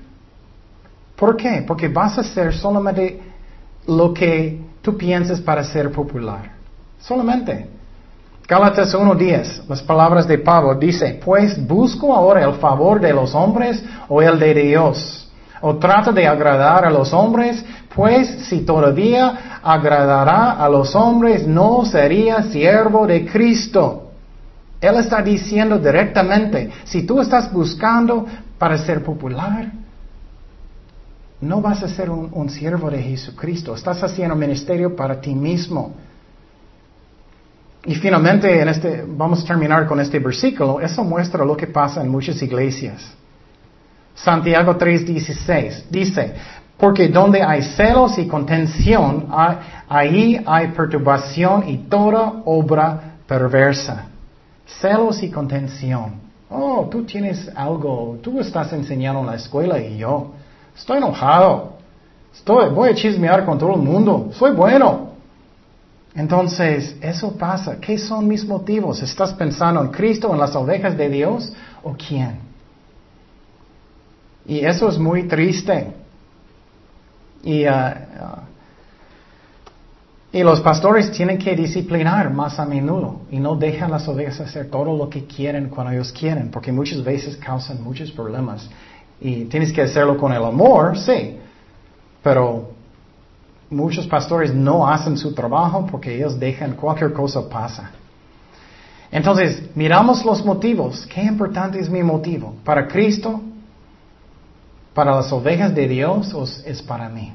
¿Por 1.15 1.35
qué? 1.35 1.63
Porque 1.65 1.87
vas 1.87 2.17
a 2.17 2.21
hacer 2.21 2.53
solamente 2.53 3.21
lo 3.87 4.13
que 4.13 4.59
tú 4.81 4.97
piensas 4.97 5.41
para 5.41 5.63
ser 5.63 5.91
popular. 5.91 6.51
Solamente. 6.99 7.67
Gálatas 8.47 8.93
1.10, 8.93 9.67
las 9.69 9.81
palabras 9.81 10.27
de 10.27 10.37
Pablo, 10.37 10.75
dice, 10.75 11.19
pues 11.23 11.65
busco 11.65 12.13
ahora 12.13 12.43
el 12.43 12.55
favor 12.55 12.99
de 12.99 13.13
los 13.13 13.33
hombres 13.33 13.81
o 14.09 14.21
el 14.21 14.37
de 14.37 14.53
Dios. 14.53 15.31
O 15.61 15.77
trato 15.77 16.11
de 16.11 16.27
agradar 16.27 16.83
a 16.83 16.89
los 16.89 17.13
hombres, 17.13 17.63
pues 17.95 18.27
si 18.49 18.61
todavía 18.61 19.59
agradará 19.63 20.51
a 20.51 20.67
los 20.67 20.93
hombres, 20.93 21.47
no 21.47 21.85
sería 21.85 22.43
siervo 22.43 23.07
de 23.07 23.25
Cristo. 23.25 24.02
Él 24.83 24.97
está 24.97 25.21
diciendo 25.21 25.79
directamente, 25.79 26.69
si 26.83 27.03
tú 27.03 27.21
estás 27.21 27.49
buscando 27.53 28.25
para 28.57 28.77
ser 28.77 29.01
popular, 29.01 29.71
no 31.39 31.61
vas 31.61 31.83
a 31.83 31.87
ser 31.87 32.09
un, 32.09 32.49
siervo 32.49 32.91
de 32.91 33.01
Jesucristo. 33.01 33.73
Estás 33.73 34.03
haciendo 34.03 34.35
ministerio 34.35 34.93
para 34.93 35.21
ti 35.21 35.33
mismo. 35.33 35.93
Y 37.85 37.95
finalmente, 37.95 38.59
en 38.59 38.67
este, 38.67 39.05
vamos 39.07 39.41
a 39.41 39.47
terminar 39.47 39.87
con 39.87 40.01
este 40.01 40.19
versículo. 40.19 40.81
Eso 40.81 41.01
muestra 41.05 41.45
lo 41.45 41.55
que 41.55 41.67
pasa 41.67 42.01
en 42.01 42.09
muchas 42.09 42.41
iglesias. 42.41 43.09
Santiago 44.13 44.77
3:16 44.77 45.85
dice, 45.89 46.33
porque 46.77 47.07
donde 47.07 47.41
hay 47.41 47.61
celos 47.61 48.17
y 48.17 48.27
contención, 48.27 49.27
ahí 49.87 50.43
hay 50.45 50.67
perturbación 50.67 51.69
y 51.69 51.77
toda 51.89 52.41
obra 52.43 53.15
perversa. 53.25 54.09
Celos 54.79 55.21
y 55.23 55.29
contención. 55.29 56.21
Oh, 56.49 56.87
tú 56.89 57.03
tienes 57.03 57.49
algo, 57.55 58.19
tú 58.21 58.39
estás 58.39 58.71
enseñando 58.73 59.21
en 59.21 59.27
la 59.27 59.35
escuela 59.35 59.79
y 59.79 59.97
yo 59.97 60.31
estoy 60.75 60.97
enojado. 60.97 61.73
Estoy, 62.33 62.69
voy 62.69 62.89
a 62.89 62.95
chismear 62.95 63.45
con 63.45 63.57
todo 63.57 63.75
el 63.75 63.81
mundo. 63.81 64.29
Soy 64.33 64.51
bueno. 64.51 65.13
Entonces, 66.15 66.95
eso 67.01 67.31
pasa. 67.31 67.79
¿Qué 67.79 67.97
son 67.97 68.27
mis 68.27 68.45
motivos? 68.45 69.01
¿Estás 69.01 69.33
pensando 69.33 69.81
en 69.81 69.89
Cristo, 69.89 70.31
en 70.31 70.39
las 70.39 70.55
ovejas 70.55 70.95
de 70.95 71.09
Dios 71.09 71.53
o 71.83 71.93
quién? 71.93 72.39
Y 74.45 74.59
eso 74.59 74.89
es 74.89 74.97
muy 74.97 75.23
triste. 75.27 75.93
Y, 77.43 77.65
uh, 77.65 77.71
y 80.33 80.41
los 80.41 80.61
pastores 80.61 81.11
tienen 81.11 81.37
que 81.37 81.55
disciplinar 81.55 82.33
más 82.33 82.57
a 82.59 82.65
menudo 82.65 83.21
y 83.29 83.39
no 83.39 83.55
dejan 83.55 83.91
las 83.91 84.07
ovejas 84.07 84.39
hacer 84.39 84.67
todo 84.71 84.97
lo 84.97 85.07
que 85.07 85.25
quieren 85.25 85.69
cuando 85.69 85.93
ellos 85.93 86.11
quieren, 86.11 86.49
porque 86.49 86.71
muchas 86.71 87.03
veces 87.03 87.37
causan 87.37 87.83
muchos 87.83 88.11
problemas. 88.11 88.67
Y 89.21 89.45
tienes 89.45 89.71
que 89.71 89.83
hacerlo 89.83 90.17
con 90.17 90.33
el 90.33 90.43
amor, 90.43 90.97
sí, 90.97 91.37
pero 92.23 92.71
muchos 93.69 94.07
pastores 94.07 94.51
no 94.51 94.87
hacen 94.87 95.17
su 95.17 95.35
trabajo 95.35 95.85
porque 95.85 96.15
ellos 96.15 96.39
dejan 96.39 96.73
cualquier 96.73 97.13
cosa 97.13 97.47
pasa. 97.47 97.91
Entonces, 99.11 99.61
miramos 99.75 100.25
los 100.25 100.43
motivos. 100.43 101.05
¿Qué 101.13 101.21
importante 101.21 101.79
es 101.79 101.87
mi 101.87 102.01
motivo? 102.01 102.55
¿Para 102.63 102.87
Cristo? 102.87 103.39
¿Para 104.95 105.15
las 105.15 105.31
ovejas 105.31 105.75
de 105.75 105.87
Dios 105.87 106.63
es 106.65 106.81
para 106.81 107.07
mí? 107.07 107.33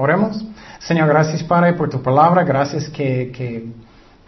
Oremos. 0.00 0.44
Señor, 0.78 1.08
gracias 1.08 1.42
Padre 1.42 1.72
por 1.72 1.90
tu 1.90 2.00
palabra. 2.00 2.44
Gracias 2.44 2.88
que, 2.88 3.32
que 3.36 3.66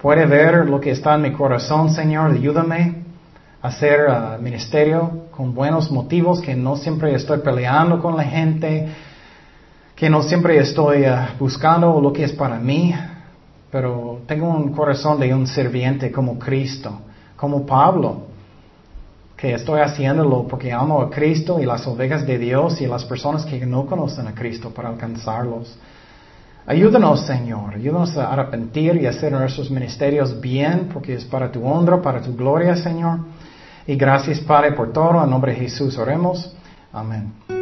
puede 0.03 0.27
ver 0.27 0.69
lo 0.69 0.81
que 0.81 0.91
está 0.91 1.15
en 1.15 1.23
mi 1.23 1.33
corazón, 1.33 1.95
Señor. 1.95 2.33
Ayúdame 2.33 3.05
a 3.63 3.69
hacer 3.69 4.01
uh, 4.01 4.43
ministerio 4.43 5.29
con 5.31 5.55
buenos 5.55 5.89
motivos, 5.93 6.41
que 6.41 6.57
no 6.57 6.75
siempre 6.75 7.15
estoy 7.15 7.39
peleando 7.39 8.03
con 8.03 8.17
la 8.17 8.25
gente 8.25 8.89
que 9.95 10.11
no 10.11 10.25
siempre 10.25 10.59
estoy 10.59 11.05
eh, 11.05 11.15
buscando 11.39 12.01
lo 12.01 12.13
que 12.13 12.25
es 12.25 12.33
para 12.33 12.59
mí, 12.59 12.93
pero 13.71 14.23
tengo 14.27 14.49
un 14.49 14.73
corazón 14.73 15.21
de 15.21 15.33
un 15.33 15.47
serviente 15.47 16.11
como 16.11 16.37
Cristo, 16.37 17.01
como 17.37 17.65
Pablo, 17.65 18.23
que 19.41 19.55
estoy 19.55 19.81
haciéndolo 19.81 20.47
porque 20.47 20.71
amo 20.71 21.01
a 21.01 21.09
Cristo 21.09 21.59
y 21.61 21.65
las 21.65 21.87
ovejas 21.87 22.27
de 22.27 22.39
Dios 22.39 22.81
y 22.83 22.87
las 22.87 23.05
personas 23.07 23.47
que 23.47 23.65
no 23.65 23.87
conocen 23.87 24.27
a 24.27 24.35
Cristo 24.35 24.71
para 24.71 24.91
alcanzarlos. 24.91 25.79
Ayúdanos, 26.67 27.27
Señor, 27.27 27.75
ayúdanos 27.75 28.17
a 28.19 28.31
arrepentir 28.33 28.97
y 28.97 29.07
hacer 29.07 29.33
nuestros 29.33 29.71
ministerios 29.71 30.39
bien, 30.39 30.91
porque 30.93 31.15
es 31.15 31.25
para 31.25 31.51
tu 31.51 31.65
honra, 31.65 32.03
para 32.03 32.21
tu 32.21 32.37
gloria, 32.37 32.77
Señor. 32.77 33.21
Y 33.87 33.97
gracias, 33.97 34.41
Padre, 34.41 34.73
por 34.73 34.93
todo. 34.93 35.25
En 35.25 35.31
nombre 35.31 35.53
de 35.53 35.61
Jesús 35.61 35.97
oremos. 35.97 36.55
Amén. 36.93 37.60